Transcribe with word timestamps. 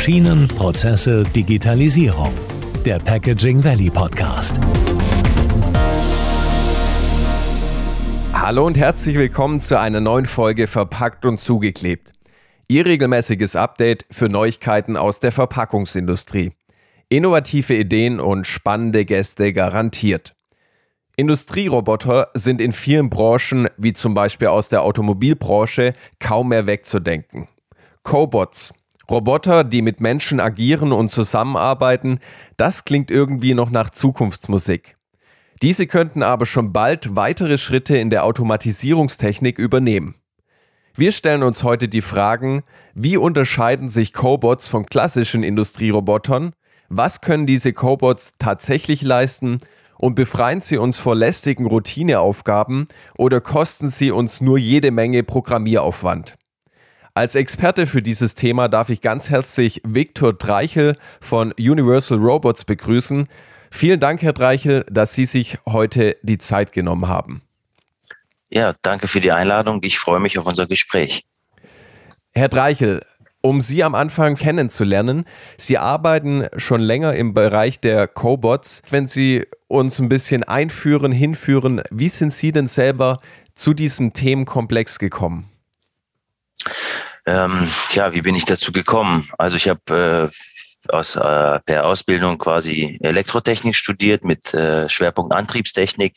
Maschinen, 0.00 0.48
Prozesse, 0.48 1.24
Digitalisierung. 1.24 2.32
Der 2.86 2.98
Packaging 2.98 3.62
Valley 3.62 3.90
Podcast. 3.90 4.58
Hallo 8.32 8.64
und 8.64 8.78
herzlich 8.78 9.18
willkommen 9.18 9.60
zu 9.60 9.78
einer 9.78 10.00
neuen 10.00 10.24
Folge 10.24 10.68
Verpackt 10.68 11.26
und 11.26 11.38
zugeklebt. 11.38 12.14
Ihr 12.66 12.86
regelmäßiges 12.86 13.56
Update 13.56 14.06
für 14.10 14.30
Neuigkeiten 14.30 14.96
aus 14.96 15.20
der 15.20 15.32
Verpackungsindustrie. 15.32 16.52
Innovative 17.10 17.74
Ideen 17.74 18.20
und 18.20 18.46
spannende 18.46 19.04
Gäste 19.04 19.52
garantiert. 19.52 20.34
Industrieroboter 21.18 22.28
sind 22.32 22.62
in 22.62 22.72
vielen 22.72 23.10
Branchen, 23.10 23.68
wie 23.76 23.92
zum 23.92 24.14
Beispiel 24.14 24.48
aus 24.48 24.70
der 24.70 24.82
Automobilbranche, 24.82 25.92
kaum 26.18 26.48
mehr 26.48 26.66
wegzudenken. 26.66 27.48
Cobots, 28.02 28.72
Roboter, 29.10 29.64
die 29.64 29.82
mit 29.82 30.00
Menschen 30.00 30.40
agieren 30.40 30.92
und 30.92 31.10
zusammenarbeiten, 31.10 32.20
das 32.56 32.84
klingt 32.84 33.10
irgendwie 33.10 33.54
noch 33.54 33.70
nach 33.70 33.90
Zukunftsmusik. 33.90 34.96
Diese 35.62 35.86
könnten 35.86 36.22
aber 36.22 36.46
schon 36.46 36.72
bald 36.72 37.16
weitere 37.16 37.58
Schritte 37.58 37.98
in 37.98 38.08
der 38.08 38.24
Automatisierungstechnik 38.24 39.58
übernehmen. 39.58 40.14
Wir 40.94 41.12
stellen 41.12 41.42
uns 41.42 41.64
heute 41.64 41.88
die 41.88 42.02
Fragen, 42.02 42.62
wie 42.94 43.16
unterscheiden 43.16 43.88
sich 43.88 44.12
Cobots 44.12 44.68
von 44.68 44.86
klassischen 44.86 45.42
Industrierobotern, 45.42 46.52
was 46.88 47.20
können 47.20 47.46
diese 47.46 47.72
Cobots 47.72 48.32
tatsächlich 48.38 49.02
leisten 49.02 49.58
und 49.98 50.14
befreien 50.14 50.60
sie 50.62 50.78
uns 50.78 50.96
vor 50.96 51.14
lästigen 51.14 51.66
Routineaufgaben 51.66 52.86
oder 53.18 53.40
kosten 53.40 53.88
sie 53.88 54.10
uns 54.10 54.40
nur 54.40 54.58
jede 54.58 54.90
Menge 54.90 55.22
Programmieraufwand? 55.22 56.36
Als 57.20 57.34
Experte 57.34 57.86
für 57.86 58.00
dieses 58.00 58.34
Thema 58.34 58.68
darf 58.68 58.88
ich 58.88 59.02
ganz 59.02 59.28
herzlich 59.28 59.82
Viktor 59.84 60.32
Dreichel 60.32 60.96
von 61.20 61.52
Universal 61.52 62.16
Robots 62.16 62.64
begrüßen. 62.64 63.28
Vielen 63.70 64.00
Dank, 64.00 64.22
Herr 64.22 64.32
Dreichel, 64.32 64.86
dass 64.90 65.12
Sie 65.12 65.26
sich 65.26 65.58
heute 65.68 66.16
die 66.22 66.38
Zeit 66.38 66.72
genommen 66.72 67.08
haben. 67.08 67.42
Ja, 68.48 68.74
danke 68.80 69.06
für 69.06 69.20
die 69.20 69.32
Einladung. 69.32 69.80
Ich 69.82 69.98
freue 69.98 70.18
mich 70.18 70.38
auf 70.38 70.46
unser 70.46 70.66
Gespräch. 70.66 71.26
Herr 72.32 72.48
Dreichel, 72.48 73.02
um 73.42 73.60
Sie 73.60 73.84
am 73.84 73.94
Anfang 73.94 74.36
kennenzulernen, 74.36 75.26
Sie 75.58 75.76
arbeiten 75.76 76.46
schon 76.56 76.80
länger 76.80 77.12
im 77.16 77.34
Bereich 77.34 77.80
der 77.80 78.08
Cobots. 78.08 78.80
Wenn 78.88 79.06
Sie 79.06 79.46
uns 79.68 79.98
ein 79.98 80.08
bisschen 80.08 80.42
einführen, 80.42 81.12
hinführen, 81.12 81.82
wie 81.90 82.08
sind 82.08 82.32
Sie 82.32 82.50
denn 82.50 82.66
selber 82.66 83.18
zu 83.52 83.74
diesem 83.74 84.14
Themenkomplex 84.14 84.98
gekommen? 84.98 85.50
Ähm, 87.30 87.68
ja, 87.92 88.12
wie 88.12 88.22
bin 88.22 88.34
ich 88.34 88.44
dazu 88.44 88.72
gekommen? 88.72 89.28
Also 89.38 89.54
ich 89.54 89.68
habe 89.68 90.30
äh, 90.32 90.92
aus, 90.92 91.14
äh, 91.14 91.60
per 91.60 91.86
Ausbildung 91.86 92.38
quasi 92.38 92.98
Elektrotechnik 93.02 93.76
studiert 93.76 94.24
mit 94.24 94.52
äh, 94.52 94.88
Schwerpunkt 94.88 95.32
Antriebstechnik. 95.32 96.16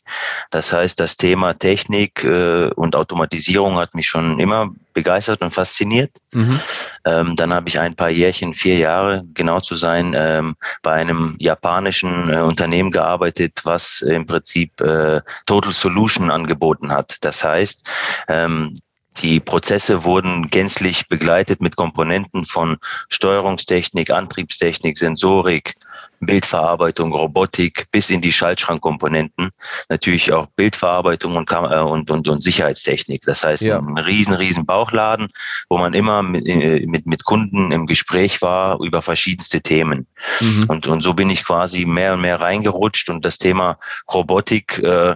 Das 0.50 0.73
heißt, 0.73 1.00
das 1.00 1.16
Thema 1.16 1.53
Technik 1.53 2.23
äh, 2.23 2.69
und 2.69 2.95
Automatisierung 2.95 3.75
hat 3.75 3.94
mich 3.94 4.08
schon 4.08 4.39
immer 4.39 4.72
begeistert 4.95 5.41
und 5.41 5.53
fasziniert. 5.53 6.17
Mhm. 6.31 6.59
Ähm, 7.06 7.36
dann 7.36 7.53
habe 7.53 7.69
ich 7.69 7.80
ein 7.80 7.95
paar 7.95 8.09
Jährchen, 8.09 8.56
vier 8.56 8.78
Jahre 8.78 9.23
genau 9.36 9.59
zu 9.59 9.75
sein, 9.75 10.16
ähm, 10.17 10.56
bei 10.81 10.94
einem 10.94 11.36
japanischen 11.38 12.30
äh, 12.34 12.38
Unternehmen 12.38 12.89
gearbeitet, 12.89 13.61
was 13.66 14.02
im 14.02 14.25
Prinzip 14.25 14.81
äh, 14.81 15.22
Total 15.45 15.73
Solution 15.73 16.31
angeboten 16.31 16.91
hat. 16.91 17.17
Das 17.22 17.44
heißt, 17.44 17.88
ähm, 18.30 18.75
die 19.22 19.39
Prozesse 19.39 20.03
wurden 20.03 20.50
gänzlich 20.50 21.08
begleitet 21.08 21.61
mit 21.61 21.75
Komponenten 21.75 22.45
von 22.45 22.78
Steuerungstechnik, 23.09 24.09
Antriebstechnik, 24.11 24.97
Sensorik, 24.97 25.75
Bildverarbeitung, 26.25 27.14
Robotik 27.14 27.88
bis 27.91 28.09
in 28.09 28.22
die 28.22 28.31
Schaltschrankkomponenten. 28.31 29.50
Natürlich 29.90 30.31
auch 30.31 30.47
Bildverarbeitung 30.56 31.35
und, 31.35 31.52
äh, 31.52 31.56
und, 31.56 32.09
und, 32.09 32.28
und 32.28 32.41
Sicherheitstechnik. 32.41 33.23
Das 33.23 33.44
heißt, 33.44 33.63
ja. 33.63 33.79
ein 33.79 33.97
riesen, 33.97 34.34
riesen 34.34 34.66
Bauchladen, 34.66 35.29
wo 35.69 35.78
man 35.78 35.94
immer 35.94 36.23
mit, 36.23 36.47
äh, 36.47 36.85
mit, 36.85 37.06
mit 37.06 37.25
Kunden 37.25 37.72
im 37.72 37.88
Gespräch 37.88 38.41
war 38.41 38.79
über 38.79 39.02
verschiedenste 39.02 39.62
Themen. 39.62 40.07
Mhm. 40.40 40.66
Und, 40.68 40.88
und 40.88 41.02
so 41.02 41.13
bin 41.13 41.29
ich 41.29 41.44
quasi 41.44 41.85
mehr 41.85 42.13
und 42.13 42.22
mehr 42.22 42.40
reingerutscht 42.40 43.09
und 43.09 43.25
das 43.25 43.38
Thema 43.38 43.78
Robotik 44.12 44.79
äh, 44.79 45.16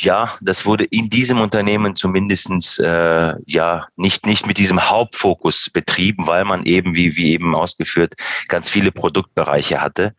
ja, 0.00 0.30
das 0.40 0.64
wurde 0.64 0.84
in 0.84 1.10
diesem 1.10 1.40
Unternehmen 1.40 1.96
zumindestens 1.96 2.78
äh, 2.78 3.34
ja 3.46 3.86
nicht, 3.96 4.26
nicht 4.26 4.46
mit 4.46 4.58
diesem 4.58 4.88
Hauptfokus 4.88 5.70
betrieben, 5.70 6.26
weil 6.26 6.44
man 6.44 6.64
eben, 6.64 6.94
wie, 6.94 7.16
wie 7.16 7.32
eben 7.32 7.54
ausgeführt, 7.54 8.14
ganz 8.48 8.68
viele 8.68 8.92
Produktbereiche 8.92 9.80
hatte. 9.80 10.14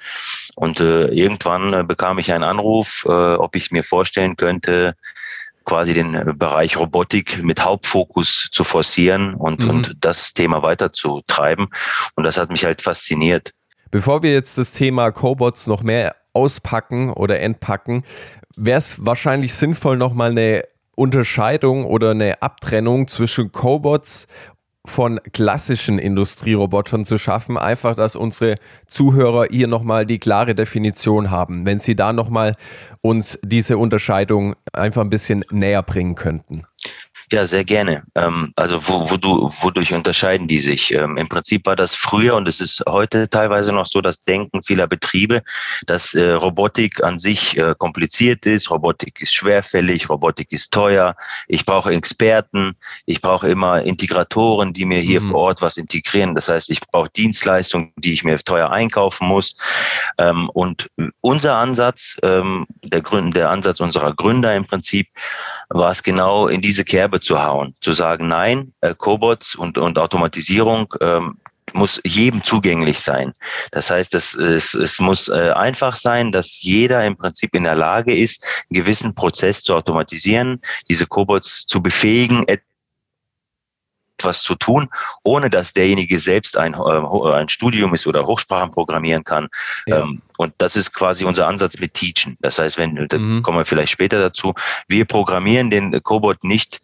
Und 0.55 0.81
äh, 0.81 1.07
irgendwann 1.07 1.73
äh, 1.73 1.83
bekam 1.83 2.19
ich 2.19 2.33
einen 2.33 2.43
Anruf, 2.43 3.05
äh, 3.07 3.09
ob 3.09 3.55
ich 3.55 3.71
mir 3.71 3.83
vorstellen 3.83 4.35
könnte, 4.35 4.95
quasi 5.63 5.93
den 5.93 6.37
Bereich 6.37 6.77
Robotik 6.77 7.41
mit 7.43 7.63
Hauptfokus 7.63 8.49
zu 8.51 8.63
forcieren 8.63 9.35
und, 9.35 9.63
mhm. 9.63 9.69
und 9.69 9.97
das 10.01 10.33
Thema 10.33 10.61
weiterzutreiben. 10.61 11.67
Und 12.15 12.23
das 12.23 12.37
hat 12.37 12.49
mich 12.49 12.65
halt 12.65 12.81
fasziniert. 12.81 13.53
Bevor 13.91 14.23
wir 14.23 14.33
jetzt 14.33 14.57
das 14.57 14.71
Thema 14.71 15.11
Cobots 15.11 15.67
noch 15.67 15.83
mehr 15.83 16.15
auspacken 16.33 17.11
oder 17.11 17.39
entpacken, 17.39 18.03
wäre 18.59 18.77
es 18.77 19.05
wahrscheinlich 19.05 19.53
sinnvoll, 19.53 19.97
nochmal 19.97 20.31
eine 20.31 20.63
Unterscheidung 20.95 21.85
oder 21.85 22.11
eine 22.11 22.41
Abtrennung 22.41 23.07
zwischen 23.07 23.51
Cobots 23.51 24.27
von 24.85 25.19
klassischen 25.33 25.99
Industrierobotern 25.99 27.05
zu 27.05 27.17
schaffen. 27.17 27.57
Einfach, 27.57 27.95
dass 27.95 28.15
unsere 28.15 28.55
Zuhörer 28.87 29.45
hier 29.49 29.67
nochmal 29.67 30.05
die 30.05 30.19
klare 30.19 30.55
Definition 30.55 31.31
haben. 31.31 31.65
Wenn 31.65 31.79
Sie 31.79 31.95
da 31.95 32.11
nochmal 32.11 32.55
uns 33.01 33.39
diese 33.43 33.77
Unterscheidung 33.77 34.55
einfach 34.73 35.01
ein 35.01 35.09
bisschen 35.09 35.45
näher 35.51 35.83
bringen 35.83 36.15
könnten. 36.15 36.63
Ja, 37.31 37.45
sehr 37.45 37.63
gerne. 37.63 38.03
Ähm, 38.15 38.53
also 38.55 38.87
wo, 38.87 39.11
wo 39.11 39.17
du, 39.17 39.51
wodurch 39.61 39.93
unterscheiden 39.93 40.47
die 40.47 40.59
sich? 40.59 40.91
Ähm, 40.95 41.15
Im 41.15 41.29
Prinzip 41.29 41.67
war 41.67 41.75
das 41.75 41.93
früher 41.93 42.35
und 42.35 42.47
es 42.47 42.59
ist 42.59 42.83
heute 42.89 43.29
teilweise 43.29 43.71
noch 43.71 43.85
so 43.85 44.01
das 44.01 44.23
Denken 44.23 44.63
vieler 44.63 44.87
Betriebe, 44.87 45.43
dass 45.85 46.15
äh, 46.15 46.31
Robotik 46.31 47.03
an 47.03 47.19
sich 47.19 47.55
äh, 47.55 47.75
kompliziert 47.77 48.47
ist, 48.47 48.71
Robotik 48.71 49.21
ist 49.21 49.35
schwerfällig, 49.35 50.09
Robotik 50.09 50.51
ist 50.51 50.73
teuer, 50.73 51.15
ich 51.47 51.65
brauche 51.65 51.91
Experten, 51.91 52.75
ich 53.05 53.21
brauche 53.21 53.47
immer 53.47 53.83
Integratoren, 53.83 54.73
die 54.73 54.85
mir 54.85 54.99
hier 54.99 55.21
mhm. 55.21 55.27
vor 55.27 55.41
Ort 55.41 55.61
was 55.61 55.77
integrieren. 55.77 56.33
Das 56.33 56.49
heißt, 56.49 56.71
ich 56.71 56.81
brauche 56.81 57.11
Dienstleistungen, 57.15 57.93
die 57.97 58.13
ich 58.13 58.23
mir 58.23 58.37
teuer 58.39 58.71
einkaufen 58.71 59.27
muss. 59.27 59.55
Ähm, 60.17 60.49
und 60.49 60.89
unser 61.21 61.57
Ansatz, 61.57 62.17
ähm, 62.23 62.65
der, 62.83 63.03
Gründ, 63.03 63.35
der 63.35 63.51
Ansatz 63.51 63.81
unserer 63.81 64.15
Gründer 64.15 64.55
im 64.55 64.65
Prinzip, 64.65 65.07
war 65.69 65.91
es 65.91 66.01
genau 66.01 66.47
in 66.47 66.61
diese 66.61 66.83
Kerbe 66.83 67.18
zu 67.19 67.43
hauen, 67.43 67.75
zu 67.81 67.93
sagen, 67.93 68.27
nein, 68.27 68.73
äh, 68.81 68.93
Cobots 68.95 69.55
und, 69.55 69.77
und 69.77 69.97
Automatisierung 69.97 70.93
ähm, 71.01 71.37
muss 71.73 72.01
jedem 72.03 72.43
zugänglich 72.43 72.99
sein. 72.99 73.33
Das 73.71 73.89
heißt, 73.89 74.15
es, 74.15 74.35
es, 74.35 74.73
es 74.73 74.99
muss 74.99 75.27
äh, 75.29 75.51
einfach 75.51 75.95
sein, 75.95 76.31
dass 76.31 76.61
jeder 76.61 77.03
im 77.05 77.15
Prinzip 77.15 77.55
in 77.55 77.63
der 77.63 77.75
Lage 77.75 78.15
ist, 78.15 78.43
einen 78.69 78.81
gewissen 78.81 79.13
Prozess 79.15 79.61
zu 79.61 79.75
automatisieren, 79.75 80.61
diese 80.89 81.05
Cobots 81.05 81.65
zu 81.65 81.81
befähigen, 81.81 82.45
etwas 84.17 84.41
zu 84.41 84.55
tun, 84.55 84.89
ohne 85.23 85.49
dass 85.49 85.73
derjenige 85.73 86.19
selbst 86.19 86.57
ein, 86.57 86.73
äh, 86.73 87.33
ein 87.33 87.49
Studium 87.49 87.93
ist 87.93 88.07
oder 88.07 88.25
Hochsprachen 88.25 88.71
programmieren 88.71 89.23
kann. 89.23 89.47
Ja. 89.85 90.01
Ähm, 90.01 90.21
und 90.39 90.53
das 90.57 90.77
ist 90.77 90.93
quasi 90.93 91.25
unser 91.25 91.47
Ansatz 91.47 91.79
mit 91.79 91.95
Teachen. 91.95 92.37
Das 92.39 92.59
heißt, 92.59 92.77
wenn, 92.77 92.95
da 93.09 93.17
mhm. 93.17 93.43
kommen 93.43 93.57
wir 93.57 93.65
vielleicht 93.65 93.91
später 93.91 94.21
dazu, 94.21 94.53
wir 94.87 95.03
programmieren 95.03 95.69
den 95.69 96.01
Cobot 96.01 96.45
nicht 96.45 96.79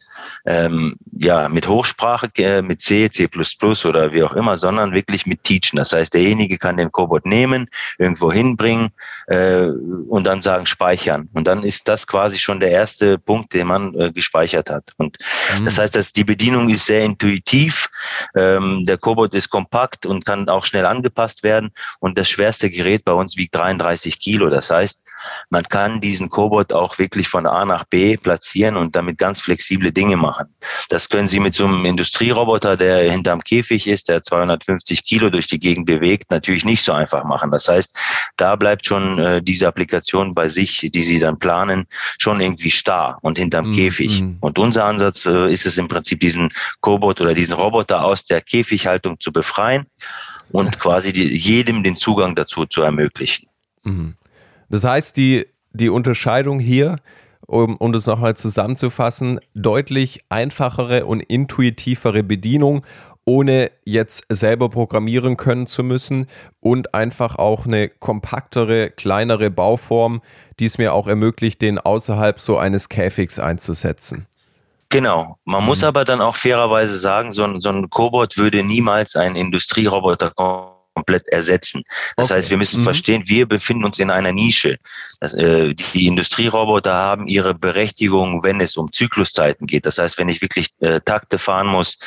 ähm, 0.45 0.95
ja, 1.17 1.47
mit 1.49 1.67
Hochsprache, 1.67 2.29
äh, 2.37 2.61
mit 2.61 2.81
C, 2.81 3.09
C++ 3.09 3.27
oder 3.85 4.11
wie 4.11 4.23
auch 4.23 4.33
immer, 4.33 4.57
sondern 4.57 4.93
wirklich 4.93 5.25
mit 5.25 5.43
Teachen. 5.43 5.77
Das 5.77 5.93
heißt, 5.93 6.13
derjenige 6.13 6.57
kann 6.57 6.77
den 6.77 6.91
Cobot 6.91 7.25
nehmen, 7.25 7.67
irgendwo 7.97 8.31
hinbringen 8.31 8.89
äh, 9.27 9.67
und 10.09 10.25
dann 10.27 10.41
sagen 10.41 10.65
speichern. 10.65 11.29
Und 11.33 11.47
dann 11.47 11.63
ist 11.63 11.87
das 11.87 12.07
quasi 12.07 12.37
schon 12.37 12.59
der 12.59 12.71
erste 12.71 13.17
Punkt, 13.17 13.53
den 13.53 13.67
man 13.67 13.93
äh, 13.95 14.11
gespeichert 14.11 14.69
hat. 14.69 14.91
Und 14.97 15.17
mhm. 15.59 15.65
das 15.65 15.77
heißt, 15.77 15.95
dass 15.95 16.11
die 16.11 16.23
Bedienung 16.23 16.69
ist 16.69 16.85
sehr 16.85 17.03
intuitiv. 17.03 17.89
Ähm, 18.35 18.85
der 18.85 18.97
Cobot 18.97 19.33
ist 19.33 19.49
kompakt 19.49 20.05
und 20.05 20.25
kann 20.25 20.49
auch 20.49 20.65
schnell 20.65 20.85
angepasst 20.85 21.43
werden. 21.43 21.71
Und 21.99 22.17
das 22.17 22.29
schwerste 22.29 22.69
Gerät 22.69 23.05
bei 23.05 23.13
uns 23.13 23.37
wiegt 23.45 23.55
33 23.55 24.19
Kilo. 24.19 24.49
Das 24.49 24.69
heißt, 24.69 25.03
man 25.49 25.63
kann 25.63 26.01
diesen 26.01 26.29
Cobot 26.29 26.73
auch 26.73 26.97
wirklich 26.99 27.27
von 27.27 27.45
A 27.45 27.65
nach 27.65 27.85
B 27.85 28.17
platzieren 28.17 28.75
und 28.77 28.95
damit 28.95 29.17
ganz 29.17 29.41
flexible 29.41 29.91
Dinge 29.91 30.17
machen. 30.17 30.47
Das 30.89 31.09
können 31.09 31.27
Sie 31.27 31.39
mit 31.39 31.55
so 31.55 31.65
einem 31.65 31.85
Industrieroboter, 31.85 32.77
der 32.77 33.11
hinterm 33.11 33.41
Käfig 33.41 33.87
ist, 33.87 34.09
der 34.09 34.21
250 34.21 35.03
Kilo 35.03 35.29
durch 35.29 35.47
die 35.47 35.59
Gegend 35.59 35.85
bewegt, 35.85 36.29
natürlich 36.29 36.65
nicht 36.65 36.83
so 36.83 36.93
einfach 36.93 37.23
machen. 37.23 37.51
Das 37.51 37.67
heißt, 37.67 37.95
da 38.37 38.55
bleibt 38.55 38.85
schon 38.85 39.17
äh, 39.19 39.41
diese 39.41 39.67
Applikation 39.67 40.35
bei 40.35 40.49
sich, 40.49 40.89
die 40.93 41.03
Sie 41.03 41.19
dann 41.19 41.39
planen, 41.39 41.87
schon 42.19 42.41
irgendwie 42.41 42.71
starr 42.71 43.17
und 43.21 43.37
hinterm 43.37 43.69
mhm. 43.69 43.75
Käfig. 43.75 44.23
Und 44.41 44.59
unser 44.59 44.85
Ansatz 44.85 45.25
äh, 45.25 45.51
ist 45.51 45.65
es 45.65 45.77
im 45.77 45.87
Prinzip, 45.87 46.19
diesen 46.19 46.49
Cobot 46.81 47.21
oder 47.21 47.33
diesen 47.33 47.53
Roboter 47.53 48.03
aus 48.03 48.25
der 48.25 48.41
Käfighaltung 48.41 49.19
zu 49.19 49.31
befreien 49.31 49.87
und 50.51 50.79
quasi 50.79 51.13
die, 51.13 51.35
jedem 51.35 51.83
den 51.83 51.95
Zugang 51.95 52.35
dazu 52.35 52.65
zu 52.65 52.81
ermöglichen. 52.81 53.47
Mhm. 53.83 54.15
Das 54.69 54.83
heißt, 54.83 55.17
die, 55.17 55.45
die 55.73 55.89
Unterscheidung 55.89 56.59
hier, 56.59 56.97
um, 57.47 57.77
um 57.77 57.91
das 57.91 58.07
nochmal 58.07 58.35
zusammenzufassen, 58.35 59.39
deutlich 59.53 60.21
einfachere 60.29 61.05
und 61.05 61.21
intuitivere 61.21 62.23
Bedienung, 62.23 62.85
ohne 63.25 63.71
jetzt 63.85 64.25
selber 64.29 64.69
programmieren 64.69 65.35
können 65.35 65.65
zu 65.65 65.83
müssen 65.83 66.27
und 66.59 66.93
einfach 66.93 67.37
auch 67.37 67.65
eine 67.65 67.89
kompaktere, 67.89 68.91
kleinere 68.91 69.49
Bauform, 69.49 70.21
die 70.59 70.65
es 70.65 70.77
mir 70.77 70.93
auch 70.93 71.07
ermöglicht, 71.07 71.61
den 71.61 71.79
außerhalb 71.79 72.39
so 72.39 72.57
eines 72.57 72.87
Käfigs 72.89 73.39
einzusetzen. 73.39 74.27
Genau. 74.95 75.37
Man 75.43 75.59
mhm. 75.59 75.65
muss 75.65 75.83
aber 75.83 76.05
dann 76.05 76.21
auch 76.21 76.37
fairerweise 76.37 76.97
sagen, 76.97 77.33
so 77.33 77.43
ein, 77.43 77.59
so 77.59 77.67
ein 77.67 77.89
Cobot 77.89 78.37
würde 78.37 78.63
niemals 78.63 79.17
einen 79.17 79.35
Industrieroboter 79.35 80.31
komplett 80.95 81.27
ersetzen. 81.27 81.83
Das 82.15 82.31
okay. 82.31 82.35
heißt, 82.35 82.49
wir 82.49 82.57
müssen 82.57 82.79
mhm. 82.79 82.85
verstehen, 82.85 83.23
wir 83.25 83.45
befinden 83.45 83.85
uns 83.85 83.99
in 83.99 84.09
einer 84.09 84.31
Nische. 84.31 84.77
Das, 85.19 85.33
äh, 85.33 85.73
die 85.73 86.07
Industrieroboter 86.07 86.93
haben 86.93 87.27
ihre 87.27 87.53
Berechtigung, 87.53 88.43
wenn 88.43 88.61
es 88.61 88.77
um 88.77 88.91
Zykluszeiten 88.91 89.67
geht. 89.67 89.85
Das 89.85 89.97
heißt, 89.97 90.17
wenn 90.17 90.29
ich 90.29 90.41
wirklich 90.41 90.69
äh, 90.79 91.01
Takte 91.01 91.37
fahren 91.37 91.67
muss, 91.67 91.99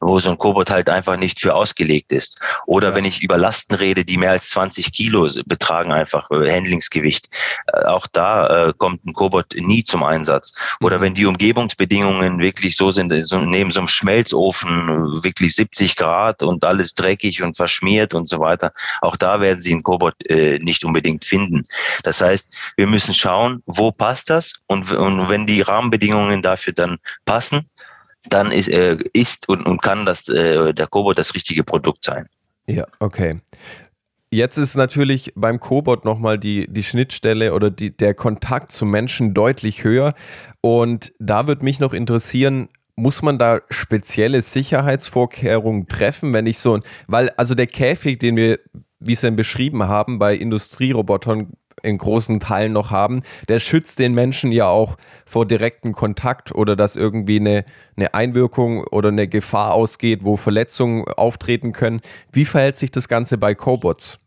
wo 0.00 0.18
so 0.20 0.30
ein 0.30 0.38
Cobot 0.38 0.70
halt 0.70 0.88
einfach 0.88 1.16
nicht 1.16 1.40
für 1.40 1.54
ausgelegt 1.54 2.12
ist. 2.12 2.40
Oder 2.66 2.90
ja. 2.90 2.94
wenn 2.94 3.04
ich 3.04 3.22
über 3.22 3.36
Lasten 3.36 3.74
rede, 3.74 4.04
die 4.04 4.16
mehr 4.16 4.30
als 4.30 4.50
20 4.50 4.92
Kilo 4.92 5.28
betragen, 5.46 5.92
einfach 5.92 6.30
äh, 6.30 6.50
Handlingsgewicht. 6.50 7.28
Äh, 7.72 7.84
auch 7.86 8.06
da 8.06 8.68
äh, 8.68 8.72
kommt 8.78 9.04
ein 9.04 9.12
Cobot 9.12 9.54
nie 9.56 9.82
zum 9.82 10.04
Einsatz. 10.04 10.54
Oder 10.80 10.98
mhm. 10.98 11.02
wenn 11.02 11.14
die 11.14 11.26
Umgebungsbedingungen 11.26 12.38
wirklich 12.38 12.76
so 12.76 12.92
sind, 12.92 13.12
so 13.24 13.40
neben 13.40 13.72
so 13.72 13.80
einem 13.80 13.88
Schmelzofen 13.88 14.88
äh, 14.88 15.24
wirklich 15.24 15.56
70 15.56 15.96
Grad 15.96 16.44
und 16.44 16.64
alles 16.64 16.94
dreckig 16.94 17.42
und 17.42 17.56
verschmiert 17.56 18.14
und 18.14 18.28
so 18.28 18.35
so 18.36 18.40
weiter. 18.40 18.72
Auch 19.00 19.16
da 19.16 19.40
werden 19.40 19.60
Sie 19.60 19.72
einen 19.72 19.82
Cobot 19.82 20.14
äh, 20.28 20.58
nicht 20.58 20.84
unbedingt 20.84 21.24
finden. 21.24 21.62
Das 22.02 22.20
heißt, 22.20 22.54
wir 22.76 22.86
müssen 22.86 23.14
schauen, 23.14 23.62
wo 23.66 23.92
passt 23.92 24.30
das 24.30 24.54
und, 24.66 24.92
und 24.92 25.28
wenn 25.28 25.46
die 25.46 25.62
Rahmenbedingungen 25.62 26.42
dafür 26.42 26.72
dann 26.72 26.98
passen, 27.24 27.68
dann 28.28 28.50
ist, 28.52 28.68
äh, 28.68 28.98
ist 29.12 29.48
und, 29.48 29.66
und 29.66 29.82
kann 29.82 30.06
das, 30.06 30.28
äh, 30.28 30.72
der 30.72 30.86
Cobot 30.86 31.18
das 31.18 31.34
richtige 31.34 31.64
Produkt 31.64 32.04
sein. 32.04 32.28
Ja, 32.66 32.84
okay. 32.98 33.40
Jetzt 34.30 34.58
ist 34.58 34.76
natürlich 34.76 35.32
beim 35.36 35.60
Cobot 35.60 36.04
nochmal 36.04 36.38
die, 36.38 36.66
die 36.68 36.82
Schnittstelle 36.82 37.54
oder 37.54 37.70
die, 37.70 37.96
der 37.96 38.12
Kontakt 38.12 38.72
zum 38.72 38.90
Menschen 38.90 39.34
deutlich 39.34 39.84
höher. 39.84 40.14
Und 40.60 41.12
da 41.20 41.46
würde 41.46 41.64
mich 41.64 41.78
noch 41.78 41.92
interessieren, 41.92 42.68
muss 42.96 43.22
man 43.22 43.38
da 43.38 43.60
spezielle 43.70 44.40
Sicherheitsvorkehrungen 44.40 45.86
treffen, 45.86 46.32
wenn 46.32 46.46
ich 46.46 46.58
so, 46.58 46.80
weil 47.08 47.30
also 47.36 47.54
der 47.54 47.66
Käfig, 47.66 48.18
den 48.18 48.36
wir, 48.36 48.58
wie 48.98 49.12
es 49.12 49.20
denn 49.20 49.36
beschrieben 49.36 49.86
haben, 49.86 50.18
bei 50.18 50.34
Industrierobotern 50.34 51.52
in 51.82 51.98
großen 51.98 52.40
Teilen 52.40 52.72
noch 52.72 52.90
haben, 52.90 53.22
der 53.48 53.60
schützt 53.60 53.98
den 53.98 54.14
Menschen 54.14 54.50
ja 54.50 54.66
auch 54.66 54.96
vor 55.26 55.46
direktem 55.46 55.92
Kontakt 55.92 56.54
oder 56.54 56.74
dass 56.74 56.96
irgendwie 56.96 57.38
eine, 57.38 57.64
eine 57.96 58.14
Einwirkung 58.14 58.84
oder 58.84 59.10
eine 59.10 59.28
Gefahr 59.28 59.74
ausgeht, 59.74 60.24
wo 60.24 60.36
Verletzungen 60.36 61.04
auftreten 61.16 61.72
können. 61.72 62.00
Wie 62.32 62.46
verhält 62.46 62.76
sich 62.76 62.90
das 62.90 63.08
Ganze 63.08 63.36
bei 63.36 63.54
Cobots? 63.54 64.20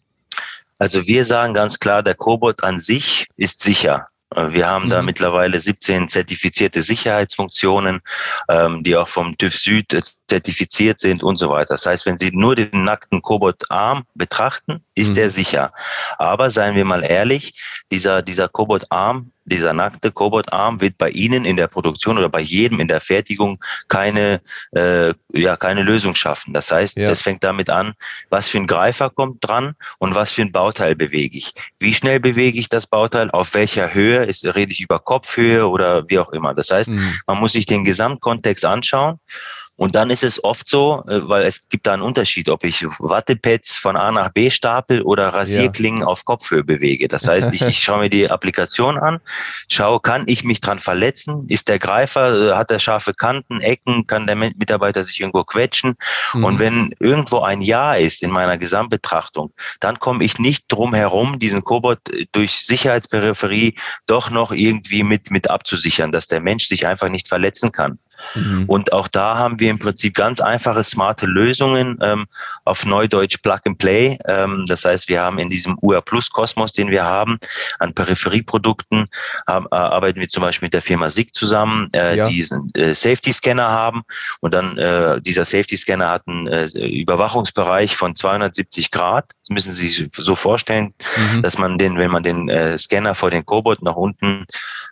Also 0.77 1.06
wir 1.07 1.25
sagen 1.25 1.54
ganz 1.54 1.80
klar, 1.80 2.04
der 2.04 2.16
Cobot 2.16 2.63
an 2.63 2.80
sich 2.80 3.27
ist 3.36 3.60
sicher. 3.60 4.06
Äh, 4.36 4.54
wir 4.54 4.68
haben 4.68 4.86
mhm. 4.86 4.90
da 4.90 5.02
mittlerweile 5.02 5.60
17 5.60 6.08
zertifizierte 6.08 6.81
Sicherheitsfunktionen, 6.81 8.02
ähm, 8.48 8.84
die 8.84 8.96
auch 8.96 9.08
vom 9.08 9.38
TÜV 9.38 9.56
Süd 9.56 10.20
zertifiziert 10.28 11.00
sind 11.00 11.24
und 11.24 11.38
so 11.38 11.50
weiter. 11.50 11.74
Das 11.76 11.86
heißt, 11.86 12.06
wenn 12.06 12.18
Sie 12.18 12.31
nur 12.31 12.56
den 12.56 12.84
nackten 12.84 13.22
Cobot-Arm 13.22 14.04
betrachten, 14.16 14.84
ist 14.96 15.12
mhm. 15.12 15.16
der 15.16 15.30
sicher. 15.30 15.74
Aber 16.18 16.50
seien 16.50 16.76
wir 16.76 16.86
mal 16.86 17.04
ehrlich, 17.04 17.56
dieser, 17.92 18.22
dieser 18.22 18.48
Cobot-Arm 18.48 19.31
dieser 19.50 19.74
nackte 19.74 20.12
Kobold-Arm 20.12 20.81
wird 20.81 20.98
bei 20.98 21.10
Ihnen 21.10 21.46
in 21.46 21.57
der 21.57 21.68
Produktion 21.68 22.18
oder 22.18 22.30
bei 22.30 22.40
jedem 22.40 22.80
in 22.80 22.88
der 22.88 23.01
Fertigung 23.01 23.63
keine, 23.88 24.42
äh, 24.72 25.13
ja, 25.34 25.56
keine 25.56 25.84
Lösung 25.84 26.16
schaffen. 26.16 26.54
Das 26.54 26.72
heißt, 26.72 26.98
ja. 26.98 27.10
es 27.10 27.22
fängt 27.22 27.44
damit 27.44 27.69
an, 27.69 27.94
was 28.30 28.48
für 28.48 28.57
ein 28.57 28.68
Greifer 28.68 29.10
kommt 29.10 29.38
dran 29.42 29.75
und 29.98 30.16
was 30.16 30.31
für 30.31 30.44
ein 30.44 30.51
Bauteil 30.51 30.96
bewege 30.96 31.38
ich. 31.38 31.54
Wie 31.78 31.94
schnell 31.94 32.19
bewege 32.19 32.60
ich 32.60 32.69
das 32.69 32.88
Bauteil? 32.88 33.30
Auf 33.31 33.54
welcher 33.54 33.94
Höhe? 33.94 34.24
Ist, 34.25 34.46
rede 34.46 34.72
ich 34.72 34.81
über 34.81 35.00
Kopfhöhe 35.00 35.68
oder 35.68 36.07
wie 36.10 36.19
auch 36.19 36.31
immer. 36.31 36.54
Das 36.54 36.72
heißt, 36.72 36.90
mhm. 36.90 37.19
man 37.28 37.40
muss 37.40 37.54
sich 37.54 37.66
den 37.66 37.84
Gesamtkontext 37.84 38.66
anschauen 38.66 39.19
und 39.80 39.96
dann 39.96 40.10
ist 40.10 40.26
es 40.26 40.44
oft 40.44 40.68
so, 40.68 41.06
äh, 41.08 41.22
weil 41.30 41.46
es 41.46 41.70
gibt 41.70 41.88
da 41.88 41.94
einen 41.94 42.02
Unterschied, 42.02 42.50
ob 42.50 42.66
ich 42.66 42.84
Wattepads 43.00 43.78
von 43.78 43.96
A 43.96 44.12
nach 44.12 44.28
B 44.28 44.50
stapel 44.50 45.02
oder 45.02 45.30
Rasierklingen 45.30 46.02
ja. 46.02 46.06
auf 46.06 46.26
Kopfhöhe 46.26 46.66
bewege. 46.66 47.08
Das 47.08 47.26
heißt, 47.26 47.54
ich, 47.54 47.62
ich 47.62 47.81
schaue 47.81 48.00
mir 48.00 48.10
die 48.10 48.30
Applikation 48.30 48.98
an, 48.98 49.22
schaue, 49.70 50.02
kann 50.02 50.24
ich 50.26 50.44
mich 50.44 50.60
dran 50.60 50.80
verletzen? 50.80 51.46
Ist 51.48 51.70
der 51.70 51.80
Greifer, 51.80 52.50
äh, 52.50 52.56
hat 52.56 52.72
er 52.72 52.80
scharfe 52.80 53.14
Kanten, 53.14 53.62
Ecken, 53.62 54.06
kann 54.06 54.28
der 54.28 54.36
Mitarbeiter 54.36 55.06
sich 55.06 55.22
irgendwo 55.22 55.46
quetschen? 55.46 55.96
Mhm. 56.34 56.44
Und 56.44 56.60
wenn 56.60 56.94
irgendwo 57.00 57.40
ein 57.40 57.62
Ja 57.62 57.94
ist 57.94 58.22
in 58.22 58.31
meiner 58.31 58.58
Gesamtbetrachtung, 58.58 59.54
dann 59.80 59.98
komme 59.98 60.26
ich 60.26 60.40
nicht 60.40 60.66
drum 60.68 60.94
herum, 60.94 61.40
diesen 61.40 61.64
Cobot 61.64 62.00
durch 62.34 62.66
Sicherheitsperipherie 62.66 63.76
doch 64.08 64.30
noch 64.30 64.52
irgendwie 64.52 65.04
mit, 65.04 65.31
mit 65.31 65.50
abzusichern, 65.50 66.12
dass 66.12 66.28
der 66.28 66.42
Mensch 66.42 66.66
sich 66.66 66.86
einfach 66.86 67.08
nicht 67.08 67.30
verletzen 67.30 67.72
kann. 67.72 67.98
Mhm. 68.36 68.66
Und 68.68 68.94
auch 68.94 69.07
da 69.07 69.38
haben 69.38 69.60
wir 69.60 69.69
im 69.69 69.80
Prinzip 69.80 70.16
ganz 70.16 70.39
einfache, 70.39 70.83
smarte 70.83 71.25
Lösungen 71.25 71.98
ähm, 72.01 72.25
auf 72.66 72.86
Neudeutsch 72.86 73.38
Plug 73.42 73.60
and 73.66 73.77
Play. 73.77 74.18
Ähm, 74.25 74.66
das 74.68 74.86
heißt, 74.86 75.10
wir 75.10 75.21
haben 75.21 75.39
in 75.39 75.50
diesem 75.50 75.77
UR 75.81 76.01
Plus 76.01 76.30
Kosmos, 76.30 76.71
den 76.71 76.89
wir 76.89 77.04
haben, 77.04 77.38
an 77.80 77.94
Peripherieprodukten, 77.94 79.06
haben, 79.48 79.66
äh, 79.71 79.75
arbeiten 79.75 80.19
wir 80.19 80.30
zum 80.30 80.44
Beispiel 80.44 80.68
mit 80.68 80.74
der 80.74 80.81
Firma 80.81 81.10
SIG 81.10 81.33
zusammen, 81.33 81.89
äh, 81.94 82.18
ja. 82.18 82.27
die 82.27 82.48
einen 82.51 82.71
äh, 82.75 82.94
Safety 82.94 83.33
Scanner 83.33 83.69
haben. 83.69 84.04
Und 84.42 84.54
dann 84.54 84.77
äh, 84.77 85.21
dieser 85.21 85.45
Safety 85.45 85.77
Scanner 85.77 86.10
hat 86.10 86.27
einen 86.27 86.48
äh, 86.48 86.66
Überwachungsbereich 86.66 87.95
von 87.95 88.16
270 88.16 88.92
Grad. 88.92 89.33
Müssen 89.50 89.72
Sie 89.72 89.88
sich 89.88 90.10
so 90.16 90.36
vorstellen, 90.36 90.94
mhm. 91.34 91.42
dass 91.42 91.57
man 91.57 91.78
den, 91.78 91.98
wenn 91.98 92.12
man 92.12 92.24
den 92.24 92.50
äh, 92.50 92.78
Scanner 92.78 93.16
vor 93.16 93.31
den 93.31 93.46
Cobot 93.46 93.81
nach 93.81 93.96
unten 93.96 94.46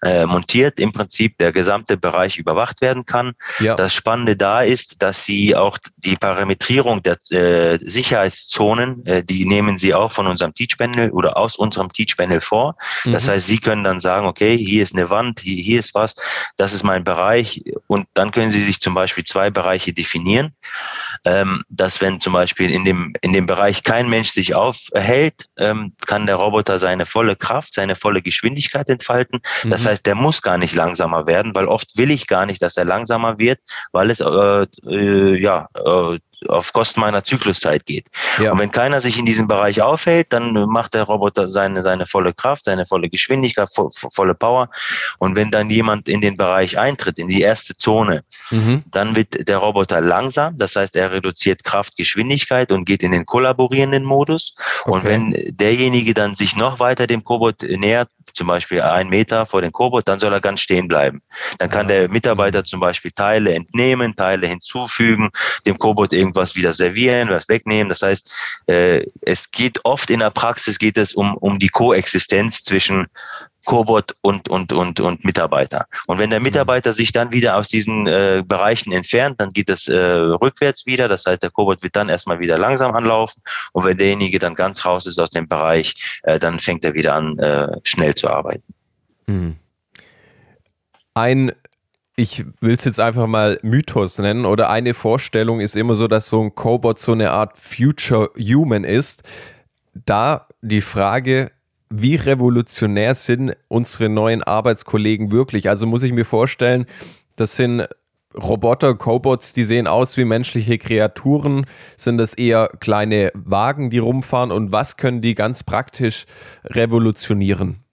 äh, 0.03 0.25
montiert, 0.25 0.79
im 0.79 0.91
Prinzip 0.91 1.37
der 1.37 1.51
gesamte 1.51 1.97
Bereich 1.97 2.37
überwacht 2.37 2.81
werden 2.81 3.05
kann 3.05 3.17
kann. 3.17 3.33
Ja. 3.59 3.75
Das 3.75 3.93
Spannende 3.93 4.35
da 4.35 4.61
ist, 4.61 5.01
dass 5.01 5.23
sie 5.23 5.55
auch 5.55 5.77
die 5.97 6.15
Parametrierung 6.15 7.01
der 7.03 7.17
äh, 7.31 7.79
Sicherheitszonen, 7.83 9.05
äh, 9.05 9.23
die 9.23 9.45
nehmen 9.45 9.77
sie 9.77 9.93
auch 9.93 10.11
von 10.11 10.27
unserem 10.27 10.53
Teach-Panel 10.53 11.11
oder 11.11 11.37
aus 11.37 11.55
unserem 11.55 11.91
Teach-Panel 11.91 12.41
vor. 12.41 12.75
Mhm. 13.05 13.13
Das 13.13 13.27
heißt, 13.27 13.47
sie 13.47 13.59
können 13.59 13.83
dann 13.83 13.99
sagen, 13.99 14.27
okay, 14.27 14.57
hier 14.57 14.83
ist 14.83 14.95
eine 14.95 15.09
Wand, 15.09 15.39
hier, 15.39 15.61
hier 15.61 15.79
ist 15.79 15.95
was, 15.95 16.15
das 16.57 16.73
ist 16.73 16.83
mein 16.83 17.03
Bereich 17.03 17.63
und 17.87 18.07
dann 18.13 18.31
können 18.31 18.51
sie 18.51 18.61
sich 18.61 18.79
zum 18.79 18.93
Beispiel 18.93 19.23
zwei 19.23 19.49
Bereiche 19.49 19.93
definieren 19.93 20.53
ähm, 21.25 21.63
dass 21.69 22.01
wenn 22.01 22.19
zum 22.19 22.33
Beispiel 22.33 22.71
in 22.71 22.85
dem, 22.85 23.13
in 23.21 23.33
dem 23.33 23.45
Bereich 23.45 23.83
kein 23.83 24.09
Mensch 24.09 24.29
sich 24.29 24.46
aufhält, 24.55 25.45
ähm, 25.57 25.93
kann 26.05 26.25
der 26.25 26.35
Roboter 26.35 26.79
seine 26.79 27.05
volle 27.05 27.35
Kraft, 27.35 27.73
seine 27.73 27.95
volle 27.95 28.21
Geschwindigkeit 28.21 28.89
entfalten. 28.89 29.39
Mhm. 29.63 29.69
Das 29.69 29.85
heißt, 29.85 30.05
der 30.05 30.15
muss 30.15 30.41
gar 30.41 30.57
nicht 30.57 30.75
langsamer 30.75 31.27
werden, 31.27 31.55
weil 31.55 31.67
oft 31.67 31.97
will 31.97 32.11
ich 32.11 32.27
gar 32.27 32.45
nicht, 32.45 32.61
dass 32.61 32.77
er 32.77 32.85
langsamer 32.85 33.39
wird, 33.39 33.59
weil 33.91 34.09
es 34.09 34.19
äh, 34.19 34.65
äh, 34.85 35.39
ja 35.39 35.67
äh, 35.75 36.19
auf 36.47 36.71
Kosten 36.73 37.01
meiner 37.01 37.23
Zykluszeit 37.23 37.85
geht. 37.85 38.07
Ja. 38.39 38.51
Und 38.51 38.59
wenn 38.59 38.71
keiner 38.71 39.01
sich 39.01 39.17
in 39.17 39.25
diesem 39.25 39.47
Bereich 39.47 39.81
aufhält, 39.81 40.31
dann 40.33 40.53
macht 40.69 40.93
der 40.93 41.03
Roboter 41.03 41.49
seine, 41.49 41.81
seine 41.81 42.05
volle 42.05 42.33
Kraft, 42.33 42.65
seine 42.65 42.85
volle 42.85 43.09
Geschwindigkeit, 43.09 43.69
vo, 43.75 43.89
volle 44.13 44.35
Power. 44.35 44.69
Und 45.19 45.35
wenn 45.35 45.49
dann 45.49 45.69
jemand 45.69 46.07
in 46.07 46.21
den 46.21 46.37
Bereich 46.37 46.77
eintritt, 46.77 47.17
in 47.17 47.27
die 47.27 47.41
erste 47.41 47.75
Zone, 47.75 48.23
mhm. 48.51 48.83
dann 48.91 49.15
wird 49.15 49.47
der 49.47 49.57
Roboter 49.57 49.99
langsam. 49.99 50.55
Das 50.57 50.75
heißt, 50.75 50.95
er 50.95 51.11
reduziert 51.11 51.63
Kraft, 51.63 51.97
Geschwindigkeit 51.97 52.71
und 52.71 52.85
geht 52.85 53.03
in 53.03 53.11
den 53.11 53.25
kollaborierenden 53.25 54.03
Modus. 54.03 54.55
Okay. 54.83 54.91
Und 54.91 55.03
wenn 55.05 55.55
derjenige 55.55 56.13
dann 56.13 56.35
sich 56.35 56.55
noch 56.55 56.79
weiter 56.79 57.07
dem 57.07 57.23
Cobot 57.23 57.63
nähert, 57.63 58.09
zum 58.33 58.47
Beispiel 58.47 58.81
einen 58.81 59.09
Meter 59.09 59.45
vor 59.47 59.61
den 59.61 59.71
Cobot, 59.71 60.07
dann 60.07 60.19
soll 60.19 60.31
er 60.31 60.41
ganz 60.41 60.59
stehen 60.59 60.87
bleiben. 60.87 61.21
Dann 61.57 61.69
kann 61.69 61.87
der 61.87 62.07
Mitarbeiter 62.07 62.63
zum 62.63 62.79
Beispiel 62.79 63.11
Teile 63.11 63.53
entnehmen, 63.53 64.15
Teile 64.15 64.45
hinzufügen, 64.45 65.29
dem 65.65 65.79
Cobot 65.79 66.13
irgendwas 66.27 66.55
wieder 66.55 66.73
servieren, 66.73 67.29
was 67.29 67.47
wegnehmen. 67.49 67.89
Das 67.89 68.01
heißt, 68.01 68.31
äh, 68.67 69.05
es 69.21 69.51
geht 69.51 69.83
oft 69.85 70.09
in 70.09 70.19
der 70.19 70.31
Praxis 70.31 70.77
geht 70.77 70.97
es 70.97 71.13
um, 71.13 71.35
um 71.37 71.57
die 71.59 71.69
Koexistenz 71.69 72.63
zwischen 72.63 73.07
Cobot 73.65 74.15
und, 74.21 74.47
und, 74.47 74.71
und, 74.71 74.99
und 75.01 75.25
Mitarbeiter. 75.25 75.87
Und 76.05 76.19
wenn 76.19 76.29
der 76.29 76.39
mhm. 76.39 76.45
Mitarbeiter 76.45 76.93
sich 76.93 77.11
dann 77.11 77.33
wieder 77.33 77.57
aus 77.57 77.67
diesen 77.67 78.07
äh, 78.07 78.43
Bereichen 78.45 78.93
entfernt, 78.93 79.41
dann 79.41 79.51
geht 79.51 79.69
es 79.69 79.87
äh, 79.87 79.97
rückwärts 79.97 80.85
wieder. 80.85 81.09
Das 81.09 81.25
heißt, 81.25 81.43
der 81.43 81.49
Cobot 81.49 81.83
wird 81.83 81.95
dann 81.95 82.07
erstmal 82.07 82.39
wieder 82.39 82.57
langsam 82.57 82.95
anlaufen. 82.95 83.43
Und 83.73 83.83
wenn 83.83 83.97
derjenige 83.97 84.39
dann 84.39 84.55
ganz 84.55 84.85
raus 84.85 85.05
ist 85.05 85.19
aus 85.19 85.31
dem 85.31 85.47
Bereich, 85.49 86.19
äh, 86.23 86.39
dann 86.39 86.59
fängt 86.59 86.85
er 86.85 86.93
wieder 86.93 87.13
an, 87.13 87.37
äh, 87.39 87.67
schnell 87.83 88.15
zu 88.15 88.29
arbeiten. 88.29 88.73
Mhm. 89.27 89.57
Ein 91.13 91.51
ich 92.19 92.43
will 92.61 92.75
es 92.75 92.83
jetzt 92.83 92.99
einfach 92.99 93.27
mal 93.27 93.59
Mythos 93.61 94.17
nennen 94.17 94.45
oder 94.45 94.71
eine 94.71 94.95
Vorstellung 94.95 95.61
ist 95.61 95.75
immer 95.75 95.95
so, 95.95 96.07
dass 96.07 96.27
so 96.27 96.41
ein 96.41 96.55
Cobot 96.55 96.97
so 96.97 97.11
eine 97.11 97.31
Art 97.31 97.57
Future 97.57 98.31
Human 98.37 98.83
ist. 98.83 99.21
Da 99.93 100.47
die 100.61 100.81
Frage, 100.81 101.51
wie 101.89 102.15
revolutionär 102.15 103.13
sind 103.13 103.55
unsere 103.67 104.09
neuen 104.09 104.41
Arbeitskollegen 104.41 105.31
wirklich? 105.31 105.69
Also 105.69 105.85
muss 105.85 106.01
ich 106.01 106.11
mir 106.11 106.25
vorstellen, 106.25 106.87
das 107.35 107.55
sind 107.55 107.87
Roboter, 108.35 108.95
Cobots, 108.95 109.53
die 109.53 109.63
sehen 109.63 109.85
aus 109.85 110.17
wie 110.17 110.25
menschliche 110.25 110.79
Kreaturen. 110.79 111.65
Sind 111.97 112.17
das 112.17 112.33
eher 112.33 112.69
kleine 112.79 113.31
Wagen, 113.35 113.91
die 113.91 113.99
rumfahren? 113.99 114.51
Und 114.51 114.71
was 114.71 114.97
können 114.97 115.21
die 115.21 115.35
ganz 115.35 115.63
praktisch 115.63 116.25
revolutionieren? 116.65 117.86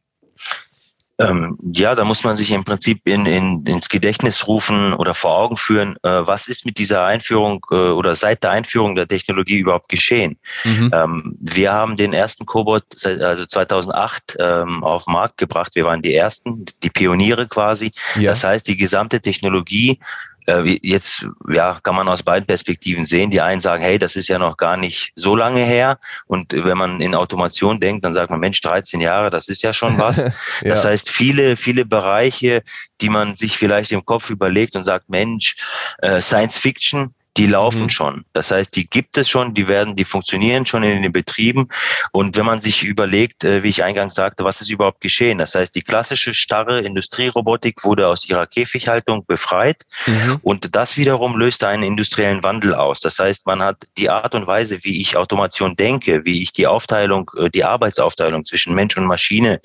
Ähm, 1.19 1.57
ja, 1.63 1.95
da 1.95 2.05
muss 2.05 2.25
man 2.25 2.35
sich 2.35 2.51
im 2.51 2.65
Prinzip 2.65 3.07
in, 3.07 3.25
in, 3.25 3.65
ins 3.67 3.89
Gedächtnis 3.89 4.49
rufen 4.49 4.93
oder 4.93 5.15
vor 5.15 5.37
Augen 5.37 5.57
führen, 5.57 5.97
äh, 6.03 6.27
was 6.27 6.49
ist 6.49 6.67
mit 6.67 6.77
dieser 6.77 7.05
Einführung 7.05 7.65
äh, 7.71 7.75
oder 7.75 8.17
seit 8.17 8.43
der 8.43 8.51
Einführung 8.51 8.97
der 8.97 9.07
Technologie 9.07 9.59
überhaupt 9.59 9.89
geschehen. 9.89 10.37
Mhm. 10.65 10.91
Ähm, 10.93 11.39
wir 11.41 11.73
haben 11.73 11.97
den 11.97 12.13
ersten 12.13 12.47
Cobot 12.47 12.85
seit, 12.95 13.21
also 13.21 13.47
2008 13.47 14.37
ähm, 14.41 14.83
auf 14.83 15.05
den 15.05 15.13
Markt 15.13 15.39
gebracht. 15.39 15.77
Wir 15.77 15.85
waren 15.85 16.03
die 16.03 16.15
ersten, 16.15 16.65
die 16.83 16.91
Pioniere 16.91 17.47
quasi. 17.47 17.93
Ja. 18.17 18.31
Das 18.31 18.43
heißt, 18.43 18.67
die 18.67 18.77
gesamte 18.77 19.21
Technologie 19.21 20.01
jetzt 20.47 21.27
ja, 21.49 21.79
kann 21.83 21.95
man 21.95 22.09
aus 22.09 22.23
beiden 22.23 22.47
Perspektiven 22.47 23.05
sehen. 23.05 23.31
Die 23.31 23.41
einen 23.41 23.61
sagen, 23.61 23.83
hey, 23.83 23.99
das 23.99 24.17
ist 24.17 24.29
ja 24.29 24.39
noch 24.39 24.57
gar 24.57 24.77
nicht 24.77 25.13
so 25.17 25.35
lange 25.35 25.65
her. 25.65 25.99
Und 26.27 26.53
wenn 26.53 26.77
man 26.77 27.01
in 27.01 27.15
Automation 27.15 27.81
denkt, 27.81 28.05
dann 28.05 28.15
sagt 28.15 28.31
man, 28.31 28.41
Mensch, 28.41 28.61
13 28.61 29.01
Jahre, 29.01 29.31
das 29.31 29.49
ist 29.49 29.63
ja 29.63 29.73
schon 29.73 29.99
was. 29.99 30.25
ja. 30.25 30.31
Das 30.63 30.85
heißt, 30.85 31.09
viele, 31.09 31.57
viele 31.57 31.85
Bereiche, 31.85 32.63
die 33.01 33.09
man 33.09 33.37
sich 33.37 33.57
vielleicht 33.57 33.93
im 33.93 34.05
Kopf 34.05 34.31
überlegt 34.31 34.77
und 34.77 34.85
sagt, 34.85 35.09
Mensch, 35.09 35.57
äh, 35.99 36.21
Science 36.21 36.59
Fiction, 36.59 37.15
die 37.37 37.47
laufen 37.47 37.85
mhm. 37.85 37.91
schon. 37.91 38.25
Das 38.33 38.51
heißt, 38.51 38.77
die 38.77 38.87
gibt 38.89 39.19
es 39.19 39.29
schon, 39.29 39.55
die 39.55 39.67
werden, 39.67 39.97
die 39.97 40.05
funktionieren 40.05 40.67
schon 40.67 40.83
in 40.83 41.03
den 41.03 41.13
Betrieben. 41.13 41.69
Und 42.13 42.37
wenn 42.37 42.47
man 42.47 42.61
sich 42.61 42.85
überlegt, 42.85 43.45
äh, 43.45 43.63
wie 43.63 43.69
ich 43.69 43.83
eingangs 43.83 44.15
sagte, 44.15 44.45
was 44.45 44.61
ist 44.61 44.71
überhaupt 44.71 45.01
geschehen? 45.01 45.39
Das 45.39 45.55
heißt, 45.55 45.75
die 45.75 45.83
klassische 45.83 46.35
starre 46.35 46.81
Industrierobotik 46.81 47.85
wurde 47.85 48.07
aus 48.09 48.29
ihrer 48.29 48.47
Käfighaltung 48.47 49.27
befreit. 49.27 49.83
Mhm. 50.07 50.39
Und 50.43 50.75
das 50.77 50.97
wiederum 50.97 51.37
löste 51.37 51.67
einen 51.69 51.83
industriellen 51.83 52.43
Wandel 52.43 52.75
aus. 52.75 53.01
Das 53.01 53.19
heißt, 53.19 53.47
man 53.47 53.63
hat 53.63 53.85
die 53.99 54.11
Art 54.11 54.35
und 54.35 54.47
Weise, 54.47 54.85
wie 54.85 55.01
ich 55.01 55.17
Automation 55.17 55.77
denke, 55.77 56.25
wie 56.25 56.43
ich 56.43 56.53
die 56.53 56.67
Aufteilung, 56.67 57.31
äh, 57.37 57.51
die 57.51 57.65
Arbeitsaufteilung 57.65 58.45
zwischen 58.45 58.75
Mensch 58.75 58.97
und 58.97 59.07
Maschine 59.07 59.61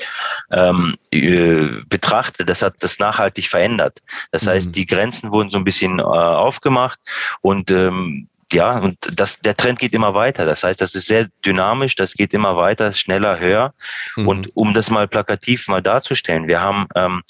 ähm, 0.52 0.96
äh, 1.12 1.68
betrachte, 1.88 2.46
das 2.46 2.62
hat 2.62 2.76
das 2.80 3.00
nachhaltig 3.00 3.48
verändert. 3.48 4.00
Das 4.32 4.48
heißt, 4.48 4.68
mhm. 4.68 4.72
die 4.72 4.86
Grenzen 4.86 5.32
wurden 5.32 5.50
so 5.50 5.58
ein 5.58 5.64
bisschen 5.64 6.00
äh, 6.00 6.04
aufgemacht 6.04 7.00
und 7.42 7.59
und 7.60 7.72
ähm, 7.72 8.28
ja, 8.52 8.80
und 8.80 8.98
das, 9.14 9.42
der 9.42 9.56
Trend 9.56 9.78
geht 9.78 9.94
immer 9.94 10.16
weiter. 10.16 10.44
Das 10.46 10.64
heißt, 10.64 10.82
das 10.82 10.96
ist 10.96 11.06
sehr 11.06 11.28
dynamisch, 11.46 11.96
das 11.96 12.14
geht 12.14 12.34
immer 12.34 12.56
weiter, 12.56 12.94
schneller, 12.94 13.40
höher. 13.40 13.74
Mhm. 14.16 14.28
Und 14.28 14.56
um 14.56 14.74
das 14.74 14.90
mal 14.90 15.08
plakativ 15.08 15.68
mal 15.68 15.84
darzustellen, 15.84 16.48
wir 16.48 16.60
haben, 16.60 16.88
ähm, 16.96 17.22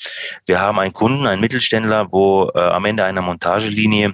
wir 0.46 0.62
haben 0.62 0.80
einen 0.80 0.94
Kunden, 0.94 1.28
einen 1.28 1.42
Mittelständler, 1.42 2.08
wo 2.12 2.50
äh, 2.56 2.60
am 2.60 2.86
Ende 2.86 3.04
einer 3.04 3.22
Montagelinie 3.22 4.14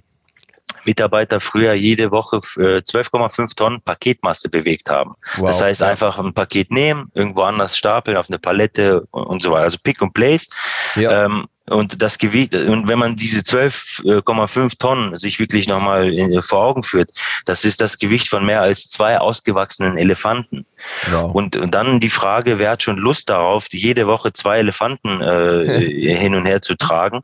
Mitarbeiter 0.86 1.40
früher 1.42 1.74
jede 1.74 2.12
Woche 2.12 2.38
12,5 2.38 3.44
äh, 3.44 3.56
Tonnen 3.56 3.82
Paketmasse 3.82 4.50
bewegt 4.50 4.90
haben. 4.90 5.14
Wow, 5.38 5.48
das 5.48 5.62
heißt, 5.62 5.82
ja. 5.82 5.88
einfach 5.88 6.18
ein 6.18 6.34
Paket 6.34 6.72
nehmen, 6.72 7.12
irgendwo 7.14 7.42
anders 7.42 7.78
stapeln, 7.78 8.18
auf 8.18 8.30
eine 8.30 8.40
Palette 8.40 9.02
und 9.12 9.42
so 9.42 9.52
weiter. 9.52 9.64
Also 9.64 9.78
Pick 9.84 10.02
and 10.02 10.14
Place. 10.14 10.48
Ja. 10.96 11.26
Ähm, 11.26 11.48
und 11.68 12.02
das 12.02 12.18
Gewicht, 12.18 12.54
und 12.54 12.88
wenn 12.88 13.00
man 13.00 13.16
diese 13.16 13.40
12,5 13.40 14.78
Tonnen 14.78 15.18
sich 15.18 15.40
wirklich 15.40 15.68
nochmal 15.68 16.14
vor 16.42 16.60
Augen 16.60 16.84
führt, 16.84 17.12
das 17.46 17.66
ist 17.66 17.82
das 17.82 17.98
Gewicht 17.98 18.30
von 18.30 18.46
mehr 18.46 18.62
als 18.62 18.90
zwei 18.90 19.20
ausgewachsenen 19.20 19.98
Elefanten. 19.98 20.66
Wow. 21.10 21.34
Und, 21.34 21.56
und 21.56 21.74
dann 21.74 22.00
die 22.00 22.10
Frage, 22.10 22.60
wer 22.60 22.72
hat 22.72 22.84
schon 22.84 22.98
Lust 22.98 23.30
darauf, 23.30 23.66
jede 23.72 24.06
Woche 24.06 24.32
zwei 24.32 24.60
Elefanten 24.60 25.22
äh, 25.22 26.16
hin 26.18 26.36
und 26.36 26.46
her 26.46 26.62
zu 26.62 26.76
tragen? 26.76 27.22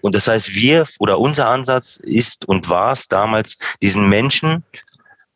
Und 0.00 0.14
das 0.14 0.26
heißt, 0.26 0.54
wir 0.54 0.84
oder 0.98 1.18
unser 1.18 1.48
Ansatz 1.48 1.98
ist 2.02 2.46
und 2.46 2.70
war 2.70 2.92
es 2.92 3.08
damals, 3.08 3.58
diesen 3.82 4.08
Menschen 4.08 4.64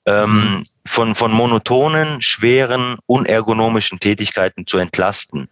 ähm, 0.06 0.30
mhm. 0.30 0.62
von, 0.86 1.14
von 1.14 1.32
monotonen, 1.32 2.22
schweren, 2.22 2.96
unergonomischen 3.06 3.98
Tätigkeiten 3.98 4.66
zu 4.66 4.78
entlasten. 4.78 5.48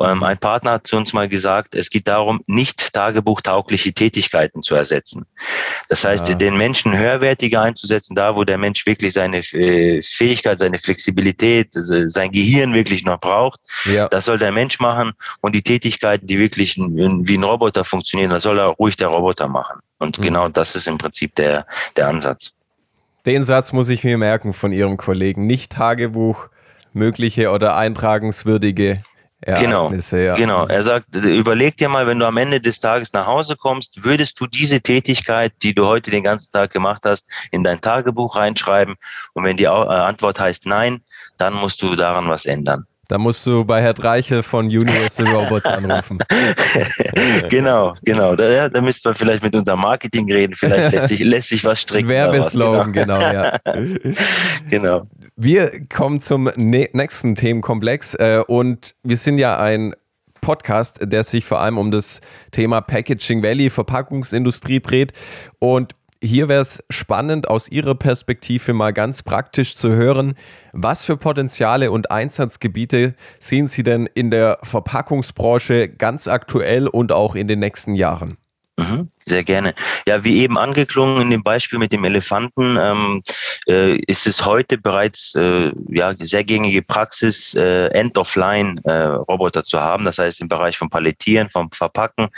Ähm, 0.00 0.22
ein 0.22 0.38
Partner 0.38 0.72
hat 0.72 0.86
zu 0.86 0.96
uns 0.96 1.12
mal 1.12 1.28
gesagt, 1.28 1.74
es 1.74 1.90
geht 1.90 2.06
darum, 2.06 2.40
nicht 2.46 2.92
tagebuchtaugliche 2.92 3.92
Tätigkeiten 3.92 4.62
zu 4.62 4.76
ersetzen. 4.76 5.26
Das 5.88 6.04
heißt, 6.04 6.28
ja. 6.28 6.34
den 6.36 6.56
Menschen 6.56 6.96
höherwertiger 6.96 7.62
einzusetzen, 7.62 8.14
da 8.14 8.36
wo 8.36 8.44
der 8.44 8.58
Mensch 8.58 8.86
wirklich 8.86 9.14
seine 9.14 9.38
äh, 9.38 10.00
Fähigkeit, 10.00 10.60
seine 10.60 10.78
Flexibilität, 10.78 11.70
sein 11.72 12.30
Gehirn 12.30 12.74
wirklich 12.74 13.04
noch 13.04 13.18
braucht. 13.18 13.60
Ja. 13.86 14.06
Das 14.08 14.26
soll 14.26 14.38
der 14.38 14.52
Mensch 14.52 14.78
machen 14.78 15.12
und 15.40 15.54
die 15.54 15.62
Tätigkeiten, 15.62 16.26
die 16.26 16.38
wirklich 16.38 16.76
wie 16.76 17.36
ein 17.36 17.44
Roboter 17.44 17.82
funktionieren, 17.82 18.30
das 18.30 18.44
soll 18.44 18.58
er 18.58 18.66
ruhig 18.66 18.96
der 18.96 19.08
Roboter 19.08 19.48
machen. 19.48 19.80
Und 19.98 20.18
mhm. 20.18 20.22
genau 20.22 20.48
das 20.48 20.76
ist 20.76 20.86
im 20.86 20.98
Prinzip 20.98 21.34
der, 21.34 21.66
der 21.96 22.08
Ansatz. 22.08 22.52
Den 23.26 23.42
Satz 23.42 23.72
muss 23.72 23.88
ich 23.88 24.04
mir 24.04 24.18
merken 24.18 24.52
von 24.52 24.70
Ihrem 24.70 24.96
Kollegen. 24.96 25.46
Nicht 25.46 25.72
Tagebuch, 25.72 26.48
mögliche 26.92 27.50
oder 27.50 27.76
eintragenswürdige 27.76 29.02
Ereignisse. 29.40 30.16
Genau, 30.16 30.28
ja. 30.28 30.36
genau. 30.36 30.66
Er 30.66 30.84
sagt, 30.84 31.14
überleg 31.14 31.76
dir 31.76 31.88
mal, 31.88 32.06
wenn 32.06 32.20
du 32.20 32.26
am 32.26 32.36
Ende 32.36 32.60
des 32.60 32.78
Tages 32.78 33.12
nach 33.12 33.26
Hause 33.26 33.56
kommst, 33.56 34.04
würdest 34.04 34.40
du 34.40 34.46
diese 34.46 34.80
Tätigkeit, 34.80 35.52
die 35.62 35.74
du 35.74 35.86
heute 35.86 36.12
den 36.12 36.22
ganzen 36.22 36.52
Tag 36.52 36.72
gemacht 36.72 37.02
hast, 37.04 37.28
in 37.50 37.64
dein 37.64 37.80
Tagebuch 37.80 38.36
reinschreiben? 38.36 38.94
Und 39.34 39.42
wenn 39.42 39.56
die 39.56 39.64
äh, 39.64 39.68
Antwort 39.68 40.38
heißt 40.38 40.64
nein, 40.64 41.02
dann 41.36 41.54
musst 41.54 41.82
du 41.82 41.96
daran 41.96 42.28
was 42.28 42.46
ändern. 42.46 42.86
Da 43.08 43.18
musst 43.18 43.46
du 43.46 43.64
bei 43.64 43.80
Herr 43.80 43.94
Dreichel 43.94 44.42
von 44.42 44.66
Universal 44.66 45.28
Robots 45.28 45.64
anrufen. 45.64 46.18
genau, 47.48 47.94
genau. 48.02 48.34
Da, 48.34 48.68
da 48.68 48.80
müssten 48.80 49.10
wir 49.10 49.14
vielleicht 49.14 49.44
mit 49.44 49.54
unserem 49.54 49.80
Marketing 49.80 50.30
reden. 50.30 50.54
Vielleicht 50.54 50.92
lässt 50.92 51.08
sich, 51.08 51.20
lässt 51.20 51.48
sich 51.48 51.64
was 51.64 51.80
stricken. 51.80 52.08
Werbeslogan, 52.08 52.92
genau. 52.92 53.18
genau, 53.18 53.32
ja. 53.32 53.58
genau. 54.68 55.08
Wir 55.36 55.70
kommen 55.88 56.20
zum 56.20 56.50
nächsten 56.56 57.36
Themenkomplex 57.36 58.14
äh, 58.14 58.42
und 58.46 58.96
wir 59.04 59.16
sind 59.16 59.38
ja 59.38 59.56
ein 59.58 59.94
Podcast, 60.40 61.00
der 61.02 61.22
sich 61.22 61.44
vor 61.44 61.60
allem 61.60 61.78
um 61.78 61.90
das 61.90 62.20
Thema 62.50 62.80
Packaging 62.80 63.42
Valley, 63.42 63.70
Verpackungsindustrie 63.70 64.80
dreht. 64.80 65.12
Und 65.60 65.94
hier 66.26 66.48
wäre 66.48 66.60
es 66.60 66.84
spannend, 66.90 67.48
aus 67.48 67.70
Ihrer 67.70 67.94
Perspektive 67.94 68.72
mal 68.72 68.92
ganz 68.92 69.22
praktisch 69.22 69.76
zu 69.76 69.90
hören, 69.92 70.34
was 70.72 71.04
für 71.04 71.16
Potenziale 71.16 71.90
und 71.90 72.10
Einsatzgebiete 72.10 73.14
sehen 73.38 73.68
Sie 73.68 73.82
denn 73.82 74.06
in 74.12 74.30
der 74.30 74.58
Verpackungsbranche 74.62 75.88
ganz 75.88 76.28
aktuell 76.28 76.86
und 76.88 77.12
auch 77.12 77.34
in 77.34 77.48
den 77.48 77.60
nächsten 77.60 77.94
Jahren? 77.94 78.36
Mhm. 78.76 79.10
Sehr 79.28 79.42
gerne. 79.42 79.74
Ja, 80.06 80.22
wie 80.22 80.40
eben 80.40 80.56
angeklungen 80.56 81.20
in 81.22 81.30
dem 81.30 81.42
Beispiel 81.42 81.80
mit 81.80 81.90
dem 81.90 82.04
Elefanten, 82.04 82.76
ähm, 82.80 83.22
äh, 83.66 83.96
ist 84.06 84.24
es 84.28 84.44
heute 84.44 84.78
bereits 84.78 85.34
äh, 85.34 85.72
ja, 85.88 86.14
sehr 86.20 86.44
gängige 86.44 86.80
Praxis, 86.80 87.52
äh, 87.56 87.88
End-of-Line-Roboter 87.88 89.60
äh, 89.60 89.64
zu 89.64 89.80
haben. 89.80 90.04
Das 90.04 90.18
heißt, 90.18 90.40
im 90.40 90.48
Bereich 90.48 90.78
von 90.78 90.90
Palettieren, 90.90 91.50
vom 91.50 91.72
Verpacken, 91.72 92.28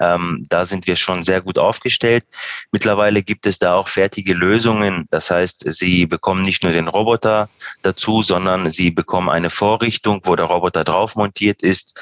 ähm, 0.00 0.44
da 0.50 0.66
sind 0.66 0.86
wir 0.86 0.96
schon 0.96 1.22
sehr 1.22 1.40
gut 1.40 1.58
aufgestellt. 1.58 2.26
Mittlerweile 2.72 3.22
gibt 3.22 3.46
es 3.46 3.58
da 3.58 3.76
auch 3.76 3.88
fertige 3.88 4.34
Lösungen. 4.34 5.06
Das 5.10 5.30
heißt, 5.30 5.64
Sie 5.72 6.04
bekommen 6.04 6.42
nicht 6.42 6.62
nur 6.62 6.72
den 6.72 6.88
Roboter 6.88 7.48
dazu, 7.80 8.22
sondern 8.22 8.70
Sie 8.70 8.90
bekommen 8.90 9.30
eine 9.30 9.48
Vorrichtung, 9.48 10.20
wo 10.24 10.36
der 10.36 10.44
Roboter 10.44 10.84
drauf 10.84 11.16
montiert 11.16 11.62
ist. 11.62 11.98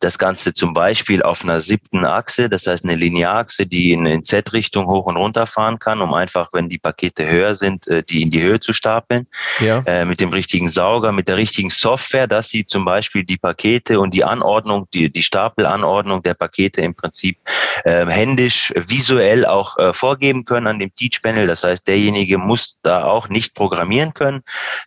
Das 0.00 0.18
Ganze 0.18 0.52
zum 0.52 0.74
Beispiel 0.74 1.22
auf 1.22 1.42
einer 1.42 1.62
siebten 1.62 2.06
Achse, 2.06 2.50
das 2.50 2.66
heißt 2.66 2.84
eine 2.84 2.96
Linearachse, 2.96 3.64
die 3.66 3.85
die 3.86 3.92
in, 3.92 4.06
in 4.06 4.24
Z-Richtung 4.24 4.86
hoch 4.86 5.06
und 5.06 5.16
runter 5.16 5.46
fahren 5.46 5.78
kann, 5.78 6.00
um 6.00 6.12
einfach, 6.12 6.48
wenn 6.52 6.68
die 6.68 6.78
Pakete 6.78 7.26
höher 7.26 7.54
sind, 7.54 7.86
äh, 7.86 8.02
die 8.02 8.22
in 8.22 8.30
die 8.30 8.42
Höhe 8.42 8.58
zu 8.58 8.72
stapeln. 8.72 9.26
Ja. 9.60 9.82
Äh, 9.86 10.04
mit 10.04 10.20
dem 10.20 10.30
richtigen 10.30 10.68
Sauger, 10.68 11.12
mit 11.12 11.28
der 11.28 11.36
richtigen 11.36 11.70
Software, 11.70 12.26
dass 12.26 12.48
sie 12.48 12.66
zum 12.66 12.84
Beispiel 12.84 13.24
die 13.24 13.36
Pakete 13.36 14.00
und 14.00 14.12
die 14.12 14.24
Anordnung, 14.24 14.88
die, 14.92 15.10
die 15.10 15.22
Stapelanordnung 15.22 16.22
der 16.22 16.34
Pakete 16.34 16.80
im 16.80 16.94
Prinzip 16.94 17.38
äh, 17.84 18.06
händisch, 18.06 18.72
visuell 18.74 19.46
auch 19.46 19.78
äh, 19.78 19.92
vorgeben 19.92 20.44
können 20.44 20.66
an 20.66 20.78
dem 20.80 20.92
Teach-Panel. 20.92 21.46
Das 21.46 21.62
heißt, 21.62 21.86
derjenige 21.86 22.38
muss 22.38 22.78
da 22.82 23.04
auch 23.04 23.28
nicht 23.28 23.54
programmieren 23.54 24.14
können. 24.14 24.42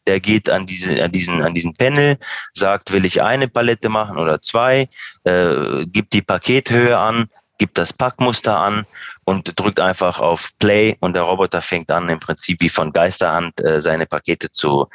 Der 0.08 0.20
geht 0.20 0.50
an, 0.50 0.66
diese, 0.66 1.02
an, 1.02 1.12
diesen, 1.12 1.42
an 1.42 1.54
diesen 1.54 1.74
Panel, 1.74 2.18
sagt, 2.54 2.92
will 2.92 3.06
ich 3.06 3.22
eine 3.22 3.48
Palette 3.48 3.88
machen 3.88 4.18
oder 4.18 4.42
zwei, 4.42 4.90
äh, 5.24 5.86
gibt 5.86 6.12
die 6.12 6.22
Pakethöhe 6.22 6.98
an, 6.98 7.30
gibt 7.60 7.78
das 7.78 7.94
Packmuster 7.94 8.58
an 8.58 8.86
und 9.26 9.60
drückt 9.60 9.80
einfach 9.80 10.20
auf 10.20 10.50
Play 10.60 10.98
und 11.02 11.14
der 11.14 11.22
Roboter 11.22 11.62
fängt 11.62 11.92
an, 11.92 12.10
im 12.10 12.20
Prinzip 12.20 12.62
wie 12.62 12.70
von 12.70 12.92
Geisterhand 12.92 13.62
äh, 13.62 13.80
seine 13.80 14.08
Pakete 14.08 14.50
zu, 14.50 14.88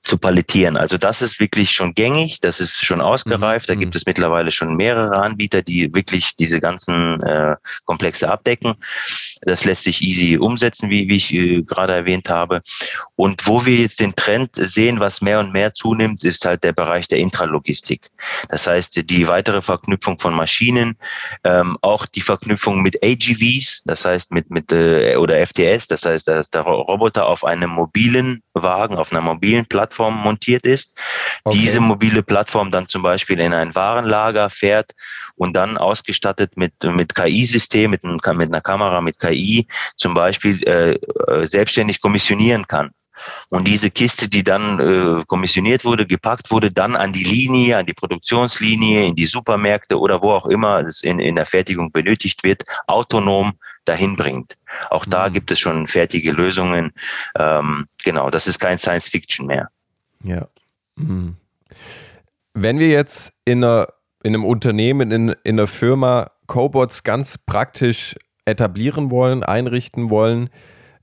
zu 0.00 0.16
palettieren. 0.16 0.78
Also 0.78 0.96
das 0.96 1.20
ist 1.20 1.38
wirklich 1.38 1.70
schon 1.72 1.94
gängig, 1.94 2.40
das 2.40 2.60
ist 2.60 2.82
schon 2.82 3.02
ausgereift. 3.02 3.68
Da 3.68 3.74
mhm. 3.74 3.80
gibt 3.80 3.96
es 3.96 4.06
mittlerweile 4.06 4.50
schon 4.50 4.74
mehrere 4.76 5.16
Anbieter, 5.18 5.60
die 5.60 5.94
wirklich 5.94 6.34
diese 6.36 6.60
ganzen 6.60 7.22
äh, 7.22 7.56
Komplexe 7.84 8.30
abdecken. 8.30 8.74
Das 9.42 9.64
lässt 9.64 9.84
sich 9.84 10.02
easy 10.02 10.36
umsetzen, 10.36 10.90
wie, 10.90 11.08
wie 11.08 11.14
ich 11.14 11.32
äh, 11.34 11.62
gerade 11.62 11.94
erwähnt 11.94 12.28
habe. 12.28 12.60
Und 13.16 13.46
wo 13.46 13.64
wir 13.64 13.76
jetzt 13.76 14.00
den 14.00 14.14
Trend 14.16 14.50
sehen, 14.54 15.00
was 15.00 15.20
mehr 15.20 15.40
und 15.40 15.52
mehr 15.52 15.74
zunimmt, 15.74 16.24
ist 16.24 16.44
halt 16.44 16.64
der 16.64 16.72
Bereich 16.72 17.08
der 17.08 17.18
Intralogistik. 17.18 18.10
Das 18.48 18.66
heißt, 18.66 19.08
die 19.10 19.28
weitere 19.28 19.62
Verknüpfung 19.62 20.18
von 20.18 20.34
Maschinen, 20.34 20.96
ähm, 21.44 21.76
auch 21.82 22.06
die 22.06 22.20
Verknüpfung 22.20 22.82
mit 22.82 23.02
AGVs, 23.04 23.82
das 23.84 24.04
heißt 24.04 24.30
mit, 24.32 24.50
mit 24.50 24.72
äh, 24.72 25.16
oder 25.16 25.44
FTS, 25.44 25.86
das 25.88 26.04
heißt, 26.04 26.28
dass 26.28 26.50
der 26.50 26.62
Roboter 26.62 27.26
auf 27.26 27.44
einem 27.44 27.70
mobilen 27.70 28.42
Wagen, 28.54 28.96
auf 28.96 29.12
einer 29.12 29.20
mobilen 29.20 29.66
Plattform 29.66 30.16
montiert 30.16 30.64
ist. 30.64 30.94
Okay. 31.44 31.58
Diese 31.58 31.80
mobile 31.80 32.22
Plattform 32.22 32.70
dann 32.70 32.88
zum 32.88 33.02
Beispiel 33.02 33.40
in 33.40 33.52
ein 33.52 33.74
Warenlager 33.74 34.50
fährt 34.50 34.92
und 35.36 35.54
dann 35.54 35.76
ausgestattet 35.76 36.56
mit, 36.56 36.72
mit 36.82 37.14
KI-System, 37.14 37.90
mit, 37.90 38.04
mit 38.04 38.24
einer 38.24 38.60
Kamera 38.60 39.00
mit 39.00 39.18
KI 39.18 39.33
zum 39.96 40.14
Beispiel 40.14 40.62
äh, 40.64 40.94
äh, 40.94 41.46
selbstständig 41.46 42.00
kommissionieren 42.00 42.66
kann. 42.66 42.90
Und 43.48 43.68
diese 43.68 43.90
Kiste, 43.90 44.28
die 44.28 44.42
dann 44.42 44.80
äh, 44.80 45.22
kommissioniert 45.26 45.84
wurde, 45.84 46.06
gepackt 46.06 46.50
wurde, 46.50 46.72
dann 46.72 46.96
an 46.96 47.12
die 47.12 47.22
Linie, 47.22 47.78
an 47.78 47.86
die 47.86 47.94
Produktionslinie, 47.94 49.06
in 49.06 49.14
die 49.14 49.26
Supermärkte 49.26 49.98
oder 49.98 50.22
wo 50.22 50.32
auch 50.32 50.46
immer 50.46 50.80
es 50.80 51.02
in, 51.02 51.20
in 51.20 51.36
der 51.36 51.46
Fertigung 51.46 51.92
benötigt 51.92 52.42
wird, 52.42 52.64
autonom 52.86 53.52
dahin 53.84 54.16
bringt. 54.16 54.56
Auch 54.90 55.06
da 55.06 55.28
mhm. 55.28 55.34
gibt 55.34 55.50
es 55.52 55.60
schon 55.60 55.86
fertige 55.86 56.32
Lösungen. 56.32 56.92
Ähm, 57.38 57.86
genau, 58.02 58.30
das 58.30 58.46
ist 58.46 58.58
kein 58.58 58.78
Science 58.78 59.08
Fiction 59.08 59.46
mehr. 59.46 59.68
Ja. 60.22 60.48
Mhm. 60.96 61.36
Wenn 62.54 62.78
wir 62.78 62.88
jetzt 62.88 63.34
in, 63.44 63.62
einer, 63.62 63.88
in 64.22 64.34
einem 64.34 64.44
Unternehmen, 64.44 65.10
in, 65.10 65.28
in 65.44 65.58
einer 65.58 65.66
Firma 65.66 66.30
Cobots 66.46 67.02
ganz 67.02 67.38
praktisch 67.38 68.16
etablieren 68.44 69.10
wollen, 69.10 69.42
einrichten 69.42 70.10
wollen, 70.10 70.50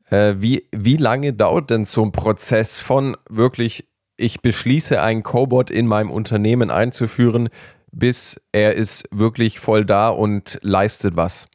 äh, 0.10 0.36
wie, 0.38 0.68
wie 0.72 0.98
lange 0.98 1.34
dauert 1.34 1.70
denn 1.70 1.86
so 1.86 2.04
ein 2.04 2.12
Prozess 2.12 2.78
von 2.78 3.16
wirklich, 3.30 3.88
ich 4.18 4.42
beschließe, 4.42 5.02
einen 5.02 5.24
Cobot 5.24 5.72
in 5.72 5.88
meinem 5.88 6.12
Unternehmen 6.12 6.70
einzuführen, 6.70 7.50
bis 7.92 8.40
er 8.52 8.76
ist 8.76 9.08
wirklich 9.12 9.60
voll 9.60 9.86
da 9.86 10.10
und 10.10 10.60
leistet 10.62 11.16
was? 11.16 11.50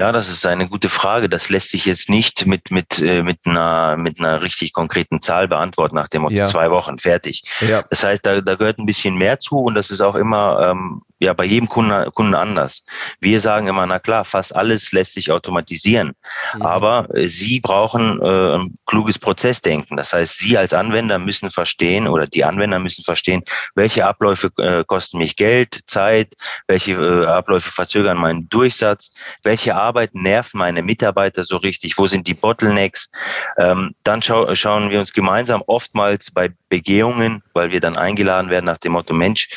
Ja, 0.00 0.12
das 0.12 0.30
ist 0.30 0.46
eine 0.46 0.66
gute 0.66 0.88
Frage. 0.88 1.28
Das 1.28 1.50
lässt 1.50 1.68
sich 1.68 1.84
jetzt 1.84 2.08
nicht 2.08 2.46
mit, 2.46 2.70
mit, 2.70 3.02
äh, 3.02 3.22
mit, 3.22 3.40
einer, 3.44 3.98
mit 3.98 4.18
einer 4.18 4.40
richtig 4.40 4.72
konkreten 4.72 5.20
Zahl 5.20 5.46
beantworten, 5.46 5.94
nach 5.94 6.08
dem 6.08 6.22
Motto 6.22 6.36
ja. 6.36 6.46
zwei 6.46 6.70
Wochen 6.70 6.96
fertig. 6.96 7.42
Ja. 7.60 7.82
Das 7.90 8.02
heißt, 8.02 8.24
da, 8.24 8.40
da 8.40 8.54
gehört 8.54 8.78
ein 8.78 8.86
bisschen 8.86 9.16
mehr 9.16 9.38
zu 9.40 9.58
und 9.58 9.74
das 9.74 9.90
ist 9.90 10.00
auch 10.00 10.14
immer 10.14 10.70
ähm, 10.70 11.02
ja 11.18 11.34
bei 11.34 11.44
jedem 11.44 11.68
Kunden, 11.68 12.10
Kunden 12.14 12.34
anders. 12.34 12.82
Wir 13.20 13.40
sagen 13.40 13.66
immer, 13.66 13.86
na 13.86 13.98
klar, 13.98 14.24
fast 14.24 14.56
alles 14.56 14.90
lässt 14.92 15.12
sich 15.12 15.30
automatisieren. 15.30 16.12
Mhm. 16.54 16.62
Aber 16.62 17.14
äh, 17.14 17.26
Sie 17.26 17.60
brauchen 17.60 18.22
äh, 18.22 18.56
ein 18.56 18.78
kluges 18.86 19.18
Prozessdenken. 19.18 19.98
Das 19.98 20.14
heißt, 20.14 20.38
Sie 20.38 20.56
als 20.56 20.72
Anwender 20.72 21.18
müssen 21.18 21.50
verstehen 21.50 22.08
oder 22.08 22.24
die 22.24 22.44
Anwender 22.44 22.78
müssen 22.78 23.04
verstehen, 23.04 23.42
welche 23.74 24.06
Abläufe 24.06 24.50
äh, 24.56 24.82
kosten 24.84 25.18
mich 25.18 25.36
Geld, 25.36 25.78
Zeit, 25.84 26.32
welche 26.68 26.92
äh, 26.92 27.26
Abläufe 27.26 27.70
verzögern 27.70 28.16
meinen 28.16 28.48
Durchsatz, 28.48 29.12
welche 29.42 29.74
Arbeit 29.74 29.89
nerven 30.12 30.58
meine 30.58 30.82
Mitarbeiter 30.82 31.44
so 31.44 31.56
richtig, 31.56 31.98
wo 31.98 32.06
sind 32.06 32.26
die 32.26 32.34
Bottlenecks. 32.34 33.10
Ähm, 33.58 33.94
dann 34.04 34.22
schau 34.22 34.54
schauen 34.54 34.90
wir 34.90 34.98
uns 34.98 35.12
gemeinsam 35.12 35.62
oftmals 35.66 36.30
bei 36.30 36.50
Begehungen, 36.68 37.42
weil 37.52 37.72
wir 37.72 37.80
dann 37.80 37.96
eingeladen 37.96 38.48
werden 38.48 38.66
nach 38.66 38.78
dem 38.78 38.92
Motto, 38.92 39.12
Mensch, 39.12 39.48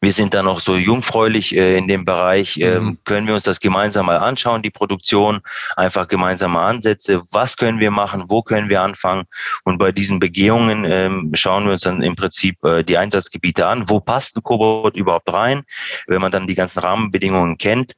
wir 0.00 0.12
sind 0.12 0.34
da 0.34 0.42
noch 0.42 0.60
so 0.60 0.76
jungfräulich 0.76 1.54
äh, 1.54 1.76
in 1.76 1.86
dem 1.86 2.04
Bereich, 2.04 2.56
äh, 2.58 2.80
mhm. 2.80 2.98
können 3.04 3.26
wir 3.26 3.34
uns 3.34 3.44
das 3.44 3.60
gemeinsam 3.60 4.06
mal 4.06 4.18
anschauen, 4.18 4.62
die 4.62 4.70
Produktion, 4.70 5.40
einfach 5.76 6.08
gemeinsame 6.08 6.58
Ansätze, 6.58 7.22
was 7.30 7.56
können 7.56 7.78
wir 7.78 7.90
machen, 7.90 8.24
wo 8.28 8.42
können 8.42 8.68
wir 8.68 8.80
anfangen? 8.80 9.24
Und 9.64 9.78
bei 9.78 9.92
diesen 9.92 10.18
Begehungen 10.18 10.84
äh, 10.84 11.36
schauen 11.36 11.66
wir 11.66 11.72
uns 11.72 11.82
dann 11.82 12.02
im 12.02 12.16
Prinzip 12.16 12.64
äh, 12.64 12.82
die 12.82 12.96
Einsatzgebiete 12.96 13.66
an, 13.66 13.88
wo 13.88 14.00
passt 14.00 14.36
ein 14.36 14.42
Cobot 14.42 14.96
überhaupt 14.96 15.32
rein, 15.32 15.64
wenn 16.06 16.22
man 16.22 16.32
dann 16.32 16.46
die 16.46 16.54
ganzen 16.54 16.80
Rahmenbedingungen 16.80 17.58
kennt? 17.58 17.94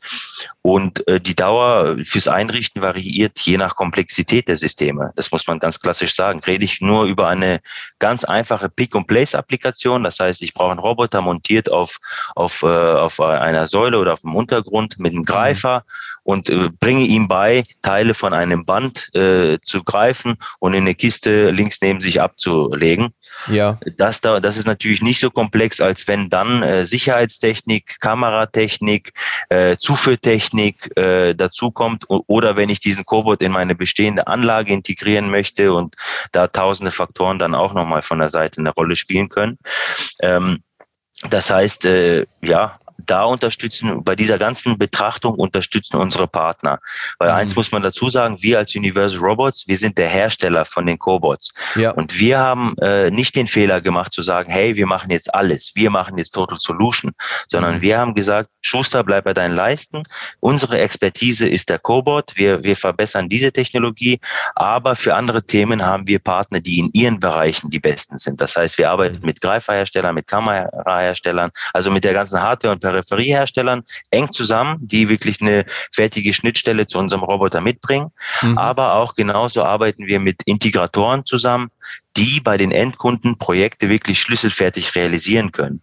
Und 0.63 1.07
äh, 1.07 1.21
die 1.21 1.37
Dauer 1.37 1.84
fürs 2.03 2.29
Einrichten 2.29 2.83
variiert 2.83 3.41
je 3.41 3.57
nach 3.57 3.77
Komplexität 3.77 4.49
der 4.49 4.57
Systeme. 4.57 5.13
Das 5.17 5.31
muss 5.31 5.47
man 5.47 5.59
ganz 5.59 5.81
klassisch 5.81 6.15
sagen. 6.15 6.41
Rede 6.41 6.65
ich 6.65 6.81
nur 6.81 7.05
über 7.05 7.29
eine 7.29 7.61
ganz 7.99 8.25
einfache 8.25 8.69
Pick-and-Place-Applikation. 8.69 10.03
Das 10.03 10.19
heißt, 10.21 10.43
ich 10.43 10.55
brauche 10.55 10.71
einen 10.71 10.81
Roboter 10.81 11.21
montiert 11.21 11.71
auf, 11.73 11.99
auf, 12.35 12.63
äh, 12.63 12.67
auf 12.67 13.21
einer 13.21 13.67
Säule 13.67 13.99
oder 13.99 14.15
auf 14.15 14.21
dem 14.21 14.35
Untergrund 14.35 14.99
mit 14.99 15.13
einem 15.13 15.25
Greifer 15.25 15.79
mhm. 15.79 16.21
und 16.23 16.51
äh, 16.51 16.71
bringe 16.81 17.05
ihm 17.05 17.29
bei, 17.29 17.63
Teile 17.83 18.15
von 18.15 18.33
einem 18.33 18.65
Band 18.65 19.15
äh, 19.15 19.59
zu 19.63 19.83
greifen 19.83 20.37
und 20.59 20.75
in 20.75 20.83
eine 20.83 20.95
Kiste 20.95 21.51
links 21.51 21.81
neben 21.81 22.01
sich 22.01 22.21
abzulegen. 22.21 23.15
Ja. 23.49 23.79
Das, 23.97 24.21
da, 24.21 24.41
das 24.41 24.57
ist 24.57 24.67
natürlich 24.67 25.03
nicht 25.03 25.21
so 25.21 25.31
komplex, 25.31 25.81
als 25.81 26.09
wenn 26.09 26.31
dann 26.31 26.63
äh, 26.63 26.85
Sicherheitstechnik, 26.85 28.01
Kameratechnik, 28.01 29.13
äh, 29.49 29.77
Zuführtechnik 29.77 30.97
äh, 30.97 31.35
dazukommt 31.35 32.05
oder 32.09 32.57
wenn 32.57 32.69
ich 32.69 32.81
diesen 32.81 33.05
Cobot 33.05 33.43
in 33.43 33.53
meine 33.53 33.75
bestehende 33.75 34.27
Anlage 34.27 34.73
integrieren 34.73 35.31
möchte 35.31 35.73
und 35.73 35.95
da 36.33 36.49
tausende 36.49 36.91
Faktoren 36.91 37.39
dann 37.39 37.55
auch 37.55 37.75
nochmal 37.75 38.03
von 38.03 38.19
der 38.19 38.31
Seite 38.31 38.61
eine 38.61 38.71
Rolle 38.71 38.97
spielen 38.97 39.29
können. 39.29 39.59
Ähm, 40.23 40.63
das 41.31 41.51
heißt, 41.51 41.85
äh, 41.87 42.27
ja, 42.43 42.79
da 43.07 43.25
unterstützen, 43.25 44.05
bei 44.05 44.15
dieser 44.15 44.39
ganzen 44.39 44.79
Betrachtung 44.79 45.35
unterstützen 45.35 45.97
unsere 45.97 46.27
Partner. 46.27 46.79
Weil 47.19 47.31
mhm. 47.31 47.37
eins 47.37 47.57
muss 47.57 47.73
man 47.73 47.83
dazu 47.83 48.09
sagen, 48.09 48.39
wir 48.41 48.59
als 48.59 48.75
Universal 48.75 49.21
Robots, 49.21 49.67
wir 49.67 49.77
sind 49.77 49.99
der 49.99 50.09
Hersteller 50.09 50.65
von 50.65 50.87
den 50.87 50.99
Cobots. 50.99 51.53
Ja. 51.77 51.91
Und 51.93 52.19
wir 52.19 52.39
haben 52.39 52.77
äh, 52.79 53.11
nicht 53.11 53.37
den 53.37 53.47
Fehler 53.47 53.81
gemacht 53.81 54.13
zu 54.13 54.23
sagen, 54.23 54.51
hey, 54.51 54.77
wir 54.77 54.87
machen 54.87 55.11
jetzt 55.11 55.35
alles, 55.35 55.73
wir 55.75 55.91
machen 55.91 56.19
jetzt 56.19 56.33
Total 56.33 56.59
Solution, 56.59 57.13
sondern 57.49 57.77
mhm. 57.77 57.83
wir 57.83 57.99
haben 57.99 58.15
gesagt, 58.15 58.51
Schuster, 58.61 59.05
bleib 59.05 59.25
bei 59.25 59.35
deinen 59.35 59.55
Leisten. 59.55 60.03
Unsere 60.41 60.79
Expertise 60.79 61.49
ist 61.49 61.69
der 61.69 61.79
Cobot. 61.79 62.33
Wir, 62.37 62.65
wir 62.65 62.77
verbessern 62.77 63.29
diese 63.29 63.53
Technologie, 63.53 64.21
aber 64.55 64.97
für 64.97 65.15
andere 65.15 65.45
Themen 65.45 65.85
haben 65.85 66.07
wir 66.07 66.19
Partner, 66.19 66.61
die 66.61 66.79
in 66.79 66.91
ihren 66.93 67.21
Bereichen 67.21 67.71
die 67.71 67.79
besten 67.79 68.19
sind. 68.19 68.41
Das 68.41 68.57
heißt, 68.57 68.79
wir 68.79 68.91
arbeiten 68.91 69.19
mhm. 69.21 69.27
mit 69.27 69.41
Greiferherstellern, 69.41 70.15
mit 70.15 70.27
Kameraherstellern, 70.27 71.51
also 71.73 71.91
mit 71.91 72.05
der 72.05 72.15
ganzen 72.15 72.41
Hardware 72.41 72.73
und 72.73 72.83
Peripherieherstellern 73.03 73.83
eng 74.11 74.31
zusammen, 74.31 74.79
die 74.81 75.09
wirklich 75.09 75.41
eine 75.41 75.65
fertige 75.93 76.33
Schnittstelle 76.33 76.87
zu 76.87 76.99
unserem 76.99 77.23
Roboter 77.23 77.61
mitbringen. 77.61 78.09
Mhm. 78.43 78.59
Aber 78.59 78.95
auch 78.95 79.15
genauso 79.15 79.65
arbeiten 79.65 80.07
wir 80.07 80.21
mit 80.21 80.43
Integratoren 80.45 81.25
zusammen, 81.25 81.71
die 82.17 82.41
bei 82.41 82.57
den 82.57 82.71
Endkunden 82.71 83.39
Projekte 83.39 83.89
wirklich 83.89 84.21
schlüsselfertig 84.21 84.95
realisieren 84.95 85.51
können. 85.53 85.83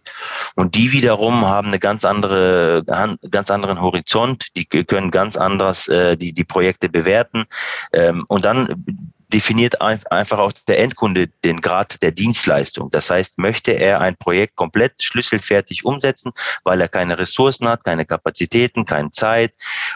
Und 0.54 0.74
die 0.74 0.92
wiederum 0.92 1.44
haben 1.44 1.68
eine 1.68 1.78
ganz 1.78 2.04
andere, 2.04 2.84
ganz 3.30 3.50
anderen 3.50 3.80
Horizont, 3.80 4.48
die 4.56 4.64
können 4.64 5.10
ganz 5.10 5.36
anders 5.36 5.88
äh, 5.88 6.16
die, 6.16 6.32
die 6.32 6.44
Projekte 6.44 6.88
bewerten. 6.88 7.44
Ähm, 7.92 8.24
und 8.28 8.44
dann 8.44 8.84
definiert 9.32 9.80
einfach 9.80 10.38
auch 10.38 10.52
der 10.68 10.78
Endkunde 10.78 11.28
den 11.44 11.60
Grad 11.60 12.02
der 12.02 12.12
Dienstleistung. 12.12 12.90
Das 12.90 13.10
heißt, 13.10 13.38
möchte 13.38 13.72
er 13.72 14.00
ein 14.00 14.16
Projekt 14.16 14.56
komplett 14.56 15.02
schlüsselfertig 15.02 15.84
umsetzen, 15.84 16.32
weil 16.64 16.80
er 16.80 16.88
keine 16.88 17.18
Ressourcen 17.18 17.68
hat, 17.68 17.84
keine 17.84 18.04
Kapazitäten, 18.04 18.84
keine 18.84 19.10
Zeit, 19.10 19.52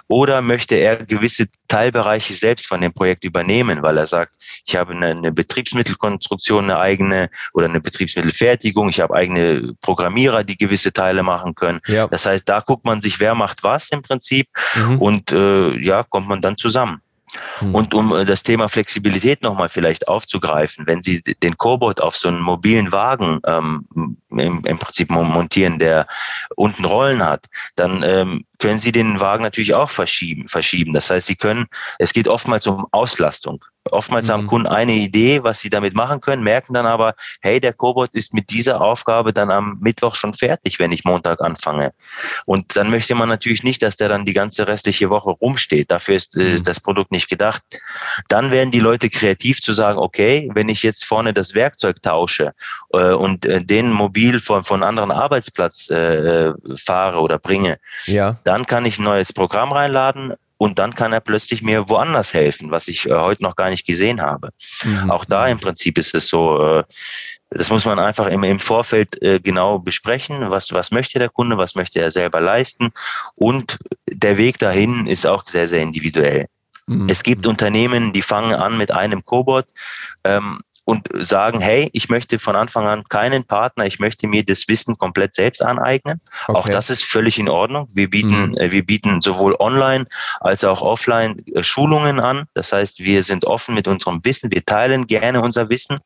oder 0.09 0.43
möchte 0.43 0.77
er 0.77 1.05
gewisse 1.05 1.47
Teilbereiche 1.69 2.35
selbst 2.35 2.67
von 2.67 2.81
dem 2.81 2.93
Projekt 2.93 3.25
übernehmen, 3.25 3.83
weil 3.83 3.99
er 3.99 4.07
sagt, 4.07 4.37
ich 4.65 4.77
habe 4.77 4.93
eine, 4.93 5.09
eine 5.09 5.33
Betriebsmittelkonstruktion, 5.33 6.65
eine 6.65 6.79
eigene 6.79 7.29
oder 7.53 7.67
eine 7.67 7.81
Betriebsmittelfertigung, 7.81 8.89
ich 8.89 9.01
habe 9.01 9.15
eigene 9.15 9.75
Programmierer, 9.81 10.45
die 10.45 10.57
gewisse 10.57 10.93
Teile 10.93 11.23
machen 11.23 11.55
können. 11.55 11.81
Ja. 11.87 12.07
Das 12.07 12.27
heißt, 12.27 12.49
da 12.49 12.61
guckt 12.61 12.85
man 12.85 13.01
sich, 13.01 13.21
wer 13.21 13.35
macht 13.35 13.65
was 13.65 13.91
im 13.91 14.03
Prinzip 14.03 14.49
mhm. 14.75 14.99
und 14.99 15.33
äh, 15.33 15.77
ja, 15.79 16.05
kommt 16.05 16.29
man 16.29 16.41
dann 16.41 16.57
zusammen. 16.57 17.01
Hm. 17.59 17.75
Und 17.75 17.95
um 17.95 18.15
äh, 18.15 18.25
das 18.25 18.43
Thema 18.43 18.69
Flexibilität 18.69 19.43
nochmal 19.43 19.69
vielleicht 19.69 20.09
aufzugreifen, 20.09 20.87
wenn 20.87 21.03
Sie 21.03 21.21
den 21.21 21.57
Cobot 21.57 22.01
auf 22.01 22.17
so 22.17 22.29
einen 22.29 22.41
mobilen 22.41 22.93
Wagen 22.93 23.41
ähm, 23.47 23.87
im, 24.31 24.63
im, 24.65 24.79
Prinzip 24.79 25.11
montieren, 25.11 25.79
der 25.79 26.07
unten 26.57 26.85
Rollen 26.85 27.25
hat, 27.25 27.47
dann 27.77 28.03
ähm, 28.03 28.45
können 28.59 28.79
Sie 28.79 28.93
den 28.93 29.21
Wagen 29.21 29.43
natürlich 29.43 29.75
auch 29.75 29.91
verschieben, 29.91 30.49
verschieben. 30.49 30.93
Das 30.93 31.11
heißt, 31.11 31.27
Sie 31.27 31.37
können, 31.37 31.67
es 31.99 32.13
geht 32.13 32.29
oftmals 32.29 32.67
um 32.67 32.87
Auslastung. 32.93 33.65
Oftmals 33.91 34.29
mhm. 34.29 34.33
haben 34.33 34.47
Kunden 34.47 34.67
eine 34.67 34.93
Idee, 34.93 35.43
was 35.43 35.61
sie 35.61 35.71
damit 35.71 35.95
machen 35.95 36.21
können, 36.21 36.43
merken 36.43 36.75
dann 36.75 36.87
aber, 36.87 37.15
hey, 37.41 37.61
der 37.61 37.73
Cobot 37.73 38.15
ist 38.15 38.35
mit 38.35 38.51
dieser 38.51 38.81
Aufgabe 38.81 39.33
dann 39.33 39.51
am 39.51 39.79
Mittwoch 39.81 40.15
schon 40.15 40.35
fertig, 40.35 40.79
wenn 40.79 40.93
ich 40.93 41.05
Montag 41.05 41.41
anfange. 41.41 41.93
Und 42.47 42.77
dann 42.77 42.91
möchte 42.91 43.15
man 43.15 43.29
natürlich 43.29 43.63
nicht, 43.63 43.83
dass 43.83 43.97
der 43.97 44.09
dann 44.09 44.27
die 44.27 44.33
ganze 44.33 44.67
restliche 44.67 45.11
Woche 45.11 45.31
rumsteht. 45.31 45.91
Dafür 45.91 46.17
ist 46.17 46.37
äh, 46.37 46.59
mhm. 46.59 46.65
das 46.65 46.81
Produkt 46.81 47.13
nicht 47.13 47.29
gedacht. 47.29 47.63
Dann 48.29 48.51
werden 48.51 48.71
die 48.71 48.81
Leute 48.81 49.11
kreativ 49.11 49.61
zu 49.61 49.73
sagen, 49.73 49.99
okay, 49.99 50.51
wenn 50.55 50.69
ich 50.69 50.83
jetzt 50.83 51.05
vorne 51.05 51.33
das 51.33 51.55
Werkzeug 51.55 52.03
tausche 52.03 52.53
äh, 52.93 53.13
und 53.13 53.47
äh, 53.47 53.63
den 53.65 53.91
mobil 53.91 54.41
von, 54.41 54.65
von 54.65 54.83
anderen 54.83 55.11
Arbeitsplatz 55.11 55.91
äh, 55.91 55.97
äh, 55.97 56.55
fahre 56.77 57.21
oder 57.21 57.39
bringe, 57.39 57.79
ja. 58.07 58.37
Dann 58.47 58.67
kann 58.67 58.85
ich 58.85 58.99
ein 58.99 59.05
neues 59.05 59.33
Programm 59.33 59.73
reinladen, 59.73 60.35
und 60.59 60.79
dann 60.79 60.95
kann 60.95 61.13
er 61.13 61.21
plötzlich 61.21 61.63
mir 61.63 61.89
woanders 61.89 62.33
helfen, 62.33 62.71
was 62.71 62.89
ich 62.89 63.07
äh, 63.07 63.15
heute 63.15 63.43
noch 63.43 63.57
gar 63.57 63.71
nicht 63.71 63.87
gesehen 63.87 64.21
habe. 64.21 64.51
Mhm. 64.85 65.11
Auch 65.11 65.25
da 65.25 65.47
im 65.47 65.61
Prinzip 65.61 65.99
ist 65.99 66.15
es 66.15 66.29
so, 66.29 66.79
äh, 66.79 66.85
das 67.51 67.71
muss 67.71 67.85
man 67.85 67.99
einfach 67.99 68.27
im, 68.27 68.43
im 68.43 68.59
Vorfeld 68.59 69.21
äh, 69.23 69.39
genau 69.39 69.79
besprechen. 69.79 70.51
Was, 70.51 70.73
was 70.73 70.91
möchte 70.91 71.19
der 71.19 71.29
Kunde, 71.29 71.59
was 71.59 71.75
möchte 71.75 72.01
er 72.01 72.11
selber 72.11 72.41
leisten? 72.41 72.91
Und 73.35 73.79
der 74.09 74.39
Weg 74.39 74.59
dahin 74.59 75.07
ist 75.07 75.27
auch 75.27 75.47
sehr, 75.47 75.69
sehr 75.69 75.83
individuell. 75.83 76.47
Mhm. 76.87 77.09
Es 77.09 77.23
gibt 77.23 77.47
Unternehmen, 77.47 78.13
die 78.13 78.23
fangen 78.23 78.55
an 78.55 78.79
mit 78.79 78.91
einem 78.91 79.25
Cobot. 79.25 79.67
Ähm, 80.25 80.61
und 80.87 81.09
sagen, 81.15 81.61
hey, 81.61 81.91
ich 81.93 82.09
möchte 82.09 82.39
von 82.39 82.55
Anfang 82.55 82.87
an 82.87 83.03
keinen 83.09 83.45
Partner, 83.45 83.87
ich 83.87 83.99
möchte 83.99 84.29
mir 84.29 84.45
das 84.45 84.69
Wissen 84.69 84.97
komplett 84.97 85.35
selbst 85.35 85.61
aneignen. 85.61 86.21
Okay. 86.47 86.57
Auch 86.57 86.69
das 86.69 86.91
ist 86.91 87.05
völlig 87.05 87.41
in 87.41 87.49
Ordnung. 87.49 87.89
Wir 87.93 88.09
bieten, 88.09 88.51
mhm. 88.51 88.57
äh, 88.57 88.71
wir 88.71 88.87
bieten 88.87 89.21
sowohl 89.21 89.57
online 89.59 90.07
als 90.41 90.63
auch 90.63 90.83
offline 90.83 91.43
äh, 91.49 91.65
Schulungen 91.65 92.21
an. 92.21 92.45
Das 92.55 92.73
heißt, 92.73 93.01
wir 93.01 93.25
sind 93.25 93.47
offen 93.47 93.75
mit 93.75 93.89
unserem 93.89 94.25
Wissen, 94.25 94.53
wir 94.53 94.65
teilen 94.65 95.09
gerne 95.09 95.43
unser 95.43 95.69
Wissen 95.69 95.99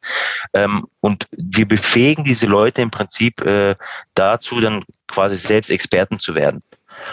ähm, 0.55 0.87
und 1.01 1.29
wir 1.33 1.69
befähigen 1.69 2.25
diese 2.25 2.47
Leute 2.47 2.81
im 2.81 2.91
Prinzip 2.91 3.43
äh, 3.43 3.77
dazu, 4.15 4.63
dann 4.63 4.83
quasi 5.09 5.37
selbst 5.37 5.71
Experten 5.71 6.19
zu 6.19 6.35
werden. 6.35 6.63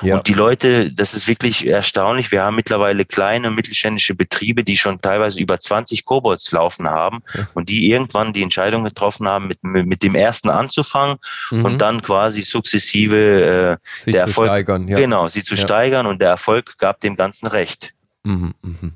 Ja. 0.02 0.18
Und 0.18 0.28
die 0.28 0.34
Leute, 0.34 0.92
das 0.92 1.14
ist 1.14 1.28
wirklich 1.28 1.66
erstaunlich. 1.68 2.32
Wir 2.32 2.44
haben 2.44 2.56
mittlerweile 2.56 3.06
kleine 3.06 3.48
und 3.48 3.56
mittelständische 3.56 4.16
Betriebe, 4.16 4.64
die 4.64 4.78
schon 4.78 5.02
teilweise 5.02 5.40
über 5.40 5.60
20 5.60 6.06
Cobots 6.06 6.52
laufen 6.52 6.88
haben 6.88 7.20
ja. 7.34 7.48
und 7.54 7.70
die 7.70 7.90
irgendwann 7.90 8.34
die 8.34 8.44
Entscheidung 8.44 8.84
getroffen 8.84 9.28
haben, 9.28 9.48
mit, 9.48 9.64
mit 9.64 10.04
dem 10.04 10.16
ersten 10.16 10.50
anzufangen 10.50 11.18
mhm. 11.52 11.66
und 11.66 11.82
dann 11.82 12.02
quasi 12.02 12.42
sukzessive 12.42 13.78
äh, 13.82 13.88
sie 13.98 14.12
der 14.12 14.24
zu 14.24 14.28
Erfolg, 14.30 14.48
steigern. 14.48 14.88
Ja. 14.88 14.98
Genau, 14.98 15.28
sie 15.28 15.44
zu 15.44 15.56
steigern 15.56 16.06
und 16.06 16.22
der 16.22 16.30
Erfolg 16.30 16.78
gab 16.78 17.00
dem 17.00 17.16
Ganzen 17.16 17.48
recht. 17.48 17.94
Mhm, 18.24 18.54
mh. 18.62 18.92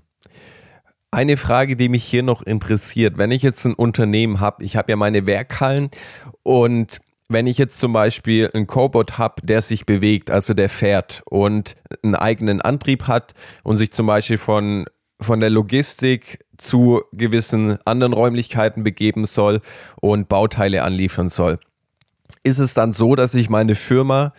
Eine 1.13 1.35
Frage, 1.35 1.75
die 1.75 1.89
mich 1.89 2.05
hier 2.05 2.23
noch 2.23 2.41
interessiert, 2.41 3.17
wenn 3.17 3.31
ich 3.31 3.41
jetzt 3.41 3.65
ein 3.65 3.73
Unternehmen 3.73 4.39
habe, 4.39 4.63
ich 4.63 4.77
habe 4.77 4.93
ja 4.93 4.95
meine 4.95 5.27
Werkhallen 5.27 5.91
und 6.41 7.01
wenn 7.31 7.47
ich 7.47 7.57
jetzt 7.57 7.79
zum 7.79 7.93
Beispiel 7.93 8.49
einen 8.53 8.67
Cobot 8.67 9.17
habe, 9.17 9.41
der 9.45 9.61
sich 9.61 9.85
bewegt, 9.85 10.31
also 10.31 10.53
der 10.53 10.69
fährt 10.69 11.23
und 11.29 11.75
einen 12.03 12.15
eigenen 12.15 12.61
Antrieb 12.61 13.07
hat 13.07 13.33
und 13.63 13.77
sich 13.77 13.91
zum 13.91 14.07
Beispiel 14.07 14.37
von, 14.37 14.85
von 15.19 15.39
der 15.39 15.49
Logistik 15.49 16.45
zu 16.57 17.03
gewissen 17.13 17.77
anderen 17.85 18.13
Räumlichkeiten 18.13 18.83
begeben 18.83 19.25
soll 19.25 19.61
und 20.01 20.27
Bauteile 20.27 20.83
anliefern 20.83 21.29
soll, 21.29 21.59
ist 22.43 22.59
es 22.59 22.73
dann 22.73 22.91
so, 22.91 23.15
dass 23.15 23.33
ich 23.33 23.49
meine 23.49 23.75
Firma 23.75 24.33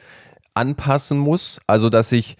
anpassen 0.55 1.19
muss, 1.19 1.61
also 1.67 1.89
dass 1.89 2.13
ich 2.13 2.37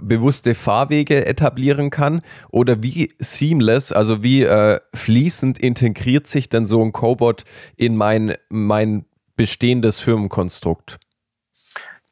bewusste 0.00 0.54
Fahrwege 0.54 1.26
etablieren 1.26 1.90
kann? 1.90 2.22
Oder 2.50 2.82
wie 2.82 3.12
seamless, 3.18 3.92
also 3.92 4.24
wie 4.24 4.42
äh, 4.42 4.80
fließend 4.92 5.58
integriert 5.58 6.26
sich 6.26 6.48
denn 6.48 6.66
so 6.66 6.82
ein 6.82 6.92
Cobot 6.92 7.44
in 7.76 7.96
mein, 7.96 8.34
mein 8.48 9.04
bestehendes 9.36 10.00
Firmenkonstrukt? 10.00 10.98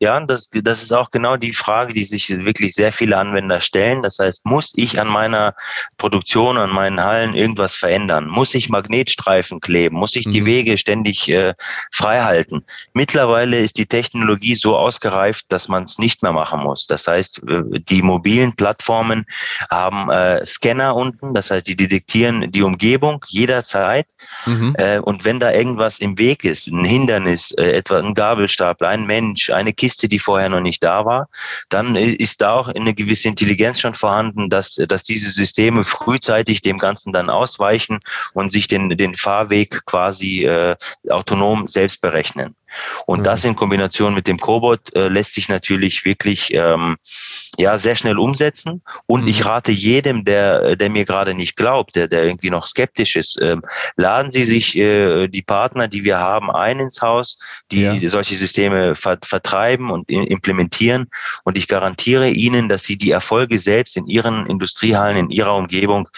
Ja, 0.03 0.19
das, 0.19 0.49
das 0.51 0.83
ist 0.83 0.93
auch 0.93 1.11
genau 1.11 1.37
die 1.37 1.53
Frage, 1.53 1.93
die 1.93 2.05
sich 2.05 2.31
wirklich 2.31 2.75
sehr 2.75 2.91
viele 2.91 3.19
Anwender 3.19 3.61
stellen. 3.61 4.01
Das 4.01 4.19
heißt, 4.19 4.47
muss 4.47 4.73
ich 4.77 4.99
an 4.99 5.09
meiner 5.09 5.55
Produktion, 5.99 6.57
an 6.57 6.71
meinen 6.71 7.03
Hallen 7.05 7.35
irgendwas 7.35 7.77
verändern? 7.77 8.27
Muss 8.27 8.55
ich 8.55 8.71
Magnetstreifen 8.71 9.61
kleben? 9.61 9.97
Muss 9.97 10.17
ich 10.17 10.27
die 10.27 10.41
mhm. 10.41 10.47
Wege 10.47 10.79
ständig 10.79 11.29
äh, 11.29 11.53
frei 11.93 12.23
halten? 12.23 12.65
Mittlerweile 12.95 13.59
ist 13.59 13.77
die 13.77 13.85
Technologie 13.85 14.55
so 14.55 14.75
ausgereift, 14.75 15.45
dass 15.51 15.69
man 15.69 15.83
es 15.83 15.99
nicht 15.99 16.23
mehr 16.23 16.33
machen 16.33 16.61
muss. 16.61 16.87
Das 16.87 17.07
heißt, 17.07 17.43
äh, 17.47 17.81
die 17.81 18.01
mobilen 18.01 18.57
Plattformen 18.57 19.27
haben 19.69 20.09
äh, 20.09 20.47
Scanner 20.47 20.97
unten, 20.97 21.35
das 21.35 21.51
heißt, 21.51 21.67
die 21.67 21.77
detektieren 21.77 22.51
die 22.51 22.63
Umgebung 22.63 23.23
jederzeit. 23.29 24.07
Mhm. 24.47 24.75
Äh, 24.79 25.01
und 25.01 25.27
wenn 25.27 25.41
da 25.41 25.53
irgendwas 25.53 25.99
im 25.99 26.17
Weg 26.17 26.45
ist, 26.45 26.69
ein 26.69 26.87
Hindernis, 26.87 27.51
äh, 27.59 27.73
etwa 27.73 27.99
ein 27.99 28.15
Gabelstapler, 28.15 28.89
ein 28.89 29.05
Mensch, 29.05 29.51
eine 29.51 29.75
Kiste, 29.75 29.90
Kiste, 29.91 30.09
die 30.09 30.21
vorher 30.21 30.49
noch 30.49 30.61
nicht 30.61 30.85
da 30.85 31.05
war, 31.05 31.29
dann 31.69 31.97
ist 31.97 32.41
da 32.41 32.53
auch 32.53 32.69
eine 32.69 32.95
gewisse 32.95 33.29
Intelligenz 33.29 33.81
schon 33.81 33.95
vorhanden, 33.95 34.49
dass, 34.49 34.75
dass 34.89 35.03
diese 35.03 35.31
Systeme 35.31 35.83
frühzeitig 35.83 36.63
dem 36.63 36.79
Ganzen 36.79 37.13
dann 37.13 37.29
ausweichen 37.29 37.99
und 38.33 38.53
sich 38.53 38.69
den, 38.69 38.91
den 38.91 39.15
Fahrweg 39.15 39.85
quasi 39.87 40.45
äh, 40.45 40.77
autonom 41.09 41.67
selbst 41.67 42.01
berechnen. 42.01 42.55
Und 43.07 43.21
mhm. 43.21 43.25
das 43.25 43.45
in 43.45 43.57
Kombination 43.57 44.15
mit 44.15 44.27
dem 44.27 44.39
Cobot 44.39 44.95
äh, 44.95 45.09
lässt 45.09 45.35
sich 45.35 45.49
natürlich 45.49 46.05
wirklich 46.05 46.53
ähm, 46.55 46.97
ja 47.59 47.79
sehr 47.79 47.95
schnell 47.95 48.19
umsetzen. 48.19 48.83
Und 49.07 49.23
mhm. 49.23 49.29
ich 49.29 49.45
rate 49.45 49.73
jedem, 49.73 50.25
der, 50.25 50.77
der 50.77 50.91
mir 50.91 51.05
gerade 51.05 51.35
nicht 51.35 51.57
glaubt, 51.57 51.97
der, 51.97 52.09
der 52.09 52.25
irgendwie 52.25 52.51
noch 52.51 52.67
skeptisch 52.67 53.17
ist, 53.17 53.39
ähm, 53.41 53.63
laden 53.97 54.31
Sie 54.31 54.45
sich 54.45 54.77
äh, 54.77 55.29
die 55.29 55.43
Partner, 55.43 55.89
die 55.89 56.05
wir 56.05 56.19
haben, 56.19 56.51
ein 56.51 56.81
ins 56.81 57.03
Haus, 57.03 57.39
die 57.71 57.83
ja. 57.83 58.09
solche 58.09 58.37
Systeme 58.37 58.95
ver 58.95 59.19
vertreiben 59.23 59.91
und 59.91 60.09
implementieren. 60.09 61.09
Und 61.45 61.59
ich 61.59 61.69
garantiere 61.69 62.31
Ihnen, 62.31 62.69
dass 62.69 62.85
Sie 62.85 62.97
die 62.97 63.11
Erfolge 63.11 63.59
selbst 63.59 63.97
in 63.97 64.07
Ihren 64.07 64.47
Industriehallen, 64.47 65.17
in 65.17 65.31
Ihrer 65.31 65.55
Umgebung 65.55 66.09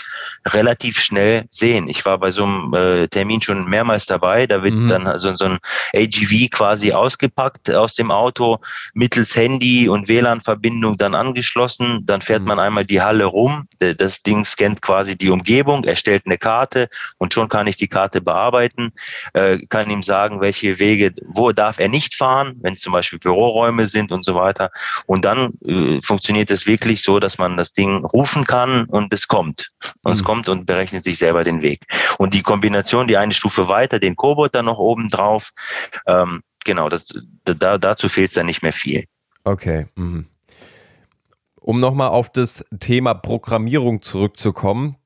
relativ 0.46 1.00
schnell 1.00 1.44
sehen. 1.50 1.88
Ich 1.88 2.04
war 2.04 2.18
bei 2.18 2.30
so 2.30 2.44
einem 2.44 2.74
äh, 2.74 3.08
Termin 3.08 3.42
schon 3.42 3.68
mehrmals 3.68 4.06
dabei. 4.06 4.46
Da 4.46 4.62
wird 4.62 4.74
mhm. 4.74 4.88
dann 4.88 5.18
so, 5.18 5.34
so 5.34 5.44
ein 5.46 5.58
AGV 5.94 6.41
quasi 6.48 6.92
ausgepackt 6.92 7.70
aus 7.70 7.94
dem 7.94 8.10
Auto, 8.10 8.58
mittels 8.94 9.34
Handy 9.36 9.88
und 9.88 10.08
WLAN-Verbindung 10.08 10.96
dann 10.96 11.14
angeschlossen. 11.14 12.00
Dann 12.04 12.20
fährt 12.20 12.42
mhm. 12.42 12.48
man 12.48 12.60
einmal 12.60 12.84
die 12.84 13.00
Halle 13.00 13.24
rum. 13.24 13.66
Das 13.78 14.22
Ding 14.22 14.44
scannt 14.44 14.82
quasi 14.82 15.16
die 15.16 15.30
Umgebung, 15.30 15.84
erstellt 15.84 16.22
eine 16.26 16.38
Karte 16.38 16.88
und 17.18 17.34
schon 17.34 17.48
kann 17.48 17.66
ich 17.66 17.76
die 17.76 17.88
Karte 17.88 18.20
bearbeiten, 18.20 18.92
äh, 19.34 19.58
kann 19.68 19.90
ihm 19.90 20.02
sagen, 20.02 20.40
welche 20.40 20.78
Wege, 20.78 21.12
wo 21.26 21.52
darf 21.52 21.78
er 21.78 21.88
nicht 21.88 22.14
fahren, 22.14 22.54
wenn 22.62 22.74
es 22.74 22.80
zum 22.80 22.92
Beispiel 22.92 23.18
Büroräume 23.18 23.86
sind 23.86 24.12
und 24.12 24.24
so 24.24 24.34
weiter. 24.34 24.70
Und 25.06 25.24
dann 25.24 25.52
äh, 25.64 26.00
funktioniert 26.00 26.50
es 26.50 26.66
wirklich 26.66 27.02
so, 27.02 27.18
dass 27.18 27.38
man 27.38 27.56
das 27.56 27.72
Ding 27.72 28.04
rufen 28.04 28.46
kann 28.46 28.84
und 28.86 29.12
es 29.12 29.28
kommt. 29.28 29.70
Und 30.02 30.10
mhm. 30.10 30.12
es 30.12 30.24
kommt 30.24 30.48
und 30.48 30.66
berechnet 30.66 31.04
sich 31.04 31.18
selber 31.18 31.44
den 31.44 31.62
Weg. 31.62 31.82
Und 32.18 32.34
die 32.34 32.42
Kombination, 32.42 33.08
die 33.08 33.16
eine 33.16 33.34
Stufe 33.34 33.68
weiter, 33.68 33.98
den 33.98 34.16
Cobot 34.16 34.54
dann 34.54 34.66
noch 34.66 34.78
oben 34.78 35.08
drauf, 35.10 35.50
ähm, 36.06 36.31
genau, 36.64 36.88
das, 36.88 37.06
da, 37.44 37.78
dazu 37.78 38.08
fehlt 38.08 38.30
es 38.30 38.34
dann 38.34 38.46
nicht 38.46 38.62
mehr 38.62 38.72
viel. 38.72 39.04
Okay. 39.44 39.86
Mhm. 39.96 40.26
Um 41.60 41.80
nochmal 41.80 42.08
auf 42.08 42.30
das 42.30 42.64
Thema 42.80 43.14
Programmierung 43.14 44.02
zurückzukommen. 44.02 44.96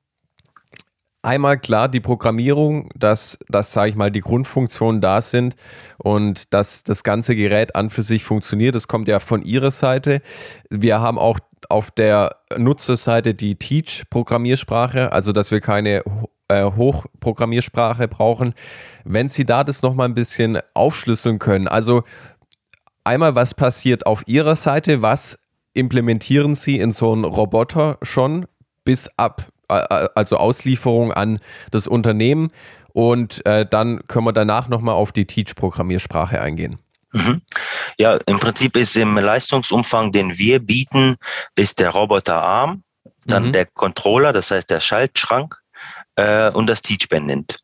Einmal 1.21 1.59
klar, 1.59 1.89
die 1.89 1.99
Programmierung, 1.99 2.89
dass, 2.95 3.37
dass 3.49 3.73
sage 3.73 3.89
ich 3.89 3.95
mal, 3.95 4.11
die 4.11 4.21
Grundfunktionen 4.21 5.01
da 5.01 5.19
sind 5.19 5.55
und 5.97 6.53
dass 6.53 6.83
das 6.83 7.03
ganze 7.03 7.35
Gerät 7.35 7.75
an 7.75 7.89
für 7.89 8.03
sich 8.03 8.23
funktioniert, 8.23 8.75
das 8.75 8.87
kommt 8.87 9.07
ja 9.07 9.19
von 9.19 9.43
Ihrer 9.43 9.71
Seite. 9.71 10.21
Wir 10.69 11.01
haben 11.01 11.17
auch 11.17 11.39
auf 11.69 11.91
der 11.91 12.37
Nutzerseite 12.55 13.33
die 13.33 13.55
Teach-Programmiersprache, 13.55 15.11
also 15.11 15.33
dass 15.33 15.51
wir 15.51 15.59
keine 15.59 16.03
äh, 16.47 16.63
Hochprogrammiersprache 16.63 18.07
brauchen. 18.07 18.53
Wenn 19.03 19.29
Sie 19.29 19.45
da 19.45 19.63
das 19.63 19.81
nochmal 19.81 20.07
ein 20.07 20.15
bisschen 20.15 20.59
aufschlüsseln 20.73 21.39
können, 21.39 21.67
also 21.67 22.03
einmal, 23.03 23.35
was 23.35 23.53
passiert 23.53 24.05
auf 24.05 24.23
Ihrer 24.27 24.55
Seite, 24.55 25.01
was 25.01 25.39
implementieren 25.73 26.55
Sie 26.55 26.79
in 26.79 26.91
so 26.91 27.13
einen 27.13 27.25
Roboter 27.25 27.97
schon 28.01 28.47
bis 28.83 29.11
ab, 29.17 29.43
also 29.67 30.37
Auslieferung 30.37 31.11
an 31.11 31.39
das 31.71 31.87
Unternehmen 31.87 32.49
und 32.93 33.45
äh, 33.45 33.65
dann 33.65 33.99
können 34.07 34.25
wir 34.25 34.33
danach 34.33 34.69
nochmal 34.69 34.95
auf 34.95 35.11
die 35.11 35.25
Teach-Programmiersprache 35.25 36.41
eingehen. 36.41 36.79
Mhm. 37.11 37.41
Ja, 37.97 38.17
im 38.25 38.39
Prinzip 38.39 38.75
ist 38.75 38.95
im 38.95 39.17
Leistungsumfang, 39.17 40.11
den 40.11 40.37
wir 40.37 40.59
bieten, 40.59 41.17
ist 41.55 41.79
der 41.79 41.91
Roboterarm, 41.91 42.83
dann 43.25 43.47
mhm. 43.47 43.51
der 43.51 43.65
Controller, 43.65 44.33
das 44.33 44.51
heißt 44.51 44.69
der 44.69 44.79
Schaltschrank, 44.79 45.61
äh, 46.17 46.49
und 46.49 46.67
das 46.67 46.81
Teachband 46.81 47.27
nimmt. 47.27 47.59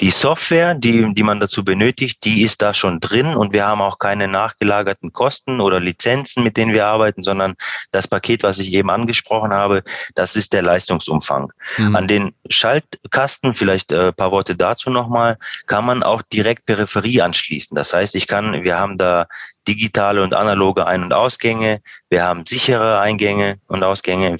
Die 0.00 0.10
Software, 0.10 0.74
die, 0.74 1.14
die 1.14 1.22
man 1.22 1.40
dazu 1.40 1.62
benötigt, 1.62 2.24
die 2.24 2.42
ist 2.42 2.62
da 2.62 2.72
schon 2.72 3.00
drin 3.00 3.34
und 3.34 3.52
wir 3.52 3.66
haben 3.66 3.82
auch 3.82 3.98
keine 3.98 4.26
nachgelagerten 4.26 5.12
Kosten 5.12 5.60
oder 5.60 5.78
Lizenzen, 5.78 6.42
mit 6.42 6.56
denen 6.56 6.72
wir 6.72 6.86
arbeiten, 6.86 7.22
sondern 7.22 7.54
das 7.92 8.08
Paket, 8.08 8.42
was 8.42 8.58
ich 8.58 8.72
eben 8.72 8.90
angesprochen 8.90 9.52
habe, 9.52 9.82
das 10.14 10.36
ist 10.36 10.54
der 10.54 10.62
Leistungsumfang. 10.62 11.52
Mhm. 11.76 11.96
An 11.96 12.08
den 12.08 12.34
Schaltkasten, 12.48 13.52
vielleicht 13.52 13.92
äh, 13.92 14.12
paar 14.12 14.32
Worte 14.32 14.56
dazu 14.56 14.88
nochmal, 14.88 15.36
kann 15.66 15.84
man 15.84 16.02
auch 16.02 16.22
direkt 16.22 16.64
Peripherie 16.64 17.20
anschließen. 17.20 17.76
Das 17.76 17.92
heißt, 17.92 18.14
ich 18.14 18.26
kann, 18.26 18.64
wir 18.64 18.78
haben 18.78 18.96
da 18.96 19.26
digitale 19.68 20.22
und 20.22 20.32
analoge 20.32 20.86
Ein- 20.86 21.04
und 21.04 21.12
Ausgänge, 21.12 21.82
wir 22.08 22.22
haben 22.24 22.46
sichere 22.46 23.00
Eingänge 23.00 23.58
und 23.66 23.84
Ausgänge, 23.84 24.38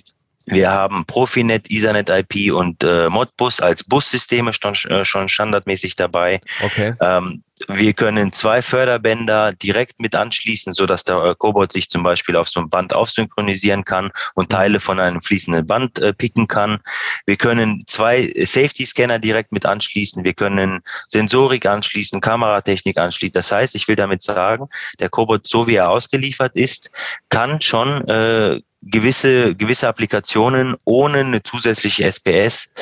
wir 0.50 0.70
haben 0.70 1.04
Profinet, 1.04 1.70
Ethernet 1.70 2.10
IP 2.10 2.52
und 2.52 2.82
äh, 2.84 3.08
Modbus 3.08 3.60
als 3.60 3.84
Bussysteme 3.84 4.52
schon, 4.52 4.74
äh, 4.90 5.04
schon 5.04 5.28
standardmäßig 5.28 5.96
dabei. 5.96 6.40
Okay. 6.62 6.94
Ähm, 7.00 7.42
wir 7.66 7.92
können 7.92 8.32
zwei 8.32 8.62
Förderbänder 8.62 9.52
direkt 9.52 10.00
mit 10.00 10.14
anschließen, 10.14 10.72
so 10.72 10.86
dass 10.86 11.04
der 11.04 11.16
äh, 11.16 11.34
Cobot 11.36 11.72
sich 11.72 11.88
zum 11.88 12.02
Beispiel 12.02 12.36
auf 12.36 12.48
so 12.48 12.60
ein 12.60 12.70
Band 12.70 12.94
aufsynchronisieren 12.94 13.84
kann 13.84 14.10
und 14.34 14.50
Teile 14.50 14.80
von 14.80 15.00
einem 15.00 15.20
fließenden 15.20 15.66
Band 15.66 15.98
äh, 15.98 16.12
picken 16.12 16.46
kann. 16.46 16.78
Wir 17.26 17.36
können 17.36 17.84
zwei 17.86 18.32
Safety-Scanner 18.36 19.18
direkt 19.18 19.52
mit 19.52 19.66
anschließen. 19.66 20.24
Wir 20.24 20.34
können 20.34 20.80
Sensorik 21.08 21.66
anschließen, 21.66 22.20
Kameratechnik 22.20 22.96
anschließen. 22.96 23.34
Das 23.34 23.50
heißt, 23.50 23.74
ich 23.74 23.88
will 23.88 23.96
damit 23.96 24.22
sagen, 24.22 24.68
der 25.00 25.08
Cobot, 25.08 25.46
so 25.46 25.66
wie 25.66 25.74
er 25.74 25.90
ausgeliefert 25.90 26.54
ist, 26.54 26.90
kann 27.28 27.60
schon 27.60 28.06
äh, 28.08 28.60
gewisse, 28.82 29.54
gewisse 29.54 29.88
Applikationen 29.88 30.76
ohne 30.84 31.18
eine 31.18 31.42
zusätzliche 31.42 32.04
SPS 32.04 32.72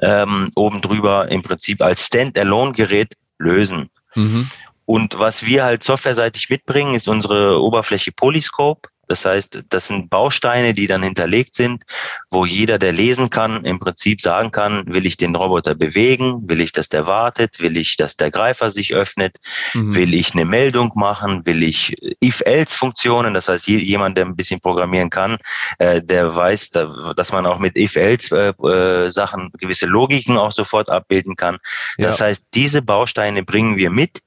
ähm, 0.00 0.50
oben 0.54 0.80
drüber 0.80 1.28
im 1.28 1.42
Prinzip 1.42 1.82
als 1.82 2.06
Standalone-Gerät 2.06 3.14
lösen. 3.38 3.88
Mhm. 4.14 4.48
Und 4.84 5.18
was 5.18 5.46
wir 5.46 5.64
halt 5.64 5.84
softwareseitig 5.84 6.50
mitbringen, 6.50 6.94
ist 6.94 7.08
unsere 7.08 7.60
Oberfläche 7.60 8.12
Polyscope. 8.12 8.88
Das 9.12 9.26
heißt, 9.26 9.64
das 9.68 9.88
sind 9.88 10.08
Bausteine, 10.08 10.72
die 10.72 10.86
dann 10.86 11.02
hinterlegt 11.02 11.52
sind, 11.54 11.84
wo 12.30 12.46
jeder, 12.46 12.78
der 12.78 12.92
lesen 12.92 13.28
kann, 13.28 13.62
im 13.66 13.78
Prinzip 13.78 14.22
sagen 14.22 14.50
kann, 14.52 14.84
will 14.86 15.04
ich 15.04 15.18
den 15.18 15.36
Roboter 15.36 15.74
bewegen, 15.74 16.48
will 16.48 16.62
ich, 16.62 16.72
dass 16.72 16.88
der 16.88 17.06
wartet, 17.06 17.60
will 17.60 17.76
ich, 17.76 17.96
dass 17.96 18.16
der 18.16 18.30
Greifer 18.30 18.70
sich 18.70 18.94
öffnet, 18.94 19.36
mhm. 19.74 19.94
will 19.94 20.14
ich 20.14 20.32
eine 20.32 20.46
Meldung 20.46 20.92
machen, 20.94 21.44
will 21.44 21.62
ich 21.62 21.94
If-Else-Funktionen, 22.24 23.34
das 23.34 23.50
heißt, 23.50 23.66
jemand, 23.66 24.16
der 24.16 24.24
ein 24.24 24.34
bisschen 24.34 24.60
programmieren 24.60 25.10
kann, 25.10 25.36
äh, 25.78 26.00
der 26.00 26.34
weiß, 26.34 26.70
dass 26.70 27.32
man 27.32 27.44
auch 27.44 27.58
mit 27.58 27.76
If-Else-Sachen 27.76 29.46
äh, 29.46 29.58
gewisse 29.58 29.84
Logiken 29.84 30.38
auch 30.38 30.52
sofort 30.52 30.88
abbilden 30.88 31.36
kann. 31.36 31.58
Ja. 31.98 32.06
Das 32.06 32.22
heißt, 32.22 32.46
diese 32.54 32.80
Bausteine 32.80 33.42
bringen 33.42 33.76
wir 33.76 33.90
mit 33.90 34.22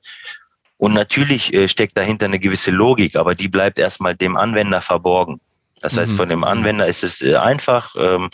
und 0.85 0.93
natürlich 0.93 1.51
äh, 1.51 1.67
steckt 1.67 1.97
dahinter 1.97 2.27
eine 2.27 2.37
gewisse 2.37 2.69
Logik, 2.69 3.15
aber 3.15 3.33
die 3.33 3.47
bleibt 3.47 3.79
erstmal 3.79 4.13
dem 4.13 4.37
Anwender 4.37 4.81
verborgen. 4.81 5.41
Das 5.81 5.97
heißt, 5.97 6.13
mhm. 6.13 6.17
von 6.17 6.29
dem 6.29 6.43
Anwender 6.45 6.87
ist 6.87 7.03
es 7.03 7.21
äh, 7.21 7.35
einfach, 7.35 7.93
ähm, 7.97 8.29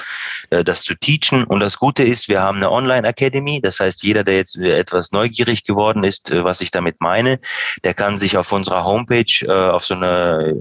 äh, 0.51 0.63
das 0.63 0.83
zu 0.83 0.93
teachen. 0.93 1.43
Und 1.43 1.59
das 1.59 1.79
Gute 1.79 2.03
ist, 2.03 2.27
wir 2.27 2.41
haben 2.41 2.57
eine 2.57 2.71
Online-Academy. 2.71 3.61
Das 3.61 3.79
heißt, 3.79 4.03
jeder, 4.03 4.23
der 4.23 4.35
jetzt 4.35 4.57
etwas 4.57 5.11
neugierig 5.11 5.63
geworden 5.63 6.03
ist, 6.03 6.29
äh, 6.29 6.43
was 6.43 6.61
ich 6.61 6.69
damit 6.69 7.01
meine, 7.01 7.39
der 7.83 7.95
kann 7.95 8.19
sich 8.19 8.37
auf 8.37 8.51
unserer 8.51 8.83
Homepage 8.85 9.71
auf 9.73 9.85
so 9.85 9.95
eine 9.95 10.55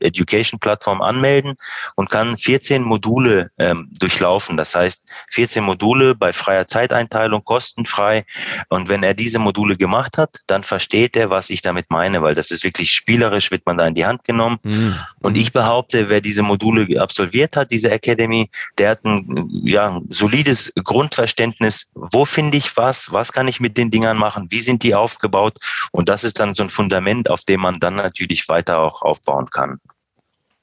Education-Plattform 0.00 1.02
anmelden 1.02 1.54
und 1.96 2.10
kann 2.10 2.36
14 2.36 2.82
Module 2.82 3.50
ähm, 3.58 3.88
durchlaufen. 3.98 4.56
Das 4.56 4.74
heißt, 4.74 5.04
14 5.30 5.64
Module 5.64 6.14
bei 6.14 6.32
freier 6.32 6.68
Zeiteinteilung, 6.68 7.44
kostenfrei. 7.44 8.24
Und 8.68 8.88
wenn 8.88 9.02
er 9.02 9.14
diese 9.14 9.38
Module 9.38 9.76
gemacht 9.76 10.18
hat, 10.18 10.36
dann 10.46 10.62
versteht 10.62 11.16
er, 11.16 11.30
was 11.30 11.50
ich 11.50 11.62
damit 11.62 11.90
meine, 11.90 12.22
weil 12.22 12.34
das 12.34 12.50
ist 12.50 12.64
wirklich 12.64 12.92
spielerisch, 12.92 13.50
wird 13.50 13.66
man 13.66 13.76
da 13.76 13.86
in 13.86 13.94
die 13.94 14.06
Hand 14.06 14.24
genommen. 14.24 14.58
Mhm. 14.62 14.94
Und 15.20 15.36
ich 15.36 15.52
behaupte, 15.52 16.10
wer 16.12 16.20
diese 16.20 16.42
Module 16.42 17.00
absolviert 17.00 17.56
hat, 17.56 17.70
diese 17.70 17.90
Academy, 17.90 18.50
der 18.76 18.90
hat 18.90 19.04
ein 19.04 19.48
ja, 19.64 19.98
solides 20.10 20.70
Grundverständnis, 20.84 21.88
wo 21.94 22.26
finde 22.26 22.58
ich 22.58 22.76
was, 22.76 23.10
was 23.12 23.32
kann 23.32 23.48
ich 23.48 23.60
mit 23.60 23.78
den 23.78 23.90
Dingern 23.90 24.18
machen, 24.18 24.50
wie 24.50 24.60
sind 24.60 24.82
die 24.82 24.94
aufgebaut? 24.94 25.56
Und 25.90 26.10
das 26.10 26.22
ist 26.22 26.38
dann 26.38 26.52
so 26.52 26.62
ein 26.64 26.70
Fundament, 26.70 27.30
auf 27.30 27.44
dem 27.44 27.60
man 27.60 27.80
dann 27.80 27.96
natürlich 27.96 28.46
weiter 28.48 28.78
auch 28.78 29.00
aufbauen 29.00 29.48
kann. 29.48 29.80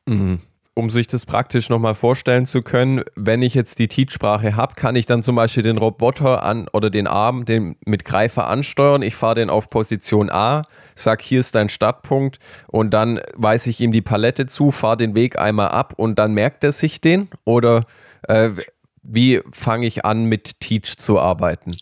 Mhm 0.05 0.39
um 0.79 0.89
sich 0.89 1.07
das 1.07 1.25
praktisch 1.25 1.69
nochmal 1.69 1.93
vorstellen 1.93 2.45
zu 2.45 2.61
können, 2.61 3.03
wenn 3.15 3.41
ich 3.41 3.53
jetzt 3.53 3.79
die 3.79 3.89
Teach-Sprache 3.89 4.55
habe, 4.55 4.75
kann 4.75 4.95
ich 4.95 5.05
dann 5.05 5.21
zum 5.21 5.35
Beispiel 5.35 5.61
den 5.61 5.77
Roboter 5.77 6.41
an 6.41 6.69
oder 6.71 6.89
den 6.89 7.05
Arm 7.05 7.43
den 7.43 7.75
mit 7.85 8.05
Greifer 8.05 8.47
ansteuern. 8.47 9.01
Ich 9.01 9.13
fahre 9.13 9.35
den 9.35 9.49
auf 9.49 9.69
Position 9.69 10.29
A, 10.31 10.63
sag 10.95 11.21
hier 11.21 11.41
ist 11.41 11.55
dein 11.55 11.67
Startpunkt 11.67 12.39
und 12.67 12.93
dann 12.93 13.19
weise 13.35 13.69
ich 13.69 13.81
ihm 13.81 13.91
die 13.91 14.01
Palette 14.01 14.45
zu, 14.45 14.71
fahre 14.71 14.95
den 14.95 15.15
Weg 15.15 15.37
einmal 15.37 15.67
ab 15.67 15.93
und 15.97 16.17
dann 16.17 16.33
merkt 16.33 16.63
er 16.63 16.71
sich 16.71 17.01
den 17.01 17.27
oder 17.43 17.83
äh, 18.29 18.51
wie 19.03 19.41
fange 19.51 19.85
ich 19.85 20.05
an, 20.05 20.25
mit 20.25 20.61
Teach 20.61 20.97
zu 20.97 21.19
arbeiten? 21.19 21.75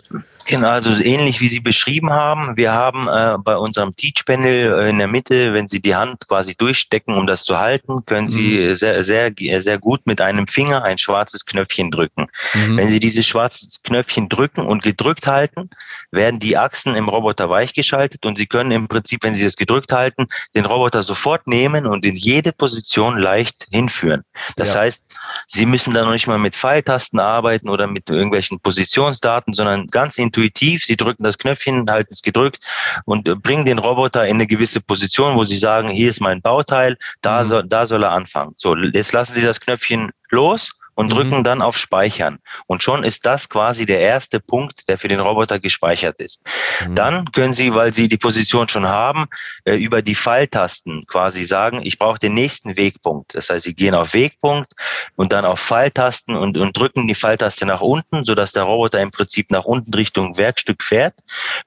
Genau, 0.47 0.69
also 0.69 0.91
ähnlich 1.03 1.41
wie 1.41 1.49
Sie 1.49 1.59
beschrieben 1.59 2.11
haben. 2.11 2.55
Wir 2.55 2.71
haben 2.71 3.07
äh, 3.07 3.37
bei 3.37 3.57
unserem 3.57 3.95
Teach-Panel 3.95 4.79
äh, 4.79 4.89
in 4.89 4.97
der 4.97 5.07
Mitte, 5.07 5.53
wenn 5.53 5.67
Sie 5.67 5.81
die 5.81 5.95
Hand 5.95 6.27
quasi 6.27 6.55
durchstecken, 6.55 7.15
um 7.15 7.27
das 7.27 7.43
zu 7.43 7.59
halten, 7.59 8.05
können 8.05 8.29
Sie 8.29 8.57
mhm. 8.57 8.75
sehr, 8.75 9.03
sehr, 9.03 9.33
sehr 9.35 9.77
gut 9.77 10.07
mit 10.07 10.21
einem 10.21 10.47
Finger 10.47 10.83
ein 10.83 10.97
schwarzes 10.97 11.45
Knöpfchen 11.45 11.91
drücken. 11.91 12.27
Mhm. 12.53 12.77
Wenn 12.77 12.87
Sie 12.87 12.99
dieses 12.99 13.27
schwarze 13.27 13.67
Knöpfchen 13.83 14.29
drücken 14.29 14.65
und 14.65 14.83
gedrückt 14.83 15.27
halten, 15.27 15.69
werden 16.11 16.39
die 16.39 16.57
Achsen 16.57 16.95
im 16.95 17.09
Roboter 17.09 17.49
weichgeschaltet 17.49 18.25
und 18.25 18.37
Sie 18.37 18.47
können 18.47 18.71
im 18.71 18.87
Prinzip, 18.87 19.23
wenn 19.23 19.35
Sie 19.35 19.43
das 19.43 19.57
gedrückt 19.57 19.91
halten, 19.91 20.27
den 20.55 20.65
Roboter 20.65 21.03
sofort 21.03 21.47
nehmen 21.47 21.85
und 21.85 22.05
in 22.05 22.15
jede 22.15 22.53
Position 22.53 23.17
leicht 23.17 23.67
hinführen. 23.69 24.23
Das 24.55 24.75
ja. 24.75 24.81
heißt, 24.81 25.06
Sie 25.47 25.65
müssen 25.65 25.93
da 25.93 26.03
noch 26.03 26.11
nicht 26.11 26.27
mal 26.27 26.37
mit 26.37 26.55
Pfeiltasten 26.55 27.19
arbeiten 27.19 27.69
oder 27.69 27.87
mit 27.87 28.09
irgendwelchen 28.09 28.59
Positionsdaten, 28.59 29.53
sondern 29.53 29.87
ganz 29.87 30.17
intuitiv. 30.17 30.83
Sie 30.83 30.97
drücken 30.97 31.23
das 31.23 31.37
Knöpfchen, 31.37 31.85
halten 31.89 32.13
es 32.13 32.21
gedrückt 32.21 32.59
und 33.05 33.27
äh, 33.27 33.35
bringen 33.35 33.65
den 33.65 33.79
Roboter 33.79 34.25
in 34.25 34.37
eine 34.37 34.47
gewisse 34.47 34.81
Position, 34.81 35.35
wo 35.35 35.43
Sie 35.43 35.57
sagen, 35.57 35.89
hier 35.89 36.09
ist 36.09 36.21
mein 36.21 36.41
Bauteil, 36.41 36.97
da, 37.21 37.43
mhm. 37.43 37.47
soll, 37.47 37.63
da 37.67 37.85
soll 37.85 38.03
er 38.03 38.11
anfangen. 38.11 38.53
So, 38.57 38.75
jetzt 38.75 39.13
lassen 39.13 39.33
Sie 39.33 39.41
das 39.41 39.59
Knöpfchen 39.59 40.11
los 40.29 40.71
und 40.97 41.07
mhm. 41.07 41.11
drücken 41.11 41.43
dann 41.43 41.61
auf 41.61 41.77
Speichern. 41.77 42.39
Und 42.65 42.81
schon 42.81 43.03
ist 43.03 43.25
das 43.25 43.49
quasi 43.49 43.85
der 43.85 43.99
erste 43.99 44.39
Punkt, 44.39 44.89
der 44.89 44.97
für 44.97 45.07
den 45.07 45.19
Roboter 45.19 45.59
gespeichert 45.59 46.19
ist. 46.19 46.41
Mhm. 46.85 46.95
Dann 46.95 47.31
können 47.31 47.53
Sie, 47.53 47.73
weil 47.73 47.93
Sie 47.93 48.09
die 48.09 48.17
Position 48.17 48.67
schon 48.67 48.87
haben, 48.87 49.25
äh, 49.63 49.75
über 49.75 50.01
die 50.01 50.15
Pfeiltasten 50.15 51.05
quasi 51.05 51.45
sagen, 51.45 51.81
ich 51.83 51.99
brauche 51.99 52.17
den 52.17 52.33
nächsten 52.33 52.77
Wegpunkt. 52.77 53.35
Das 53.35 53.49
heißt, 53.49 53.65
Sie 53.65 53.75
gehen 53.75 53.93
auf 53.93 54.15
Wegpunkt 54.15 54.73
und 55.15 55.31
dann 55.31 55.45
auf 55.45 55.59
Pfeiltasten 55.59 56.35
und, 56.35 56.57
und 56.57 56.75
drücken 56.75 57.07
die 57.07 57.15
Pfeiltaste 57.15 57.67
nach 57.67 57.81
unten, 57.81 58.25
sodass 58.25 58.51
der 58.51 58.63
Roboter 58.63 58.99
im 58.99 59.11
Prinzip 59.11 59.51
nach 59.51 59.65
unten 59.65 59.93
Richtung 59.93 60.35
Werkstück 60.35 60.81
fährt, 60.81 61.13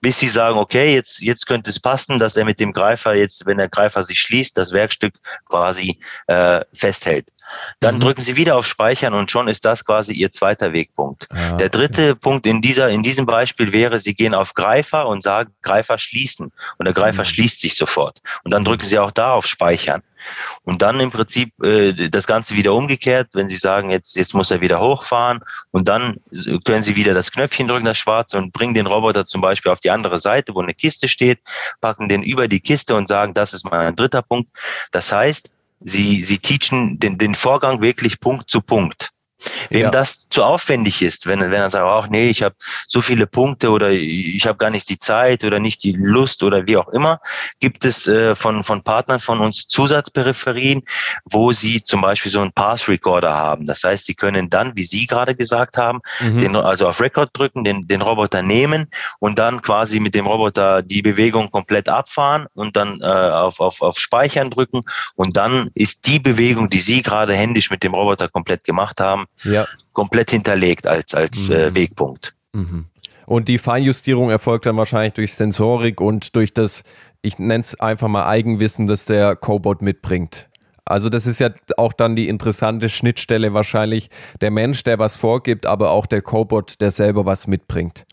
bis 0.00 0.18
Sie 0.18 0.28
sagen, 0.28 0.58
okay, 0.58 0.92
jetzt, 0.92 1.20
jetzt 1.20 1.46
könnte 1.46 1.70
es 1.70 1.78
passen, 1.78 2.18
dass 2.18 2.36
er 2.36 2.44
mit 2.44 2.58
dem 2.58 2.72
Greifer 2.72 3.14
jetzt, 3.14 3.46
wenn 3.46 3.58
der 3.58 3.68
Greifer 3.68 4.02
sich 4.02 4.20
schließt, 4.20 4.58
das 4.58 4.72
Werkstück 4.72 5.14
quasi 5.48 6.00
äh, 6.26 6.62
festhält. 6.74 7.28
Dann 7.80 7.96
mhm. 7.96 8.00
drücken 8.00 8.20
Sie 8.20 8.36
wieder 8.36 8.56
auf 8.56 8.66
Speichern 8.66 9.14
und 9.14 9.30
schon 9.30 9.48
ist 9.48 9.64
das 9.64 9.84
quasi 9.84 10.12
Ihr 10.12 10.30
zweiter 10.30 10.72
Wegpunkt. 10.72 11.28
Ah, 11.30 11.56
der 11.56 11.68
dritte 11.68 12.10
okay. 12.10 12.20
Punkt 12.20 12.46
in 12.46 12.60
dieser, 12.60 12.88
in 12.88 13.02
diesem 13.02 13.26
Beispiel 13.26 13.72
wäre, 13.72 13.98
Sie 13.98 14.14
gehen 14.14 14.34
auf 14.34 14.54
Greifer 14.54 15.06
und 15.06 15.22
sagen 15.22 15.52
Greifer 15.62 15.98
schließen 15.98 16.52
und 16.78 16.84
der 16.84 16.94
Greifer 16.94 17.22
mhm. 17.22 17.26
schließt 17.26 17.60
sich 17.60 17.74
sofort. 17.74 18.20
Und 18.44 18.52
dann 18.52 18.64
drücken 18.64 18.84
Sie 18.84 18.98
auch 18.98 19.10
da 19.10 19.32
auf 19.32 19.46
Speichern. 19.46 20.02
Und 20.64 20.82
dann 20.82 21.00
im 21.00 21.10
Prinzip 21.10 21.52
äh, 21.62 22.08
das 22.10 22.26
Ganze 22.26 22.56
wieder 22.56 22.74
umgekehrt, 22.74 23.28
wenn 23.32 23.48
Sie 23.48 23.56
sagen, 23.56 23.90
jetzt, 23.90 24.16
jetzt 24.16 24.34
muss 24.34 24.50
er 24.50 24.60
wieder 24.60 24.80
hochfahren 24.80 25.40
und 25.70 25.88
dann 25.88 26.16
können 26.64 26.82
Sie 26.82 26.96
wieder 26.96 27.14
das 27.14 27.32
Knöpfchen 27.32 27.68
drücken, 27.68 27.86
das 27.86 27.98
schwarze, 27.98 28.38
und 28.38 28.52
bringen 28.52 28.74
den 28.74 28.86
Roboter 28.86 29.26
zum 29.26 29.40
Beispiel 29.40 29.72
auf 29.72 29.80
die 29.80 29.90
andere 29.90 30.18
Seite, 30.18 30.54
wo 30.54 30.60
eine 30.60 30.74
Kiste 30.74 31.08
steht, 31.08 31.40
packen 31.80 32.08
den 32.08 32.22
über 32.22 32.48
die 32.48 32.60
Kiste 32.60 32.94
und 32.94 33.08
sagen, 33.08 33.34
das 33.34 33.52
ist 33.52 33.64
mein 33.64 33.96
dritter 33.96 34.22
Punkt. 34.22 34.50
Das 34.92 35.10
heißt, 35.12 35.50
Sie, 35.80 36.22
sie 36.22 36.38
teachen 36.38 36.98
den, 36.98 37.16
den 37.18 37.34
Vorgang 37.34 37.80
wirklich 37.80 38.20
Punkt 38.20 38.50
zu 38.50 38.60
Punkt. 38.60 39.10
Wem 39.68 39.82
ja. 39.82 39.90
das 39.90 40.28
zu 40.28 40.44
aufwendig 40.44 41.02
ist, 41.02 41.26
wenn, 41.26 41.40
wenn 41.40 41.52
er 41.52 41.70
sagt, 41.70 41.84
ach 41.84 42.08
nee, 42.08 42.28
ich 42.28 42.42
habe 42.42 42.54
so 42.86 43.00
viele 43.00 43.26
Punkte 43.26 43.70
oder 43.70 43.90
ich 43.90 44.46
habe 44.46 44.58
gar 44.58 44.70
nicht 44.70 44.88
die 44.88 44.98
Zeit 44.98 45.44
oder 45.44 45.60
nicht 45.60 45.82
die 45.82 45.92
Lust 45.92 46.42
oder 46.42 46.66
wie 46.66 46.76
auch 46.76 46.88
immer, 46.88 47.20
gibt 47.60 47.84
es 47.84 48.06
äh, 48.06 48.34
von, 48.34 48.64
von 48.64 48.82
Partnern 48.82 49.20
von 49.20 49.40
uns 49.40 49.66
Zusatzperipherien, 49.68 50.82
wo 51.24 51.52
sie 51.52 51.82
zum 51.82 52.00
Beispiel 52.00 52.32
so 52.32 52.40
einen 52.40 52.52
Pass 52.52 52.88
Recorder 52.88 53.36
haben. 53.36 53.66
Das 53.66 53.82
heißt, 53.82 54.04
sie 54.06 54.14
können 54.14 54.50
dann, 54.50 54.76
wie 54.76 54.84
Sie 54.84 55.06
gerade 55.06 55.34
gesagt 55.34 55.76
haben, 55.76 56.00
mhm. 56.20 56.38
den, 56.38 56.56
also 56.56 56.88
auf 56.88 57.00
Record 57.00 57.30
drücken, 57.32 57.64
den, 57.64 57.86
den 57.86 58.02
Roboter 58.02 58.42
nehmen 58.42 58.88
und 59.18 59.38
dann 59.38 59.62
quasi 59.62 60.00
mit 60.00 60.14
dem 60.14 60.26
Roboter 60.26 60.82
die 60.82 61.02
Bewegung 61.02 61.50
komplett 61.50 61.88
abfahren 61.88 62.46
und 62.54 62.76
dann 62.76 63.00
äh, 63.00 63.04
auf, 63.04 63.60
auf, 63.60 63.82
auf 63.82 63.98
Speichern 63.98 64.50
drücken 64.50 64.82
und 65.14 65.36
dann 65.36 65.70
ist 65.74 66.06
die 66.06 66.18
Bewegung, 66.18 66.70
die 66.70 66.80
Sie 66.80 67.02
gerade 67.02 67.34
händisch 67.34 67.70
mit 67.70 67.82
dem 67.82 67.94
Roboter 67.94 68.28
komplett 68.28 68.64
gemacht 68.64 69.00
haben, 69.00 69.26
ja. 69.44 69.66
komplett 69.92 70.30
hinterlegt 70.30 70.86
als, 70.86 71.14
als 71.14 71.48
mhm. 71.48 71.54
äh, 71.54 71.74
Wegpunkt. 71.74 72.34
Mhm. 72.52 72.86
Und 73.26 73.48
die 73.48 73.58
Feinjustierung 73.58 74.30
erfolgt 74.30 74.66
dann 74.66 74.76
wahrscheinlich 74.76 75.12
durch 75.12 75.34
Sensorik 75.34 76.00
und 76.00 76.34
durch 76.34 76.52
das, 76.52 76.82
ich 77.22 77.38
nenne 77.38 77.60
es 77.60 77.78
einfach 77.78 78.08
mal 78.08 78.26
Eigenwissen, 78.26 78.88
das 78.88 79.04
der 79.04 79.36
Cobot 79.36 79.82
mitbringt. 79.82 80.50
Also 80.84 81.08
das 81.08 81.26
ist 81.26 81.38
ja 81.38 81.50
auch 81.76 81.92
dann 81.92 82.16
die 82.16 82.28
interessante 82.28 82.88
Schnittstelle 82.88 83.54
wahrscheinlich 83.54 84.10
der 84.40 84.50
Mensch, 84.50 84.82
der 84.82 84.98
was 84.98 85.16
vorgibt, 85.16 85.64
aber 85.64 85.92
auch 85.92 86.06
der 86.06 86.22
Cobot, 86.22 86.80
der 86.80 86.90
selber 86.90 87.24
was 87.24 87.46
mitbringt. 87.46 88.04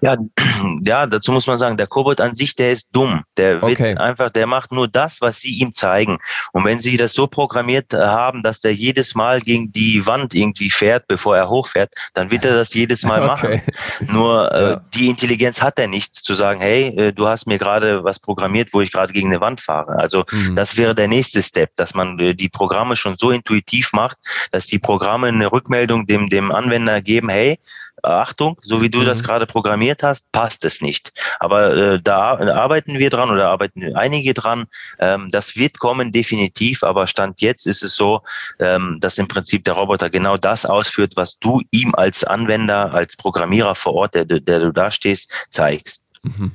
Ja, 0.00 0.16
ja, 0.82 1.06
dazu 1.06 1.32
muss 1.32 1.46
man 1.46 1.58
sagen, 1.58 1.76
der 1.76 1.86
Cobot 1.86 2.20
an 2.20 2.34
sich, 2.34 2.54
der 2.54 2.72
ist 2.72 2.90
dumm. 2.92 3.24
Der 3.36 3.62
wird 3.62 3.72
okay. 3.72 3.96
einfach, 3.96 4.30
der 4.30 4.46
macht 4.46 4.72
nur 4.72 4.88
das, 4.88 5.20
was 5.20 5.40
sie 5.40 5.58
ihm 5.58 5.72
zeigen. 5.72 6.18
Und 6.52 6.64
wenn 6.64 6.80
sie 6.80 6.96
das 6.96 7.12
so 7.12 7.26
programmiert 7.26 7.92
haben, 7.92 8.42
dass 8.42 8.60
der 8.60 8.74
jedes 8.74 9.14
Mal 9.14 9.40
gegen 9.40 9.72
die 9.72 10.06
Wand 10.06 10.34
irgendwie 10.34 10.70
fährt, 10.70 11.06
bevor 11.08 11.36
er 11.36 11.48
hochfährt, 11.48 11.92
dann 12.14 12.30
wird 12.30 12.44
er 12.44 12.54
das 12.54 12.74
jedes 12.74 13.02
Mal 13.02 13.20
machen. 13.26 13.60
Nur 14.00 14.52
äh, 14.52 14.70
ja. 14.70 14.80
die 14.94 15.08
Intelligenz 15.08 15.62
hat 15.62 15.78
er 15.78 15.88
nicht, 15.88 16.14
zu 16.14 16.34
sagen, 16.34 16.60
hey, 16.60 16.88
äh, 16.96 17.12
du 17.12 17.26
hast 17.26 17.46
mir 17.46 17.58
gerade 17.58 18.04
was 18.04 18.18
programmiert, 18.18 18.70
wo 18.72 18.80
ich 18.80 18.92
gerade 18.92 19.12
gegen 19.12 19.28
eine 19.28 19.40
Wand 19.40 19.60
fahre. 19.60 19.98
Also 19.98 20.24
mhm. 20.30 20.54
das 20.54 20.76
wäre 20.76 20.94
der 20.94 21.08
nächste 21.08 21.42
Step, 21.42 21.70
dass 21.76 21.94
man 21.94 22.18
äh, 22.18 22.34
die 22.34 22.48
Programme 22.48 22.96
schon 22.96 23.16
so 23.16 23.30
intuitiv 23.30 23.92
macht, 23.92 24.18
dass 24.52 24.66
die 24.66 24.78
Programme 24.78 25.28
eine 25.28 25.50
Rückmeldung 25.50 26.06
dem, 26.06 26.28
dem 26.28 26.52
Anwender 26.52 27.00
geben, 27.00 27.28
hey, 27.28 27.58
Achtung, 28.02 28.56
so 28.62 28.82
wie 28.82 28.90
du 28.90 29.00
mhm. 29.00 29.06
das 29.06 29.22
gerade 29.22 29.46
programmiert 29.46 30.02
hast, 30.02 30.30
passt 30.32 30.64
es 30.64 30.80
nicht. 30.80 31.12
Aber 31.40 31.76
äh, 31.76 32.00
da 32.02 32.38
arbeiten 32.38 32.98
wir 32.98 33.10
dran 33.10 33.30
oder 33.30 33.48
arbeiten 33.48 33.94
einige 33.96 34.34
dran. 34.34 34.66
Ähm, 34.98 35.28
das 35.30 35.56
wird 35.56 35.78
kommen 35.78 36.12
definitiv, 36.12 36.82
aber 36.82 37.06
Stand 37.06 37.40
jetzt 37.40 37.66
ist 37.66 37.82
es 37.82 37.94
so, 37.94 38.22
ähm, 38.58 38.98
dass 39.00 39.18
im 39.18 39.28
Prinzip 39.28 39.64
der 39.64 39.74
Roboter 39.74 40.10
genau 40.10 40.36
das 40.36 40.64
ausführt, 40.64 41.12
was 41.16 41.38
du 41.38 41.60
ihm 41.70 41.94
als 41.94 42.24
Anwender, 42.24 42.92
als 42.92 43.16
Programmierer 43.16 43.74
vor 43.74 43.94
Ort, 43.94 44.14
der, 44.14 44.24
der 44.24 44.60
du 44.60 44.72
da 44.72 44.90
stehst, 44.90 45.30
zeigst. 45.50 46.02
Mhm. 46.22 46.52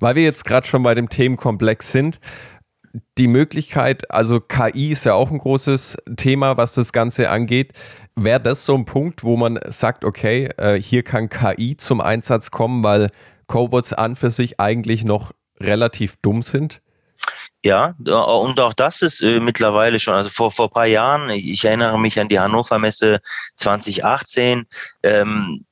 Weil 0.00 0.16
wir 0.16 0.22
jetzt 0.22 0.44
gerade 0.44 0.66
schon 0.66 0.82
bei 0.82 0.94
dem 0.94 1.08
Themenkomplex 1.08 1.92
sind, 1.92 2.20
die 3.18 3.26
Möglichkeit, 3.26 4.10
also 4.10 4.40
KI 4.40 4.92
ist 4.92 5.04
ja 5.04 5.14
auch 5.14 5.30
ein 5.30 5.38
großes 5.38 5.96
Thema, 6.16 6.56
was 6.56 6.74
das 6.74 6.92
Ganze 6.92 7.30
angeht. 7.30 7.72
Wäre 8.16 8.40
das 8.40 8.64
so 8.64 8.74
ein 8.74 8.84
Punkt, 8.84 9.24
wo 9.24 9.36
man 9.36 9.58
sagt, 9.66 10.04
okay, 10.04 10.48
äh, 10.56 10.80
hier 10.80 11.02
kann 11.02 11.28
KI 11.28 11.76
zum 11.76 12.00
Einsatz 12.00 12.50
kommen, 12.50 12.84
weil 12.84 13.10
Cobots 13.46 13.92
an 13.92 14.14
für 14.14 14.30
sich 14.30 14.60
eigentlich 14.60 15.04
noch 15.04 15.32
relativ 15.58 16.16
dumm 16.16 16.42
sind? 16.42 16.80
Ja, 17.62 17.94
und 17.98 18.60
auch 18.60 18.74
das 18.74 19.00
ist 19.00 19.22
äh, 19.22 19.40
mittlerweile 19.40 19.98
schon, 19.98 20.14
also 20.14 20.28
vor, 20.28 20.50
vor 20.50 20.68
paar 20.68 20.86
Jahren, 20.86 21.30
ich 21.30 21.64
erinnere 21.64 21.98
mich 21.98 22.20
an 22.20 22.28
die 22.28 22.38
Hannover 22.38 22.78
Messe 22.78 23.20
2018, 23.56 24.66
ähm, 25.02 25.64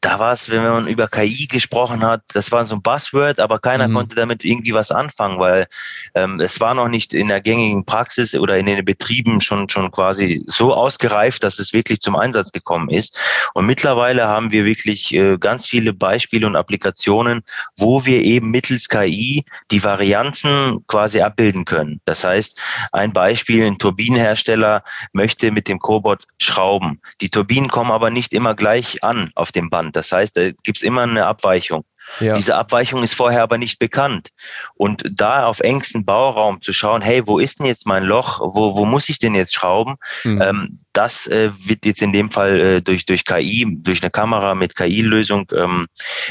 da 0.00 0.18
war 0.18 0.32
es, 0.32 0.48
wenn 0.48 0.62
man 0.62 0.86
über 0.86 1.08
KI 1.08 1.46
gesprochen 1.48 2.04
hat, 2.04 2.22
das 2.32 2.52
war 2.52 2.64
so 2.64 2.76
ein 2.76 2.82
Buzzword, 2.82 3.40
aber 3.40 3.58
keiner 3.58 3.88
mhm. 3.88 3.94
konnte 3.94 4.16
damit 4.16 4.44
irgendwie 4.44 4.74
was 4.74 4.90
anfangen, 4.90 5.38
weil 5.40 5.66
ähm, 6.14 6.38
es 6.40 6.60
war 6.60 6.74
noch 6.74 6.88
nicht 6.88 7.14
in 7.14 7.28
der 7.28 7.40
gängigen 7.40 7.84
Praxis 7.84 8.34
oder 8.34 8.58
in 8.58 8.66
den 8.66 8.84
Betrieben 8.84 9.40
schon 9.40 9.68
schon 9.68 9.90
quasi 9.90 10.42
so 10.46 10.72
ausgereift, 10.72 11.42
dass 11.42 11.58
es 11.58 11.72
wirklich 11.72 12.00
zum 12.00 12.16
Einsatz 12.16 12.52
gekommen 12.52 12.90
ist. 12.90 13.18
Und 13.54 13.66
mittlerweile 13.66 14.28
haben 14.28 14.52
wir 14.52 14.64
wirklich 14.64 15.12
äh, 15.14 15.36
ganz 15.38 15.66
viele 15.66 15.92
Beispiele 15.92 16.46
und 16.46 16.56
Applikationen, 16.56 17.42
wo 17.76 18.04
wir 18.04 18.22
eben 18.22 18.50
mittels 18.50 18.88
KI 18.88 19.44
die 19.70 19.82
Varianzen 19.82 20.84
quasi 20.86 21.20
abbilden 21.20 21.64
können. 21.64 22.00
Das 22.04 22.24
heißt, 22.24 22.60
ein 22.92 23.12
Beispiel, 23.12 23.66
ein 23.66 23.78
Turbinenhersteller 23.78 24.82
möchte 25.12 25.50
mit 25.50 25.68
dem 25.68 25.78
Cobot 25.78 26.24
schrauben. 26.38 27.00
Die 27.20 27.30
Turbinen 27.30 27.68
kommen 27.68 27.90
aber 27.90 28.10
nicht 28.10 28.32
immer 28.32 28.54
gleich 28.54 29.02
an 29.02 29.30
auf 29.34 29.52
dem 29.52 29.70
Band. 29.70 29.87
Das 29.92 30.12
heißt, 30.12 30.36
da 30.36 30.50
gibt 30.50 30.78
es 30.78 30.82
immer 30.82 31.02
eine 31.02 31.26
Abweichung. 31.26 31.84
Ja. 32.20 32.34
Diese 32.34 32.56
Abweichung 32.56 33.02
ist 33.02 33.14
vorher 33.14 33.42
aber 33.42 33.58
nicht 33.58 33.78
bekannt. 33.78 34.30
Und 34.74 35.04
da 35.10 35.46
auf 35.46 35.60
engstem 35.60 36.04
Bauraum 36.04 36.60
zu 36.60 36.72
schauen, 36.72 37.02
hey, 37.02 37.26
wo 37.26 37.38
ist 37.38 37.60
denn 37.60 37.66
jetzt 37.66 37.86
mein 37.86 38.04
Loch? 38.04 38.40
Wo, 38.40 38.74
wo 38.74 38.84
muss 38.84 39.08
ich 39.08 39.18
denn 39.18 39.34
jetzt 39.34 39.54
schrauben? 39.54 39.96
Mhm. 40.24 40.42
Ähm, 40.42 40.78
das 40.92 41.26
äh, 41.28 41.50
wird 41.64 41.84
jetzt 41.84 42.02
in 42.02 42.12
dem 42.12 42.30
Fall 42.30 42.58
äh, 42.58 42.82
durch, 42.82 43.06
durch 43.06 43.24
KI, 43.24 43.66
durch 43.80 44.02
eine 44.02 44.10
Kamera 44.10 44.54
mit 44.54 44.74
KI-Lösung 44.74 45.46
ähm, 45.52 45.86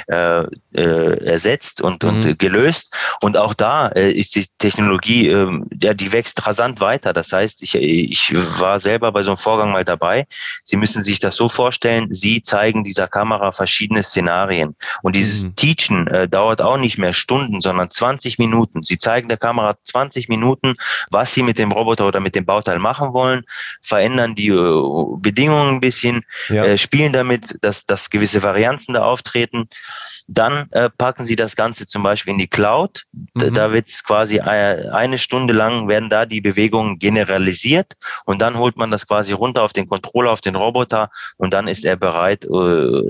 äh, 0.08 0.44
äh, 0.74 1.26
ersetzt 1.26 1.82
und, 1.82 2.04
mhm. 2.04 2.10
und 2.10 2.40
gelöst. 2.40 2.96
Und 3.22 3.38
auch 3.38 3.54
da 3.54 3.88
äh, 3.90 4.12
ist 4.12 4.36
die 4.36 4.46
Technologie, 4.58 5.30
äh, 5.30 5.62
ja, 5.82 5.94
die 5.94 6.12
wächst 6.12 6.46
rasant 6.46 6.82
weiter. 6.82 7.14
Das 7.14 7.32
heißt, 7.32 7.62
ich, 7.62 7.76
ich 7.76 8.34
war 8.60 8.80
selber 8.80 9.12
bei 9.12 9.24
so 9.24 9.32
einem 9.32 9.38
Vorgang 9.38 9.72
mal 9.72 9.86
dabei. 9.86 10.26
Sie 10.64 10.76
müssen 10.76 11.02
sich 11.02 11.20
das 11.20 11.36
so 11.36 11.48
vorstellen, 11.48 12.08
Sie 12.12 12.42
zeigen 12.42 12.84
dieser 12.84 13.08
Kamera 13.08 13.52
verschiedene 13.52 14.04
Szenarien. 14.04 14.76
Und 15.02 15.16
dieses 15.16 15.46
mhm 15.46 15.48
Teachen 15.68 16.08
äh, 16.08 16.30
dauert 16.30 16.62
auch 16.62 16.78
nicht 16.78 16.98
mehr 16.98 17.12
Stunden, 17.12 17.60
sondern 17.60 17.92
20 17.92 18.40
Minuten. 18.40 18.84
Sie 18.84 18.98
zeigen 18.98 19.28
der 19.28 19.38
Kamera 19.38 19.76
20 19.84 20.30
Minuten, 20.30 20.76
was 21.12 21.34
sie 21.34 21.44
mit 21.44 21.58
dem 21.58 21.74
Roboter 21.74 22.08
oder 22.08 22.22
mit 22.22 22.36
dem 22.36 22.46
Bauteil 22.46 22.80
machen 22.80 23.12
wollen, 23.12 23.44
verändern 23.82 24.34
die 24.34 24.48
äh, 24.48 25.18
Bedingungen 25.18 25.76
ein 25.76 25.80
bisschen, 25.82 26.22
ja. 26.48 26.64
äh, 26.64 26.78
spielen 26.78 27.12
damit, 27.12 27.58
dass, 27.62 27.86
dass 27.86 28.10
gewisse 28.10 28.44
Varianzen 28.44 28.94
da 28.94 29.04
auftreten. 29.04 29.68
Dann 30.28 30.72
äh, 30.72 30.90
packen 30.98 31.26
sie 31.26 31.36
das 31.36 31.58
Ganze 31.58 31.86
zum 31.86 32.02
Beispiel 32.02 32.32
in 32.34 32.40
die 32.40 32.48
Cloud. 32.48 33.04
Mhm. 33.12 33.54
Da 33.54 33.74
wird 33.74 33.90
es 33.90 34.04
quasi 34.06 34.40
eine, 34.40 34.94
eine 34.94 35.18
Stunde 35.18 35.54
lang 35.54 35.90
werden 35.90 36.10
da 36.10 36.26
die 36.26 36.40
Bewegungen 36.40 36.98
generalisiert 36.98 37.94
und 38.26 38.42
dann 38.42 38.58
holt 38.58 38.78
man 38.78 38.90
das 38.90 39.06
quasi 39.06 39.34
runter 39.34 39.64
auf 39.64 39.74
den 39.74 39.90
Controller, 39.90 40.32
auf 40.32 40.42
den 40.42 40.56
Roboter 40.56 41.10
und 41.36 41.54
dann 41.54 41.68
ist 41.68 41.84
er 41.84 41.98
bereit, 41.98 42.46
äh, 42.46 42.48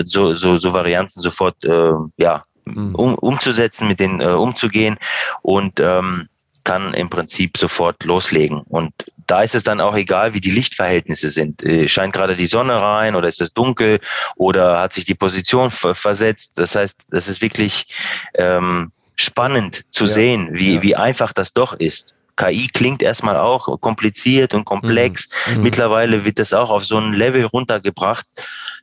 so, 0.05 0.33
so, 0.33 0.57
so 0.57 0.73
Varianten 0.73 1.19
sofort 1.19 1.63
äh, 1.63 1.93
ja. 2.17 2.46
Um, 2.75 3.15
umzusetzen, 3.15 3.87
mit 3.87 3.99
denen 3.99 4.21
äh, 4.21 4.25
umzugehen 4.25 4.97
und 5.41 5.79
ähm, 5.79 6.27
kann 6.63 6.93
im 6.93 7.09
Prinzip 7.09 7.57
sofort 7.57 8.03
loslegen. 8.03 8.59
Und 8.59 8.91
da 9.25 9.41
ist 9.41 9.55
es 9.55 9.63
dann 9.63 9.79
auch 9.79 9.95
egal, 9.95 10.33
wie 10.33 10.41
die 10.41 10.51
Lichtverhältnisse 10.51 11.29
sind. 11.29 11.63
Äh, 11.63 11.87
scheint 11.87 12.13
gerade 12.13 12.35
die 12.35 12.45
Sonne 12.45 12.81
rein 12.81 13.15
oder 13.15 13.27
ist 13.27 13.41
es 13.41 13.53
dunkel 13.53 13.99
oder 14.35 14.79
hat 14.79 14.93
sich 14.93 15.05
die 15.05 15.15
Position 15.15 15.71
versetzt. 15.71 16.57
Das 16.57 16.75
heißt, 16.75 17.07
das 17.09 17.27
ist 17.27 17.41
wirklich 17.41 17.87
ähm, 18.35 18.91
spannend 19.15 19.85
zu 19.91 20.05
ja, 20.05 20.09
sehen, 20.09 20.49
wie, 20.51 20.75
ja. 20.75 20.81
wie 20.83 20.95
einfach 20.95 21.31
das 21.31 21.53
doch 21.53 21.73
ist. 21.73 22.15
KI 22.35 22.67
klingt 22.67 23.01
erstmal 23.01 23.37
auch 23.37 23.79
kompliziert 23.81 24.53
und 24.53 24.65
komplex. 24.65 25.29
Mhm. 25.47 25.57
mhm. 25.57 25.63
Mittlerweile 25.63 26.25
wird 26.25 26.39
das 26.39 26.53
auch 26.53 26.69
auf 26.69 26.85
so 26.85 26.97
ein 26.97 27.13
Level 27.13 27.45
runtergebracht, 27.45 28.25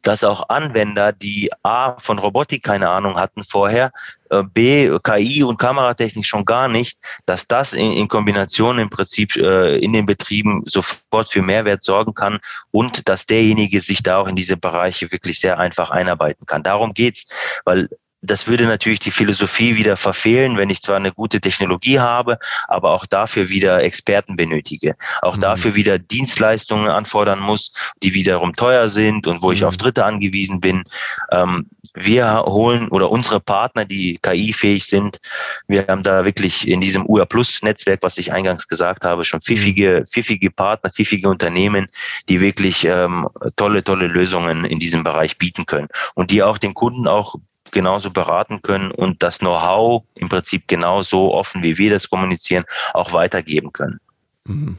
dass 0.04 0.22
auch 0.22 0.48
Anwender, 0.48 1.12
die 1.12 1.50
A 1.62 1.98
von 1.98 2.18
Robotik 2.18 2.62
keine 2.62 2.90
Ahnung 2.90 3.16
hatten 3.16 3.42
vorher, 3.42 3.90
äh, 4.30 4.42
B 4.42 4.98
KI 5.02 5.42
und 5.42 5.58
Kameratechnik 5.58 6.24
schon 6.24 6.44
gar 6.44 6.68
nicht, 6.68 6.98
dass 7.26 7.46
das 7.46 7.72
in, 7.72 7.92
in 7.92 8.08
Kombination 8.08 8.78
im 8.78 8.90
Prinzip 8.90 9.34
äh, 9.36 9.78
in 9.78 9.92
den 9.92 10.06
Betrieben 10.06 10.62
sofort 10.66 11.28
für 11.28 11.42
Mehrwert 11.42 11.82
sorgen 11.82 12.14
kann 12.14 12.38
und 12.70 13.08
dass 13.08 13.26
derjenige 13.26 13.80
sich 13.80 14.02
da 14.02 14.18
auch 14.18 14.28
in 14.28 14.36
diese 14.36 14.56
Bereiche 14.56 15.10
wirklich 15.10 15.40
sehr 15.40 15.58
einfach 15.58 15.90
einarbeiten 15.90 16.46
kann. 16.46 16.62
Darum 16.62 16.94
geht's, 16.94 17.26
weil 17.64 17.88
das 18.24 18.48
würde 18.48 18.64
natürlich 18.64 19.00
die 19.00 19.10
Philosophie 19.10 19.76
wieder 19.76 19.96
verfehlen, 19.96 20.56
wenn 20.56 20.70
ich 20.70 20.82
zwar 20.82 20.96
eine 20.96 21.12
gute 21.12 21.40
Technologie 21.40 22.00
habe, 22.00 22.38
aber 22.68 22.92
auch 22.92 23.06
dafür 23.06 23.48
wieder 23.48 23.82
Experten 23.82 24.36
benötige. 24.36 24.96
Auch 25.22 25.36
mhm. 25.36 25.40
dafür 25.40 25.74
wieder 25.74 25.98
Dienstleistungen 25.98 26.88
anfordern 26.88 27.40
muss, 27.40 27.72
die 28.02 28.14
wiederum 28.14 28.56
teuer 28.56 28.88
sind 28.88 29.26
und 29.26 29.42
wo 29.42 29.52
ich 29.52 29.60
mhm. 29.60 29.68
auf 29.68 29.76
Dritte 29.76 30.04
angewiesen 30.04 30.60
bin. 30.60 30.84
Ähm, 31.30 31.66
wir 31.94 32.44
holen 32.46 32.88
oder 32.88 33.10
unsere 33.10 33.40
Partner, 33.40 33.84
die 33.84 34.18
KI-fähig 34.20 34.84
sind, 34.84 35.20
wir 35.68 35.86
haben 35.86 36.02
da 36.02 36.24
wirklich 36.24 36.66
in 36.66 36.80
diesem 36.80 37.06
UR 37.06 37.26
Plus 37.26 37.62
Netzwerk, 37.62 38.02
was 38.02 38.18
ich 38.18 38.32
eingangs 38.32 38.66
gesagt 38.66 39.04
habe, 39.04 39.24
schon 39.24 39.40
pfiffige, 39.40 40.00
mhm. 40.00 40.06
pfiffige 40.06 40.50
Partner, 40.50 40.90
pfiffige 40.90 41.28
Unternehmen, 41.28 41.86
die 42.28 42.40
wirklich 42.40 42.84
ähm, 42.84 43.28
tolle, 43.56 43.84
tolle 43.84 44.06
Lösungen 44.06 44.64
in 44.64 44.80
diesem 44.80 45.04
Bereich 45.04 45.38
bieten 45.38 45.66
können 45.66 45.88
und 46.14 46.30
die 46.30 46.42
auch 46.42 46.58
den 46.58 46.74
Kunden 46.74 47.06
auch 47.06 47.36
genauso 47.74 48.10
beraten 48.10 48.62
können 48.62 48.90
und 48.90 49.22
das 49.22 49.40
Know-how 49.40 50.04
im 50.14 50.30
Prinzip 50.30 50.66
genauso 50.66 51.34
offen, 51.34 51.62
wie 51.62 51.76
wir 51.76 51.90
das 51.90 52.08
kommunizieren, 52.08 52.64
auch 52.94 53.12
weitergeben 53.12 53.72
können. 53.72 54.00
Mhm. 54.46 54.78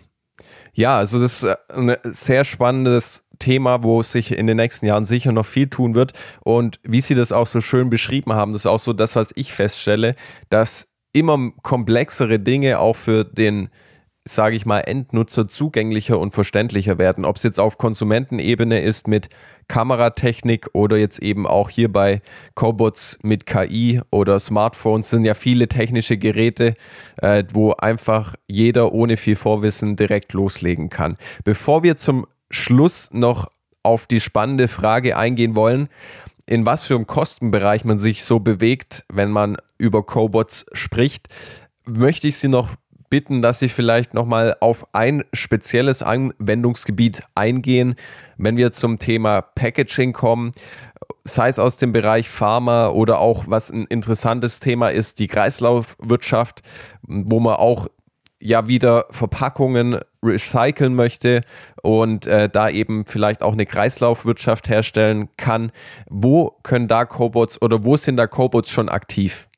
Ja, 0.73 0.97
also 0.97 1.19
das 1.19 1.43
ist 1.43 1.57
ein 1.69 1.95
sehr 2.03 2.43
spannendes 2.43 3.25
Thema, 3.39 3.83
wo 3.83 4.01
sich 4.01 4.37
in 4.37 4.47
den 4.47 4.57
nächsten 4.57 4.85
Jahren 4.85 5.05
sicher 5.05 5.31
noch 5.31 5.45
viel 5.45 5.69
tun 5.69 5.95
wird. 5.95 6.13
Und 6.43 6.79
wie 6.83 7.01
Sie 7.01 7.15
das 7.15 7.31
auch 7.31 7.47
so 7.47 7.61
schön 7.61 7.89
beschrieben 7.89 8.33
haben, 8.33 8.51
das 8.51 8.61
ist 8.61 8.67
auch 8.67 8.79
so 8.79 8.91
das, 8.91 9.15
was 9.15 9.31
ich 9.35 9.53
feststelle, 9.53 10.15
dass 10.49 10.95
immer 11.13 11.51
komplexere 11.61 12.39
Dinge 12.39 12.79
auch 12.79 12.95
für 12.95 13.23
den 13.23 13.69
sage 14.27 14.55
ich 14.55 14.65
mal, 14.65 14.79
Endnutzer 14.79 15.47
zugänglicher 15.47 16.17
und 16.17 16.33
verständlicher 16.33 16.97
werden. 16.97 17.25
Ob 17.25 17.35
es 17.35 17.43
jetzt 17.43 17.59
auf 17.59 17.77
Konsumentenebene 17.77 18.81
ist 18.81 19.07
mit 19.07 19.29
Kameratechnik 19.67 20.69
oder 20.73 20.97
jetzt 20.97 21.19
eben 21.19 21.47
auch 21.47 21.69
hier 21.69 21.91
bei 21.91 22.21
Cobots 22.53 23.19
mit 23.23 23.45
KI 23.45 24.01
oder 24.11 24.39
Smartphones 24.39 25.09
sind 25.09 25.25
ja 25.25 25.33
viele 25.33 25.67
technische 25.67 26.17
Geräte, 26.17 26.75
äh, 27.17 27.43
wo 27.53 27.71
einfach 27.73 28.35
jeder 28.47 28.91
ohne 28.93 29.17
viel 29.17 29.35
Vorwissen 29.35 29.95
direkt 29.95 30.33
loslegen 30.33 30.89
kann. 30.89 31.15
Bevor 31.43 31.83
wir 31.83 31.97
zum 31.97 32.25
Schluss 32.49 33.11
noch 33.11 33.49
auf 33.83 34.07
die 34.07 34.19
spannende 34.19 34.67
Frage 34.67 35.17
eingehen 35.17 35.55
wollen, 35.55 35.89
in 36.45 36.65
was 36.65 36.85
für 36.85 36.95
einem 36.95 37.07
Kostenbereich 37.07 37.85
man 37.85 37.99
sich 37.99 38.23
so 38.23 38.39
bewegt, 38.39 39.03
wenn 39.11 39.31
man 39.31 39.57
über 39.77 40.03
Cobots 40.03 40.65
spricht, 40.73 41.27
möchte 41.85 42.27
ich 42.27 42.37
Sie 42.37 42.47
noch 42.47 42.75
bitten, 43.09 43.41
dass 43.41 43.59
Sie 43.59 43.69
vielleicht 43.69 44.13
nochmal 44.13 44.55
auf 44.59 44.93
ein 44.93 45.23
spezielles 45.33 46.03
Anwendungsgebiet 46.03 47.23
eingehen, 47.35 47.95
wenn 48.37 48.57
wir 48.57 48.71
zum 48.71 48.99
Thema 48.99 49.41
Packaging 49.41 50.13
kommen, 50.13 50.51
sei 51.23 51.47
es 51.47 51.59
aus 51.59 51.77
dem 51.77 51.91
Bereich 51.91 52.29
Pharma 52.29 52.89
oder 52.89 53.19
auch, 53.19 53.45
was 53.47 53.71
ein 53.71 53.85
interessantes 53.85 54.59
Thema 54.59 54.89
ist, 54.89 55.19
die 55.19 55.27
Kreislaufwirtschaft, 55.27 56.61
wo 57.01 57.39
man 57.39 57.55
auch 57.55 57.87
ja 58.41 58.67
wieder 58.67 59.05
Verpackungen 59.09 59.99
recyceln 60.21 60.95
möchte 60.95 61.41
und 61.81 62.27
äh, 62.27 62.49
da 62.49 62.69
eben 62.69 63.05
vielleicht 63.05 63.41
auch 63.41 63.53
eine 63.53 63.65
Kreislaufwirtschaft 63.65 64.69
herstellen 64.69 65.29
kann. 65.37 65.71
Wo 66.09 66.51
können 66.63 66.87
da 66.87 67.05
Cobots 67.05 67.61
oder 67.61 67.83
wo 67.85 67.97
sind 67.97 68.17
da 68.17 68.27
Cobots 68.27 68.71
schon 68.71 68.89
aktiv? 68.89 69.49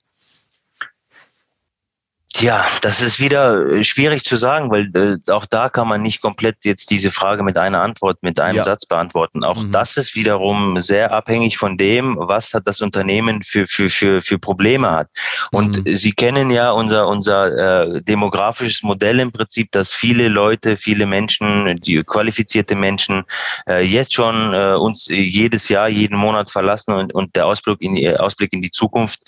Tja, 2.33 2.65
das 2.81 3.01
ist 3.01 3.19
wieder 3.19 3.65
äh, 3.65 3.83
schwierig 3.83 4.23
zu 4.23 4.37
sagen, 4.37 4.69
weil 4.69 4.91
äh, 4.93 5.31
auch 5.31 5.45
da 5.45 5.69
kann 5.69 5.87
man 5.87 6.03
nicht 6.03 6.21
komplett 6.21 6.65
jetzt 6.65 6.91
diese 6.91 7.09
Frage 7.09 7.41
mit 7.41 7.57
einer 7.57 7.81
Antwort, 7.81 8.21
mit 8.21 8.39
einem 8.39 8.57
ja. 8.57 8.63
Satz 8.63 8.85
beantworten. 8.85 9.43
Auch 9.43 9.63
mhm. 9.63 9.71
das 9.71 9.97
ist 9.97 10.13
wiederum 10.13 10.79
sehr 10.79 11.11
abhängig 11.11 11.57
von 11.57 11.77
dem, 11.77 12.15
was 12.19 12.53
hat 12.53 12.67
das 12.67 12.81
Unternehmen 12.81 13.41
für, 13.43 13.65
für, 13.65 13.89
für, 13.89 14.21
für 14.21 14.37
Probleme 14.37 14.91
hat. 14.91 15.07
Und 15.51 15.83
mhm. 15.83 15.95
Sie 15.95 16.11
kennen 16.11 16.51
ja 16.51 16.69
unser, 16.71 17.07
unser 17.07 17.85
äh, 17.85 18.01
demografisches 18.01 18.83
Modell 18.83 19.19
im 19.19 19.31
Prinzip, 19.31 19.71
dass 19.71 19.93
viele 19.93 20.27
Leute, 20.27 20.77
viele 20.77 21.07
Menschen, 21.07 21.77
die 21.77 22.03
qualifizierte 22.03 22.75
Menschen 22.75 23.23
äh, 23.67 23.83
jetzt 23.83 24.13
schon 24.13 24.53
äh, 24.53 24.73
uns 24.73 25.07
jedes 25.07 25.69
Jahr, 25.69 25.87
jeden 25.87 26.17
Monat 26.17 26.51
verlassen 26.51 26.93
und, 26.93 27.15
und 27.15 27.35
der 27.35 27.47
Ausblick 27.47 27.81
in 27.81 27.95
die, 27.95 28.15
Ausblick 28.15 28.53
in 28.53 28.61
die 28.61 28.71
Zukunft, 28.71 29.21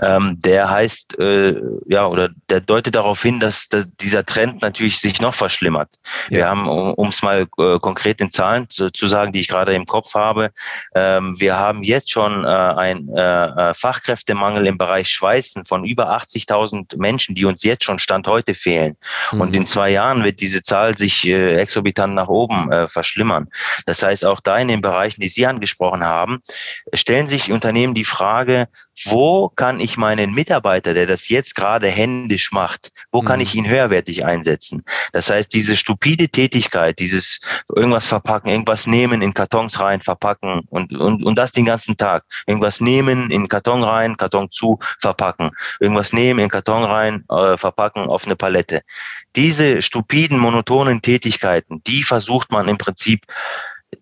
ähm, 0.00 0.38
der 0.38 0.70
heißt, 0.70 1.18
äh, 1.18 1.60
ja, 1.86 2.06
oder 2.06 2.28
der 2.52 2.60
deutet 2.60 2.94
darauf 2.94 3.22
hin, 3.22 3.40
dass, 3.40 3.68
dass 3.68 3.86
dieser 3.96 4.24
Trend 4.26 4.60
natürlich 4.60 5.00
sich 5.00 5.20
noch 5.20 5.34
verschlimmert. 5.34 5.88
Ja. 6.28 6.36
Wir 6.36 6.48
haben, 6.48 6.68
um 6.68 7.08
es 7.08 7.22
mal 7.22 7.46
äh, 7.58 7.78
konkret 7.78 8.20
in 8.20 8.30
Zahlen 8.30 8.68
zu, 8.68 8.92
zu, 8.92 9.06
sagen, 9.06 9.32
die 9.32 9.40
ich 9.40 9.48
gerade 9.48 9.74
im 9.74 9.86
Kopf 9.86 10.14
habe, 10.14 10.50
ähm, 10.94 11.34
wir 11.40 11.56
haben 11.56 11.82
jetzt 11.82 12.10
schon 12.10 12.44
äh, 12.44 12.46
einen 12.46 13.08
äh, 13.16 13.70
äh, 13.70 13.74
Fachkräftemangel 13.74 14.66
im 14.66 14.76
Bereich 14.76 15.08
Schweißen 15.08 15.64
von 15.64 15.84
über 15.84 16.14
80.000 16.14 16.98
Menschen, 16.98 17.34
die 17.34 17.46
uns 17.46 17.62
jetzt 17.62 17.84
schon 17.84 17.98
Stand 17.98 18.26
heute 18.26 18.54
fehlen. 18.54 18.96
Mhm. 19.32 19.40
Und 19.40 19.56
in 19.56 19.66
zwei 19.66 19.88
Jahren 19.88 20.22
wird 20.22 20.40
diese 20.40 20.62
Zahl 20.62 20.96
sich 20.96 21.26
äh, 21.26 21.54
exorbitant 21.54 22.14
nach 22.14 22.28
oben 22.28 22.70
äh, 22.70 22.86
verschlimmern. 22.86 23.48
Das 23.86 24.02
heißt, 24.02 24.26
auch 24.26 24.40
da 24.40 24.58
in 24.58 24.68
den 24.68 24.82
Bereichen, 24.82 25.22
die 25.22 25.28
Sie 25.28 25.46
angesprochen 25.46 26.04
haben, 26.04 26.40
stellen 26.92 27.28
sich 27.28 27.50
Unternehmen 27.50 27.94
die 27.94 28.04
Frage, 28.04 28.68
wo 29.06 29.48
kann 29.48 29.80
ich 29.80 29.96
meinen 29.96 30.34
Mitarbeiter, 30.34 30.94
der 30.94 31.06
das 31.06 31.28
jetzt 31.28 31.54
gerade 31.54 31.88
händisch 31.88 32.52
macht, 32.52 32.92
wo 33.10 33.22
kann 33.22 33.36
mhm. 33.36 33.42
ich 33.42 33.54
ihn 33.54 33.68
höherwertig 33.68 34.24
einsetzen? 34.24 34.84
Das 35.12 35.30
heißt, 35.30 35.52
diese 35.52 35.76
stupide 35.76 36.28
Tätigkeit, 36.28 36.98
dieses 36.98 37.40
irgendwas 37.74 38.06
verpacken, 38.06 38.50
irgendwas 38.50 38.86
nehmen, 38.86 39.22
in 39.22 39.34
Kartons 39.34 39.80
rein, 39.80 40.00
verpacken 40.00 40.62
und, 40.70 40.92
und, 40.92 41.24
und 41.24 41.36
das 41.36 41.52
den 41.52 41.64
ganzen 41.64 41.96
Tag. 41.96 42.24
Irgendwas 42.46 42.80
nehmen, 42.80 43.30
in 43.30 43.48
Karton 43.48 43.82
rein, 43.82 44.16
Karton 44.16 44.50
zu, 44.50 44.78
verpacken. 45.00 45.50
Irgendwas 45.80 46.12
nehmen, 46.12 46.40
in 46.40 46.48
Karton 46.48 46.84
rein, 46.84 47.24
äh, 47.30 47.56
verpacken 47.56 48.06
auf 48.06 48.26
eine 48.26 48.36
Palette. 48.36 48.82
Diese 49.36 49.82
stupiden, 49.82 50.38
monotonen 50.38 51.02
Tätigkeiten, 51.02 51.82
die 51.86 52.02
versucht 52.02 52.50
man 52.50 52.68
im 52.68 52.78
Prinzip 52.78 53.26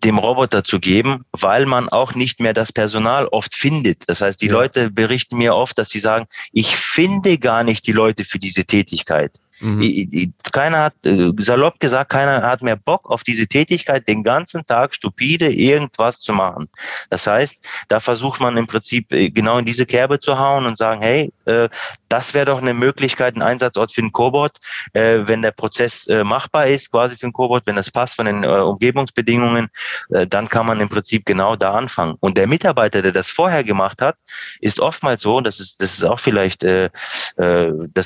dem 0.03 0.17
Roboter 0.17 0.63
zu 0.63 0.79
geben, 0.79 1.25
weil 1.31 1.65
man 1.65 1.89
auch 1.89 2.15
nicht 2.15 2.39
mehr 2.39 2.53
das 2.53 2.71
Personal 2.73 3.27
oft 3.27 3.55
findet. 3.55 4.09
Das 4.09 4.21
heißt, 4.21 4.41
die 4.41 4.47
ja. 4.47 4.53
Leute 4.53 4.89
berichten 4.89 5.37
mir 5.37 5.55
oft, 5.55 5.77
dass 5.77 5.89
sie 5.89 5.99
sagen, 5.99 6.25
ich 6.51 6.75
finde 6.75 7.37
gar 7.37 7.63
nicht 7.63 7.85
die 7.87 7.91
Leute 7.91 8.23
für 8.23 8.39
diese 8.39 8.65
Tätigkeit. 8.65 9.39
Mhm. 9.61 10.33
Keiner 10.51 10.79
hat, 10.79 11.05
äh, 11.05 11.31
salopp 11.37 11.79
gesagt, 11.79 12.09
keiner 12.09 12.41
hat 12.41 12.63
mehr 12.63 12.75
Bock 12.75 13.09
auf 13.09 13.23
diese 13.23 13.45
Tätigkeit, 13.45 14.07
den 14.07 14.23
ganzen 14.23 14.65
Tag 14.65 14.95
stupide 14.95 15.51
irgendwas 15.51 16.19
zu 16.19 16.33
machen. 16.33 16.67
Das 17.09 17.27
heißt, 17.27 17.67
da 17.87 17.99
versucht 17.99 18.41
man 18.41 18.57
im 18.57 18.65
Prinzip 18.65 19.11
äh, 19.13 19.29
genau 19.29 19.59
in 19.59 19.65
diese 19.65 19.85
Kerbe 19.85 20.19
zu 20.19 20.37
hauen 20.37 20.65
und 20.65 20.77
sagen, 20.77 21.01
hey, 21.01 21.31
äh, 21.45 21.69
das 22.09 22.33
wäre 22.33 22.47
doch 22.47 22.61
eine 22.61 22.73
Möglichkeit, 22.73 23.35
ein 23.35 23.43
Einsatzort 23.43 23.93
für 23.93 24.01
einen 24.01 24.11
Cobot, 24.11 24.57
wenn 24.91 25.41
der 25.41 25.51
Prozess 25.51 26.05
machbar 26.25 26.67
ist, 26.67 26.91
quasi 26.91 27.15
für 27.15 27.23
einen 27.23 27.31
Cobot, 27.31 27.65
wenn 27.67 27.77
das 27.77 27.89
passt 27.89 28.17
von 28.17 28.25
den 28.25 28.43
Umgebungsbedingungen, 28.43 29.69
dann 30.09 30.49
kann 30.49 30.65
man 30.65 30.81
im 30.81 30.89
Prinzip 30.89 31.25
genau 31.25 31.55
da 31.55 31.71
anfangen. 31.71 32.17
Und 32.19 32.37
der 32.37 32.47
Mitarbeiter, 32.47 33.01
der 33.01 33.13
das 33.13 33.29
vorher 33.29 33.63
gemacht 33.63 34.01
hat, 34.01 34.17
ist 34.59 34.81
oftmals 34.81 35.21
so, 35.21 35.39
das 35.39 35.61
ist, 35.61 35.81
das 35.81 35.93
ist 35.93 36.03
auch 36.03 36.19
vielleicht, 36.19 36.63
dass 36.63 36.91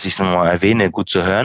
ich 0.05 0.13
es 0.13 0.19
nochmal 0.19 0.51
erwähne, 0.51 0.91
gut 0.91 1.09
zu 1.09 1.23
hören, 1.23 1.44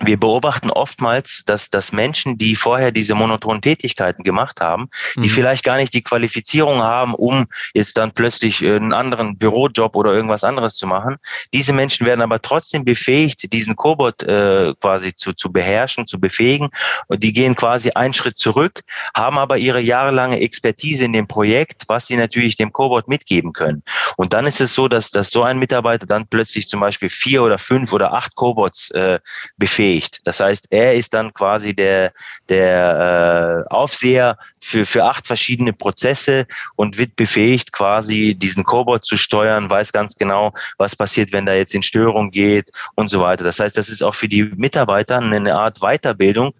wir 0.00 0.18
beobachten 0.18 0.70
oftmals, 0.70 1.42
dass, 1.46 1.70
dass 1.70 1.92
Menschen, 1.92 2.36
die 2.36 2.54
vorher 2.54 2.92
diese 2.92 3.14
monotonen 3.14 3.62
Tätigkeiten 3.62 4.24
gemacht 4.24 4.60
haben, 4.60 4.88
die 5.14 5.20
mhm. 5.20 5.30
vielleicht 5.30 5.64
gar 5.64 5.76
nicht 5.76 5.94
die 5.94 6.02
Qualifizierung 6.02 6.82
haben, 6.82 7.14
um 7.14 7.46
jetzt 7.72 7.96
dann 7.96 8.12
plötzlich 8.12 8.62
einen 8.62 8.92
anderen 8.92 9.38
Bürojob 9.38 9.96
oder 9.96 10.12
irgendwas 10.12 10.44
anderes 10.44 10.76
zu 10.76 10.86
machen, 10.86 11.16
diese 11.54 11.72
Menschen 11.72 12.06
werden 12.06 12.20
aber 12.20 12.42
trotzdem 12.42 12.84
befähigt, 12.84 13.52
diesen 13.52 13.76
Cobot 13.76 14.22
äh, 14.22 14.74
quasi 14.80 15.14
zu, 15.14 15.32
zu 15.32 15.50
beherrschen, 15.50 16.06
zu 16.06 16.20
befähigen. 16.20 16.68
Und 17.08 17.22
die 17.22 17.32
gehen 17.32 17.56
quasi 17.56 17.90
einen 17.90 18.12
Schritt 18.12 18.38
zurück, 18.38 18.82
haben 19.14 19.38
aber 19.38 19.56
ihre 19.56 19.80
jahrelange 19.80 20.40
Expertise 20.40 21.04
in 21.04 21.12
dem 21.14 21.26
Projekt, 21.26 21.84
was 21.88 22.06
sie 22.06 22.16
natürlich 22.16 22.56
dem 22.56 22.72
Cobot 22.72 23.08
mitgeben 23.08 23.52
können. 23.52 23.82
Und 24.16 24.34
dann 24.34 24.46
ist 24.46 24.60
es 24.60 24.74
so, 24.74 24.88
dass, 24.88 25.10
dass 25.10 25.30
so 25.30 25.42
ein 25.42 25.58
Mitarbeiter 25.58 26.06
dann 26.06 26.26
plötzlich 26.26 26.68
zum 26.68 26.80
Beispiel 26.80 27.08
vier 27.08 27.42
oder 27.42 27.58
fünf 27.58 27.92
oder 27.92 28.12
acht 28.12 28.34
Cobots 28.34 28.90
äh, 28.90 29.20
befähigt 29.56 29.85
befähigt. 29.86 30.20
Das 30.24 30.40
heißt, 30.40 30.66
er 30.70 30.94
ist 30.94 31.14
dann 31.14 31.32
quasi 31.32 31.74
der, 31.74 32.12
der 32.48 33.64
äh, 33.68 33.72
Aufseher 33.72 34.36
für, 34.60 34.84
für 34.84 35.04
acht 35.04 35.26
verschiedene 35.26 35.72
Prozesse 35.72 36.46
und 36.74 36.98
wird 36.98 37.14
befähigt, 37.14 37.72
quasi 37.72 38.34
diesen 38.34 38.64
Cobot 38.64 39.04
zu 39.04 39.16
steuern, 39.16 39.70
weiß 39.70 39.92
ganz 39.92 40.16
genau, 40.16 40.52
was 40.78 40.96
passiert, 40.96 41.32
wenn 41.32 41.46
da 41.46 41.54
jetzt 41.54 41.74
in 41.74 41.82
Störung 41.82 42.30
geht 42.30 42.70
und 42.96 43.08
so 43.08 43.20
weiter. 43.20 43.44
Das 43.44 43.60
heißt, 43.60 43.76
das 43.76 43.88
ist 43.88 44.02
auch 44.02 44.14
für 44.14 44.28
die 44.28 44.44
Mitarbeiter 44.56 45.18
eine 45.18 45.54
Art 45.54 45.78
Weiterbildung 45.80 46.52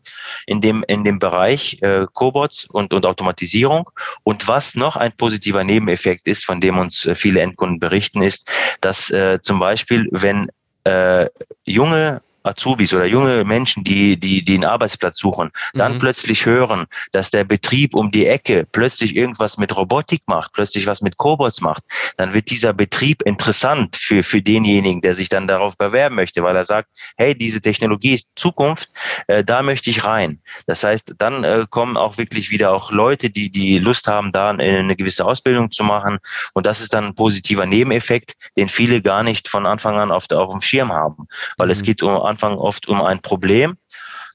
in 0.47 0.61
dem, 0.61 0.85
in 0.87 1.03
dem 1.03 1.18
Bereich 1.18 1.79
äh, 1.83 2.07
Cobots 2.12 2.66
und, 2.66 2.95
und 2.95 3.07
Automatisierung. 3.07 3.91
Und 4.22 4.47
was 4.47 4.77
noch 4.77 4.97
ein 4.97 5.12
positiver 5.12 5.64
Nebeneffekt 5.64 6.29
ist, 6.29 6.45
von 6.45 6.61
dem 6.61 6.79
uns 6.79 7.07
äh, 7.07 7.14
viele 7.14 7.41
Endkunden 7.41 7.81
berichten, 7.81 8.22
ist, 8.22 8.49
dass 8.81 9.11
äh, 9.11 9.41
zum 9.43 9.59
Beispiel, 9.59 10.09
wenn 10.12 10.49
äh, 10.85 11.29
junge 11.64 12.22
Azubis 12.47 12.92
oder 12.92 13.07
junge 13.07 13.44
Menschen, 13.44 13.84
die, 13.84 14.18
die, 14.18 14.44
die 14.44 14.55
einen 14.55 14.64
Arbeitsplatz 14.64 15.18
suchen, 15.18 15.51
dann 15.74 15.94
mhm. 15.94 15.99
plötzlich 15.99 16.47
hören, 16.47 16.86
dass 17.12 17.30
der 17.30 17.44
Betrieb 17.44 17.94
um 17.94 18.11
die 18.11 18.26
Ecke 18.26 18.66
plötzlich 18.70 19.16
irgendwas 19.16 19.59
mit 19.59 19.74
Robotik 19.76 20.22
macht, 20.26 20.53
plötzlich 20.53 20.86
was 20.86 21.03
mit 21.03 21.16
Cobots 21.16 21.61
macht, 21.61 21.82
dann 22.16 22.34
wird 22.34 22.51
dieser 22.51 22.72
Betrieb 22.72 23.22
interessant 23.22 23.97
für, 23.97 24.22
für 24.22 24.42
denjenigen, 24.42 25.01
der 25.01 25.14
sich 25.14 25.28
dann 25.28 25.47
darauf 25.47 25.76
bewerben 25.76 26.16
möchte, 26.16 26.42
weil 26.42 26.57
er 26.57 26.64
sagt, 26.64 26.88
hey, 27.16 27.36
diese 27.36 27.61
Technologie 27.61 28.14
ist 28.14 28.30
Zukunft, 28.36 28.90
äh, 29.26 29.44
da 29.44 29.62
möchte 29.62 29.90
ich 29.90 30.05
rein. 30.05 30.40
Das 30.66 30.84
heißt, 30.84 31.14
dann 31.18 31.44
äh, 31.44 31.66
kommen 31.68 31.97
auch 31.97 32.18
wirklich 32.18 32.51
wieder 32.51 32.72
auch 32.72 32.90
Leute, 32.90 33.30
die, 33.30 33.51
die 33.51 33.78
Lust 33.78 34.07
haben, 34.07 34.30
da 34.30 34.51
eine 34.51 34.97
gewisse 34.97 35.24
Ausbildung 35.24 35.70
zu 35.70 35.84
machen. 35.84 36.18
Und 36.55 36.66
das 36.66 36.80
ist 36.80 36.94
dann 36.94 37.07
ein 37.07 37.14
positiver 37.14 37.66
Nebeneffekt, 37.66 38.34
den 38.57 38.68
viele 38.68 39.03
gar 39.03 39.22
nicht 39.22 39.49
von 39.49 39.66
Anfang 39.66 39.97
an 39.99 40.11
auf, 40.11 40.30
auf 40.30 40.53
dem 40.53 40.61
Schirm 40.61 40.92
haben, 40.92 41.26
weil 41.57 41.66
mhm. 41.66 41.72
es 41.72 41.82
geht 41.82 42.03
um 42.03 42.16
Anfang 42.37 42.59
oft 42.59 42.87
um 42.87 43.01
ein 43.01 43.20
Problem. 43.20 43.78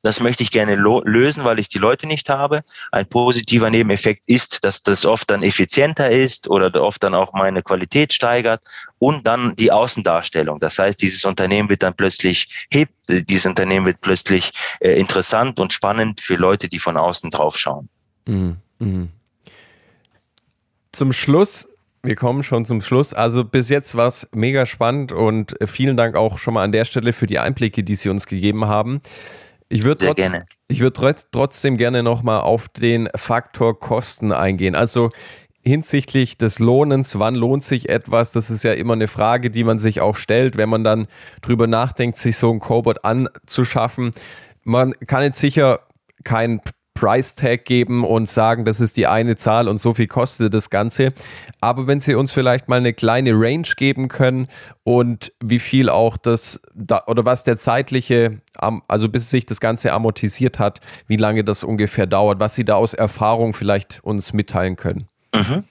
Das 0.02 0.20
möchte 0.20 0.42
ich 0.42 0.50
gerne 0.50 0.74
lösen, 0.74 1.44
weil 1.44 1.60
ich 1.60 1.70
die 1.70 1.78
Leute 1.78 2.08
nicht 2.08 2.28
habe. 2.30 2.64
Ein 2.92 3.06
positiver 3.06 3.70
Nebeneffekt 3.70 4.24
ist, 4.28 4.66
dass 4.66 4.82
das 4.82 5.06
oft 5.06 5.30
dann 5.30 5.44
effizienter 5.44 6.10
ist 6.10 6.50
oder 6.50 6.74
oft 6.82 7.04
dann 7.04 7.14
auch 7.14 7.34
meine 7.34 7.62
Qualität 7.62 8.12
steigert 8.12 8.64
und 8.98 9.28
dann 9.28 9.56
die 9.58 9.72
Außendarstellung. 9.72 10.60
Das 10.60 10.80
heißt, 10.80 11.00
dieses 11.00 11.24
Unternehmen 11.24 11.70
wird 11.70 11.84
dann 11.84 11.96
plötzlich 11.96 12.50
hip, 12.72 12.90
dieses 13.08 13.46
Unternehmen 13.46 13.86
wird 13.86 14.02
plötzlich 14.02 14.52
äh, 14.80 15.00
interessant 15.00 15.60
und 15.60 15.72
spannend 15.72 16.20
für 16.20 16.36
Leute, 16.36 16.68
die 16.68 16.80
von 16.80 16.98
außen 16.98 17.30
drauf 17.30 17.56
schauen. 17.56 17.88
Mhm. 18.26 18.58
Mhm. 18.80 19.10
Zum 20.92 21.14
Schluss 21.14 21.71
wir 22.04 22.16
kommen 22.16 22.44
schon 22.44 22.66
zum 22.66 22.82
Schluss. 22.82 23.14
Also 23.14 23.44
bis 23.46 23.70
jetzt 23.70 23.96
war 23.96 24.08
es 24.08 24.28
mega 24.34 24.66
spannend 24.66 25.12
und 25.12 25.56
vielen 25.66 25.98
Dank 25.98 26.16
auch 26.16 26.38
schon 26.38 26.54
mal 26.54 26.64
an 26.64 26.72
der 26.72 26.86
Stelle 26.86 27.14
für 27.14 27.28
die 27.28 27.40
Einblicke, 27.40 27.84
die 27.84 27.96
Sie 27.96 28.10
uns 28.10 28.26
gegeben 28.26 28.66
haben. 28.66 29.02
Ich 29.70 29.84
würde 29.86 30.06
trotz, 30.08 30.34
würd 30.68 31.28
trotzdem 31.32 31.78
gerne 31.78 32.04
nochmal 32.04 32.42
auf 32.42 32.68
den 32.68 33.08
Faktor 33.16 33.80
Kosten 33.80 34.34
eingehen. 34.34 34.76
Also 34.76 35.12
hinsichtlich 35.64 36.38
des 36.38 36.60
Lohnens, 36.60 37.20
wann 37.20 37.36
lohnt 37.36 37.64
sich 37.64 37.88
etwas? 37.88 38.32
Das 38.32 38.50
ist 38.50 38.64
ja 38.64 38.74
immer 38.74 38.94
eine 38.94 39.08
Frage, 39.08 39.50
die 39.50 39.64
man 39.64 39.80
sich 39.80 40.02
auch 40.02 40.16
stellt, 40.16 40.58
wenn 40.58 40.70
man 40.70 40.84
dann 40.84 41.08
drüber 41.42 41.68
nachdenkt, 41.68 42.18
sich 42.18 42.36
so 42.36 42.52
ein 42.52 42.60
Cobot 42.60 43.06
anzuschaffen. 43.06 44.12
Man 44.64 44.94
kann 45.06 45.24
jetzt 45.24 45.40
sicher 45.40 45.82
kein 46.24 46.62
Price 47.02 47.34
Tag 47.34 47.66
geben 47.66 48.04
und 48.04 48.30
sagen, 48.30 48.64
das 48.64 48.80
ist 48.80 48.96
die 48.96 49.08
eine 49.08 49.36
Zahl 49.36 49.68
und 49.68 49.80
so 49.80 49.96
viel 49.96 50.06
kostet 50.06 50.54
das 50.54 50.70
Ganze. 50.70 51.10
Aber 51.60 51.88
wenn 51.88 52.00
Sie 52.00 52.14
uns 52.14 52.32
vielleicht 52.32 52.70
mal 52.70 52.76
eine 52.76 52.94
kleine 52.94 53.32
Range 53.34 53.68
geben 53.76 54.08
können 54.08 54.48
und 54.84 55.34
wie 55.44 55.58
viel 55.58 55.90
auch 55.90 56.16
das 56.16 56.62
oder 57.08 57.26
was 57.26 57.44
der 57.44 57.58
zeitliche, 57.58 58.40
also 58.88 59.10
bis 59.10 59.32
sich 59.32 59.48
das 59.48 59.60
Ganze 59.60 59.94
amortisiert 59.94 60.60
hat, 60.60 60.80
wie 61.08 61.18
lange 61.18 61.44
das 61.44 61.64
ungefähr 61.64 62.06
dauert, 62.06 62.40
was 62.40 62.54
Sie 62.54 62.66
da 62.66 62.76
aus 62.76 62.94
Erfahrung 62.94 63.54
vielleicht 63.54 64.02
uns 64.04 64.34
mitteilen 64.34 64.76
können. 64.76 65.08
Mhm. 65.34 65.64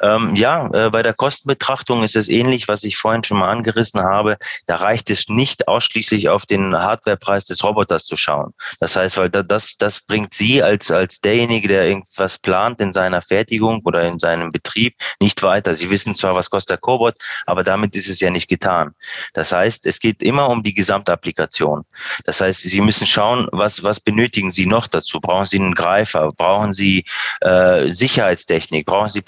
Ähm, 0.00 0.34
ja, 0.34 0.68
äh, 0.72 0.90
bei 0.90 1.02
der 1.02 1.14
Kostenbetrachtung 1.14 2.02
ist 2.02 2.16
es 2.16 2.28
ähnlich, 2.28 2.68
was 2.68 2.82
ich 2.82 2.96
vorhin 2.96 3.22
schon 3.22 3.38
mal 3.38 3.50
angerissen 3.50 4.00
habe. 4.00 4.36
Da 4.66 4.76
reicht 4.76 5.10
es 5.10 5.28
nicht 5.28 5.68
ausschließlich 5.68 6.28
auf 6.28 6.46
den 6.46 6.74
Hardwarepreis 6.74 7.44
des 7.44 7.62
Roboters 7.62 8.06
zu 8.06 8.16
schauen. 8.16 8.54
Das 8.80 8.96
heißt, 8.96 9.16
weil 9.18 9.30
das, 9.30 9.76
das 9.78 10.00
bringt 10.00 10.34
Sie 10.34 10.62
als, 10.62 10.90
als 10.90 11.20
derjenige, 11.20 11.68
der 11.68 11.84
irgendwas 11.86 12.38
plant 12.38 12.80
in 12.80 12.92
seiner 12.92 13.22
Fertigung 13.22 13.82
oder 13.84 14.02
in 14.02 14.18
seinem 14.18 14.52
Betrieb, 14.52 14.94
nicht 15.20 15.42
weiter. 15.42 15.74
Sie 15.74 15.90
wissen 15.90 16.14
zwar, 16.14 16.34
was 16.34 16.50
kostet 16.50 16.70
der 16.70 16.78
Cobot, 16.78 17.14
aber 17.46 17.62
damit 17.62 17.94
ist 17.96 18.08
es 18.08 18.20
ja 18.20 18.30
nicht 18.30 18.48
getan. 18.48 18.92
Das 19.34 19.52
heißt, 19.52 19.86
es 19.86 20.00
geht 20.00 20.22
immer 20.22 20.48
um 20.48 20.62
die 20.62 20.74
Gesamtapplikation. 20.74 21.84
Das 22.24 22.40
heißt, 22.40 22.62
Sie 22.62 22.80
müssen 22.80 23.06
schauen, 23.06 23.48
was, 23.52 23.84
was 23.84 24.00
benötigen 24.00 24.50
Sie 24.50 24.66
noch 24.66 24.86
dazu? 24.86 25.20
Brauchen 25.20 25.46
Sie 25.46 25.58
einen 25.58 25.74
Greifer? 25.74 26.32
Brauchen 26.32 26.72
Sie 26.72 27.04
äh, 27.40 27.92
Sicherheitstechnik? 27.92 28.86
brauchen 28.86 29.08
Sie 29.08 29.20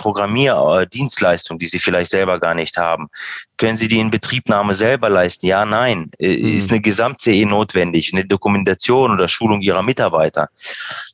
Programmierdienstleistungen, 0.58 1.58
die 1.58 1.66
Sie 1.66 1.78
vielleicht 1.78 2.10
selber 2.10 2.38
gar 2.40 2.54
nicht 2.54 2.76
haben. 2.76 3.08
Können 3.56 3.76
Sie 3.76 3.88
die 3.88 3.98
Inbetriebnahme 3.98 4.74
selber 4.74 5.08
leisten? 5.08 5.46
Ja, 5.46 5.64
nein. 5.64 6.10
Äh, 6.18 6.36
mhm. 6.36 6.56
Ist 6.56 6.70
eine 6.70 6.80
Gesamt-CE 6.80 7.44
notwendig, 7.44 8.12
eine 8.12 8.24
Dokumentation 8.24 9.12
oder 9.12 9.28
Schulung 9.28 9.60
Ihrer 9.62 9.82
Mitarbeiter? 9.82 10.48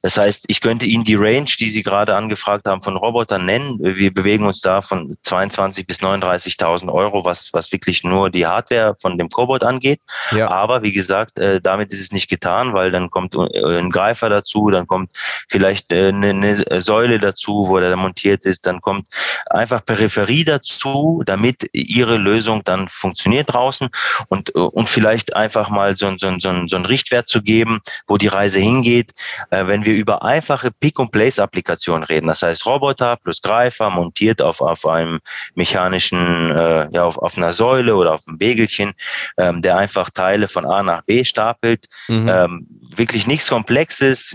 Das 0.02 0.18
heißt, 0.18 0.44
ich 0.48 0.60
könnte 0.60 0.84
Ihnen 0.84 1.04
die 1.04 1.14
Range, 1.14 1.50
die 1.58 1.70
Sie 1.70 1.82
gerade 1.82 2.14
angefragt 2.14 2.66
haben, 2.66 2.82
von 2.82 2.96
Robotern 2.96 3.46
nennen. 3.46 3.78
Wir 3.80 4.12
bewegen 4.12 4.46
uns 4.46 4.60
da 4.60 4.82
von 4.82 5.16
22 5.22 5.86
bis 5.86 6.02
39.000 6.02 6.92
Euro, 6.92 7.24
was, 7.24 7.52
was 7.54 7.72
wirklich 7.72 8.04
nur 8.04 8.30
die 8.30 8.46
Hardware 8.46 8.94
von 9.00 9.16
dem 9.16 9.30
Cobot 9.30 9.64
angeht. 9.64 10.00
Ja. 10.32 10.50
Aber 10.50 10.82
wie 10.82 10.92
gesagt, 10.92 11.38
äh, 11.38 11.60
damit 11.62 11.92
ist 11.92 12.00
es 12.00 12.12
nicht 12.12 12.28
getan, 12.28 12.74
weil 12.74 12.90
dann 12.90 13.10
kommt 13.10 13.34
äh, 13.34 13.78
ein 13.78 13.90
Greifer 13.90 14.28
dazu, 14.28 14.70
dann 14.70 14.86
kommt 14.86 15.10
vielleicht 15.48 15.90
eine, 15.92 16.30
eine 16.30 16.80
Säule 16.80 17.18
dazu, 17.18 17.66
wo 17.68 17.80
der 17.80 17.96
montiert 17.96 18.44
ist, 18.44 18.66
dann 18.66 18.82
kommt 18.82 19.08
einfach 19.50 19.84
Peripherie 19.84 20.44
dazu, 20.44 21.22
damit 21.26 21.68
Ihre 21.72 22.16
Lösung 22.16 22.62
dann 22.64 22.88
funktioniert 22.88 23.52
draußen 23.52 23.88
und, 24.28 24.50
und 24.50 24.88
vielleicht 24.88 25.36
einfach 25.36 25.70
mal 25.70 25.96
so, 25.96 26.12
so, 26.16 26.32
so, 26.38 26.52
so 26.66 26.76
einen 26.76 26.86
Richtwert 26.86 27.28
zu 27.28 27.42
geben, 27.42 27.80
wo 28.06 28.16
die 28.16 28.28
Reise 28.28 28.58
hingeht, 28.58 29.12
äh, 29.50 29.66
wenn 29.66 29.84
wir 29.84 29.94
über 29.94 30.22
einfache 30.22 30.70
Pick-and-Place-Applikationen 30.70 32.04
reden. 32.04 32.26
Das 32.26 32.42
heißt 32.42 32.66
Roboter 32.66 33.16
plus 33.22 33.42
Greifer 33.42 33.90
montiert 33.90 34.42
auf, 34.42 34.60
auf 34.60 34.86
einem 34.86 35.20
mechanischen, 35.54 36.50
äh, 36.50 36.88
ja, 36.92 37.04
auf, 37.04 37.18
auf 37.18 37.36
einer 37.36 37.52
Säule 37.52 37.96
oder 37.96 38.14
auf 38.14 38.22
einem 38.26 38.40
Wägelchen, 38.40 38.92
ähm, 39.38 39.62
der 39.62 39.76
einfach 39.76 40.10
Teile 40.10 40.48
von 40.48 40.64
A 40.66 40.82
nach 40.82 41.02
B 41.02 41.24
stapelt. 41.24 41.86
Mhm. 42.08 42.28
Ähm, 42.28 42.66
wirklich 42.96 43.26
nichts 43.26 43.48
Komplexes, 43.48 44.34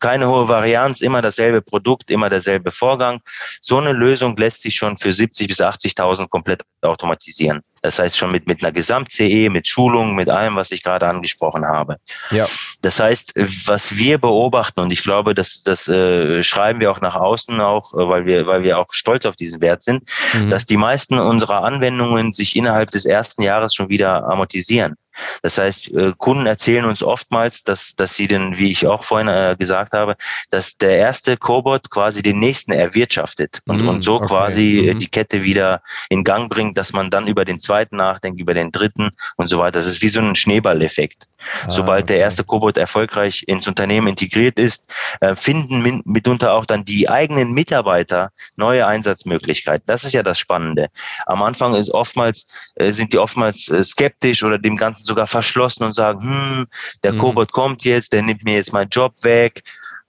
keine 0.00 0.28
hohe 0.28 0.48
Varianz, 0.48 1.00
immer 1.00 1.22
dasselbe 1.22 1.62
Produkt, 1.62 2.10
immer 2.10 2.30
derselbe 2.30 2.70
Vorgang. 2.70 3.20
So 3.60 3.78
eine 3.78 3.92
Lösung 3.92 4.25
lässt 4.34 4.62
sich 4.62 4.74
schon 4.74 4.96
für 4.96 5.12
70 5.12 5.46
bis 5.46 5.60
80.000 5.60 6.28
komplett 6.28 6.62
automatisieren. 6.80 7.62
Das 7.86 8.00
heißt 8.00 8.18
schon 8.18 8.32
mit, 8.32 8.48
mit 8.48 8.64
einer 8.64 8.72
Gesamt-CE, 8.72 9.48
mit 9.48 9.68
Schulung, 9.68 10.16
mit 10.16 10.28
allem, 10.28 10.56
was 10.56 10.72
ich 10.72 10.82
gerade 10.82 11.06
angesprochen 11.06 11.64
habe. 11.64 11.98
Ja. 12.32 12.44
Das 12.82 12.98
heißt, 12.98 13.34
was 13.66 13.96
wir 13.96 14.18
beobachten, 14.18 14.80
und 14.80 14.92
ich 14.92 15.04
glaube, 15.04 15.34
das, 15.34 15.62
das 15.62 15.86
äh, 15.86 16.42
schreiben 16.42 16.80
wir 16.80 16.90
auch 16.90 17.00
nach 17.00 17.14
außen 17.14 17.60
auch, 17.60 17.94
äh, 17.94 18.08
weil 18.08 18.26
wir, 18.26 18.48
weil 18.48 18.64
wir 18.64 18.80
auch 18.80 18.88
stolz 18.90 19.24
auf 19.24 19.36
diesen 19.36 19.60
Wert 19.60 19.84
sind, 19.84 20.02
mhm. 20.34 20.50
dass 20.50 20.66
die 20.66 20.76
meisten 20.76 21.20
unserer 21.20 21.62
Anwendungen 21.62 22.32
sich 22.32 22.56
innerhalb 22.56 22.90
des 22.90 23.06
ersten 23.06 23.42
Jahres 23.42 23.72
schon 23.72 23.88
wieder 23.88 24.24
amortisieren. 24.24 24.96
Das 25.42 25.58
heißt, 25.58 25.92
äh, 25.92 26.12
Kunden 26.16 26.46
erzählen 26.46 26.84
uns 26.84 27.02
oftmals, 27.02 27.62
dass, 27.62 27.94
dass 27.96 28.14
sie 28.14 28.28
den, 28.28 28.58
wie 28.58 28.70
ich 28.70 28.86
auch 28.86 29.04
vorhin 29.04 29.28
äh, 29.28 29.56
gesagt 29.58 29.94
habe, 29.94 30.16
dass 30.50 30.76
der 30.76 30.96
erste 30.96 31.36
Cobot 31.36 31.90
quasi 31.90 32.22
den 32.22 32.38
nächsten 32.38 32.72
erwirtschaftet 32.72 33.60
und, 33.66 33.84
mm, 33.84 33.88
und 33.88 34.00
so 34.02 34.16
okay. 34.16 34.26
quasi 34.26 34.92
mm. 34.94 34.98
die 34.98 35.08
Kette 35.08 35.44
wieder 35.44 35.82
in 36.08 36.24
Gang 36.24 36.50
bringt, 36.50 36.76
dass 36.76 36.92
man 36.92 37.10
dann 37.10 37.26
über 37.26 37.44
den 37.44 37.58
zweiten 37.58 37.75
nachdenkt, 37.92 38.40
über 38.40 38.54
den 38.54 38.72
dritten 38.72 39.10
und 39.36 39.48
so 39.48 39.58
weiter. 39.58 39.72
Das 39.72 39.86
ist 39.86 40.02
wie 40.02 40.08
so 40.08 40.20
ein 40.20 40.34
Schneeballeffekt. 40.34 41.28
Ah, 41.38 41.70
Sobald 41.70 42.04
okay. 42.04 42.14
der 42.14 42.18
erste 42.18 42.44
Cobot 42.44 42.76
erfolgreich 42.76 43.44
ins 43.46 43.68
Unternehmen 43.68 44.08
integriert 44.08 44.58
ist, 44.58 44.92
äh, 45.20 45.36
finden 45.36 46.02
mitunter 46.04 46.54
auch 46.54 46.66
dann 46.66 46.84
die 46.84 47.08
eigenen 47.08 47.52
Mitarbeiter 47.52 48.32
neue 48.56 48.86
Einsatzmöglichkeiten. 48.86 49.84
Das 49.86 50.04
ist 50.04 50.12
ja 50.12 50.22
das 50.22 50.38
Spannende. 50.38 50.88
Am 51.26 51.42
Anfang 51.42 51.74
ist 51.74 51.90
oftmals, 51.90 52.46
sind 52.78 53.12
die 53.12 53.18
oftmals 53.18 53.70
skeptisch 53.82 54.42
oder 54.42 54.58
dem 54.58 54.76
Ganzen 54.76 55.04
sogar 55.04 55.26
verschlossen 55.26 55.84
und 55.84 55.92
sagen, 55.92 56.20
hm, 56.22 56.66
der 57.02 57.12
mhm. 57.12 57.18
Cobot 57.18 57.52
kommt 57.52 57.84
jetzt, 57.84 58.12
der 58.12 58.22
nimmt 58.22 58.44
mir 58.44 58.54
jetzt 58.54 58.72
meinen 58.72 58.88
Job 58.88 59.14
weg 59.22 59.62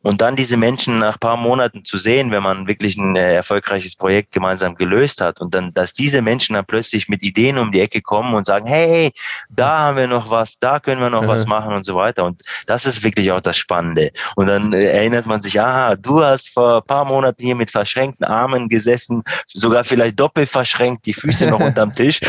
und 0.07 0.21
dann 0.21 0.37
diese 0.37 0.55
Menschen 0.55 0.99
nach 0.99 1.19
paar 1.19 1.35
Monaten 1.35 1.83
zu 1.83 1.97
sehen, 1.97 2.31
wenn 2.31 2.41
man 2.41 2.65
wirklich 2.65 2.95
ein 2.95 3.17
äh, 3.17 3.35
erfolgreiches 3.35 3.97
Projekt 3.97 4.31
gemeinsam 4.31 4.73
gelöst 4.75 5.19
hat 5.19 5.41
und 5.41 5.53
dann, 5.53 5.73
dass 5.73 5.91
diese 5.91 6.21
Menschen 6.21 6.53
dann 6.53 6.63
plötzlich 6.63 7.09
mit 7.09 7.23
Ideen 7.23 7.57
um 7.57 7.73
die 7.73 7.81
Ecke 7.81 8.01
kommen 8.01 8.33
und 8.33 8.45
sagen, 8.45 8.67
hey, 8.67 9.11
da 9.49 9.79
haben 9.79 9.97
wir 9.97 10.07
noch 10.07 10.31
was, 10.31 10.59
da 10.59 10.79
können 10.79 11.01
wir 11.01 11.09
noch 11.09 11.23
mhm. 11.23 11.27
was 11.27 11.45
machen 11.45 11.73
und 11.73 11.83
so 11.83 11.95
weiter. 11.95 12.23
Und 12.23 12.41
das 12.67 12.85
ist 12.85 13.03
wirklich 13.03 13.33
auch 13.33 13.41
das 13.41 13.57
Spannende. 13.57 14.11
Und 14.37 14.47
dann 14.47 14.71
äh, 14.71 14.85
erinnert 14.85 15.25
man 15.25 15.41
sich, 15.41 15.59
ah, 15.59 15.97
du 15.97 16.23
hast 16.23 16.53
vor 16.53 16.85
paar 16.85 17.03
Monaten 17.03 17.43
hier 17.43 17.55
mit 17.55 17.69
verschränkten 17.69 18.25
Armen 18.25 18.69
gesessen, 18.69 19.23
sogar 19.47 19.83
vielleicht 19.83 20.17
doppelt 20.17 20.47
verschränkt, 20.47 21.05
die 21.05 21.13
Füße 21.13 21.47
noch 21.47 21.59
unterm 21.67 21.93
Tisch. 21.93 22.21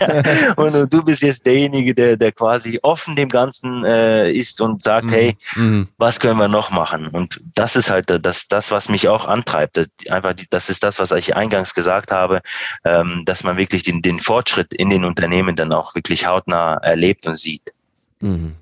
und, 0.56 0.76
und, 0.76 0.92
du 0.92 1.02
bist 1.02 1.22
jetzt 1.22 1.44
derjenige, 1.44 1.92
der, 1.92 2.16
der 2.16 2.30
quasi 2.30 2.78
offen 2.82 3.16
dem 3.16 3.30
Ganzen 3.30 3.84
äh, 3.84 4.30
ist 4.30 4.60
und 4.60 4.84
sagt, 4.84 5.06
mhm. 5.06 5.10
hey, 5.10 5.36
mhm. 5.56 5.88
was 5.98 6.20
können 6.20 6.38
wir 6.38 6.46
noch 6.46 6.70
machen? 6.70 7.15
Und 7.16 7.40
das 7.54 7.76
ist 7.76 7.90
halt 7.90 8.10
das, 8.24 8.46
das 8.46 8.70
was 8.70 8.90
mich 8.90 9.08
auch 9.08 9.24
antreibt. 9.24 9.80
Einfach, 10.10 10.34
das 10.50 10.68
ist 10.68 10.82
das, 10.82 10.98
was 10.98 11.12
ich 11.12 11.34
eingangs 11.34 11.72
gesagt 11.72 12.12
habe, 12.12 12.42
ähm, 12.84 13.22
dass 13.24 13.42
man 13.42 13.56
wirklich 13.56 13.84
den, 13.84 14.02
den 14.02 14.20
Fortschritt 14.20 14.74
in 14.74 14.90
den 14.90 15.02
Unternehmen 15.02 15.56
dann 15.56 15.72
auch 15.72 15.94
wirklich 15.94 16.26
hautnah 16.26 16.74
erlebt 16.74 17.26
und 17.26 17.36
sieht. 17.36 17.72
Mhm. 18.20 18.56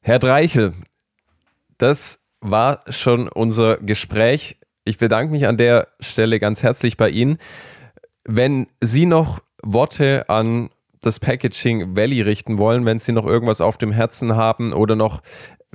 Herr 0.00 0.18
Dreichel, 0.18 0.72
das 1.78 2.24
war 2.40 2.80
schon 2.88 3.28
unser 3.28 3.76
Gespräch. 3.76 4.56
Ich 4.84 4.98
bedanke 4.98 5.30
mich 5.30 5.46
an 5.46 5.56
der 5.56 5.86
Stelle 6.00 6.40
ganz 6.40 6.64
herzlich 6.64 6.96
bei 6.96 7.10
Ihnen. 7.10 7.38
Wenn 8.24 8.66
Sie 8.80 9.06
noch 9.06 9.38
Worte 9.62 10.28
an 10.28 10.70
das 11.00 11.20
Packaging 11.20 11.96
Valley 11.96 12.22
richten 12.22 12.58
wollen, 12.58 12.84
wenn 12.84 12.98
Sie 12.98 13.12
noch 13.12 13.24
irgendwas 13.24 13.60
auf 13.60 13.78
dem 13.78 13.92
Herzen 13.92 14.34
haben 14.34 14.72
oder 14.72 14.96
noch 14.96 15.22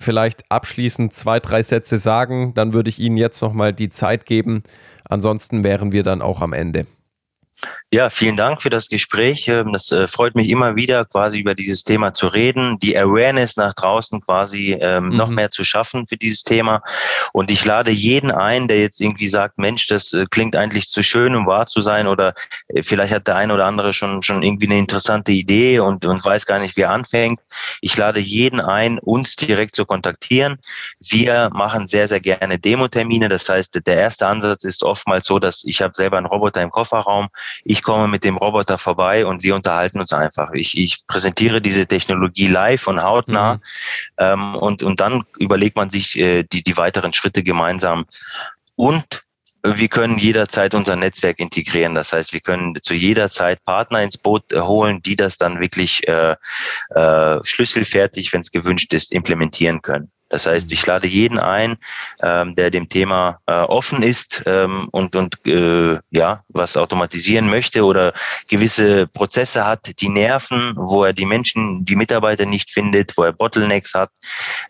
vielleicht 0.02 0.52
abschließend 0.52 1.14
zwei, 1.14 1.40
drei 1.40 1.64
Sätze 1.64 1.98
sagen, 1.98 2.54
dann 2.54 2.74
würde 2.74 2.90
ich 2.90 3.00
Ihnen 3.00 3.18
jetzt 3.18 3.42
nochmal 3.42 3.74
die 3.74 3.90
Zeit 3.90 4.26
geben. 4.26 4.64
Ansonsten 5.04 5.64
wären 5.64 5.92
wir 5.92 6.04
dann 6.04 6.22
auch 6.22 6.42
am 6.42 6.54
Ende. 6.54 6.86
Ja, 7.94 8.10
vielen 8.10 8.38
Dank 8.38 8.62
für 8.62 8.70
das 8.70 8.88
Gespräch. 8.88 9.50
Ähm, 9.50 9.74
das 9.74 9.92
äh, 9.92 10.08
freut 10.08 10.34
mich 10.34 10.50
immer 10.50 10.78
wieder, 10.78 11.04
quasi 11.04 11.40
über 11.40 11.56
dieses 11.56 11.84
Thema 11.84 12.14
zu 12.14 12.28
reden, 12.28 12.80
die 12.80 12.98
Awareness 12.98 13.58
nach 13.58 13.74
draußen 13.74 14.22
quasi 14.22 14.78
ähm, 14.80 15.10
mhm. 15.10 15.18
noch 15.18 15.28
mehr 15.28 15.52
zu 15.52 15.66
schaffen 15.66 16.08
für 16.08 16.16
dieses 16.16 16.46
Thema. 16.46 16.82
Und 17.34 17.52
ich 17.52 17.66
lade 17.66 17.92
jeden 17.92 18.32
ein, 18.32 18.70
der 18.70 18.80
jetzt 18.80 19.02
irgendwie 19.02 19.28
sagt, 19.28 19.58
Mensch, 19.58 19.88
das 19.88 20.14
äh, 20.14 20.26
klingt 20.32 20.56
eigentlich 20.56 20.88
zu 20.88 21.04
schön, 21.04 21.36
um 21.36 21.46
wahr 21.46 21.66
zu 21.66 21.82
sein, 21.82 22.08
oder 22.08 22.34
äh, 22.70 22.82
vielleicht 22.82 23.14
hat 23.14 23.28
der 23.28 23.36
eine 23.36 23.54
oder 23.54 23.66
andere 23.66 23.92
schon 23.92 24.24
schon 24.24 24.42
irgendwie 24.42 24.68
eine 24.68 24.80
interessante 24.80 25.34
Idee 25.34 25.80
und, 25.80 26.06
und 26.06 26.24
weiß 26.24 26.46
gar 26.46 26.60
nicht, 26.60 26.78
wie 26.78 26.84
er 26.84 26.92
anfängt. 26.92 27.42
Ich 27.82 27.98
lade 27.98 28.22
jeden 28.22 28.62
ein, 28.62 29.00
uns 29.00 29.36
direkt 29.36 29.76
zu 29.76 29.86
kontaktieren. 29.86 30.60
Wir 31.02 31.50
machen 31.52 31.90
sehr, 31.90 32.08
sehr 32.08 32.22
gerne 32.22 32.58
Demo-Termine. 32.58 33.28
Das 33.28 33.50
heißt, 33.50 33.86
der 33.86 33.98
erste 33.98 34.28
Ansatz 34.28 34.64
ist 34.64 34.82
oftmals 34.82 35.26
so, 35.26 35.40
dass 35.40 35.64
ich 35.66 35.82
habe 35.82 35.94
selber 35.94 36.16
einen 36.16 36.28
Roboter 36.28 36.62
im 36.62 36.72
Kofferraum. 36.72 37.28
Ich 37.66 37.81
ich 37.82 37.84
komme 37.84 38.08
mit 38.08 38.24
dem 38.24 38.38
Roboter 38.38 38.78
vorbei 38.78 39.26
und 39.26 39.42
wir 39.42 39.56
unterhalten 39.56 40.00
uns 40.00 40.14
einfach. 40.14 40.52
Ich, 40.54 40.78
ich 40.78 41.08
präsentiere 41.08 41.62
diese 41.62 41.88
Technologie 41.88 42.46
live 42.46 42.86
und 42.86 43.02
hautnah 43.02 43.56
mhm. 43.56 43.60
ähm, 44.20 44.56
und, 44.56 44.84
und 44.84 45.02
dann 45.02 45.24
überlegt 45.40 45.76
man 45.76 45.90
sich 45.90 46.16
äh, 46.20 46.44
die, 46.44 46.62
die 46.62 46.78
weiteren 46.78 47.12
Schritte 47.12 47.42
gemeinsam. 47.42 48.06
Und 48.76 49.24
wir 49.64 49.88
können 49.88 50.20
jederzeit 50.20 50.76
unser 50.76 50.96
Netzwerk 50.96 51.40
integrieren. 51.40 51.96
Das 51.96 52.14
heißt, 52.14 52.34
wir 52.34 52.42
können 52.42 52.76
zu 52.84 52.94
jeder 52.94 53.30
Zeit 53.30 53.64
Partner 53.64 54.04
ins 54.04 54.18
Boot 54.20 54.54
äh, 54.54 54.60
holen, 54.60 55.02
die 55.02 55.16
das 55.16 55.38
dann 55.38 55.60
wirklich 55.60 56.08
äh, 56.08 56.36
äh, 56.92 57.40
schlüsselfertig, 57.44 58.32
wenn 58.32 58.42
es 58.42 58.52
gewünscht 58.52 58.94
ist, 58.94 59.12
implementieren 59.12 59.82
können. 59.82 60.12
Das 60.32 60.48
heißt, 60.48 60.72
ich 60.72 60.86
lade 60.86 61.08
jeden 61.08 61.40
ein, 61.40 61.78
ähm, 62.24 62.56
der 62.56 62.72
dem 62.72 62.88
Thema 62.88 63.40
äh, 63.48 63.52
offen 63.52 64.02
ist 64.02 64.44
ähm, 64.46 64.88
und, 64.92 65.16
und 65.16 65.46
äh, 65.46 66.00
ja, 66.10 66.44
was 66.48 66.78
automatisieren 66.78 67.50
möchte 67.50 67.84
oder 67.84 68.14
gewisse 68.50 69.08
Prozesse 69.08 69.66
hat, 69.66 70.00
die 70.00 70.08
nerven, 70.08 70.74
wo 70.78 71.04
er 71.04 71.12
die 71.12 71.26
Menschen, 71.26 71.84
die 71.84 71.98
Mitarbeiter 71.98 72.46
nicht 72.46 72.72
findet, 72.72 73.18
wo 73.18 73.24
er 73.24 73.34
Bottlenecks 73.34 73.94
hat, 73.94 74.10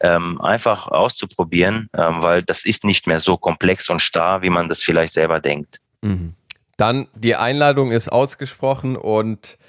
ähm, 0.01 0.41
einfach 0.41 0.87
auszuprobieren, 0.87 1.89
ähm, 1.95 2.23
weil 2.23 2.41
das 2.41 2.65
ist 2.65 2.83
nicht 2.83 3.05
mehr 3.05 3.19
so 3.19 3.37
komplex 3.37 3.87
und 3.89 4.01
starr, 4.01 4.41
wie 4.41 4.49
man 4.49 4.67
das 4.67 4.81
vielleicht 4.81 5.13
selber 5.13 5.39
denkt. 5.39 5.79
Mhm. 6.01 6.33
Dann 6.77 7.07
die 7.13 7.35
Einladung 7.35 7.91
ist 7.91 8.11
ausgesprochen 8.11 8.95
und 8.95 9.59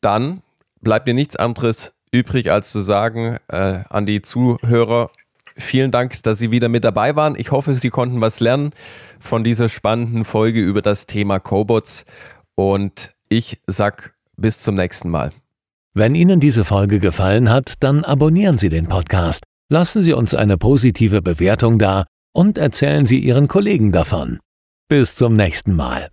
dann 0.00 0.42
bleibt 0.80 1.08
mir 1.08 1.14
nichts 1.14 1.34
anderes 1.34 1.95
übrig, 2.12 2.50
als 2.50 2.72
zu 2.72 2.80
sagen 2.80 3.38
äh, 3.48 3.80
an 3.88 4.06
die 4.06 4.22
Zuhörer, 4.22 5.10
vielen 5.56 5.90
Dank, 5.90 6.22
dass 6.22 6.38
Sie 6.38 6.50
wieder 6.50 6.68
mit 6.68 6.84
dabei 6.84 7.16
waren. 7.16 7.34
Ich 7.36 7.50
hoffe, 7.50 7.74
Sie 7.74 7.90
konnten 7.90 8.20
was 8.20 8.40
lernen 8.40 8.72
von 9.20 9.44
dieser 9.44 9.68
spannenden 9.68 10.24
Folge 10.24 10.60
über 10.60 10.82
das 10.82 11.06
Thema 11.06 11.38
Cobots 11.38 12.04
und 12.54 13.12
ich 13.28 13.60
sag 13.66 14.14
bis 14.36 14.60
zum 14.60 14.74
nächsten 14.74 15.10
Mal. 15.10 15.30
Wenn 15.94 16.14
Ihnen 16.14 16.40
diese 16.40 16.64
Folge 16.64 17.00
gefallen 17.00 17.50
hat, 17.50 17.74
dann 17.80 18.04
abonnieren 18.04 18.58
Sie 18.58 18.68
den 18.68 18.86
Podcast, 18.86 19.44
lassen 19.70 20.02
Sie 20.02 20.12
uns 20.12 20.34
eine 20.34 20.58
positive 20.58 21.22
Bewertung 21.22 21.78
da 21.78 22.04
und 22.34 22.58
erzählen 22.58 23.06
Sie 23.06 23.18
Ihren 23.18 23.48
Kollegen 23.48 23.92
davon. 23.92 24.38
Bis 24.88 25.16
zum 25.16 25.32
nächsten 25.32 25.74
Mal. 25.74 26.08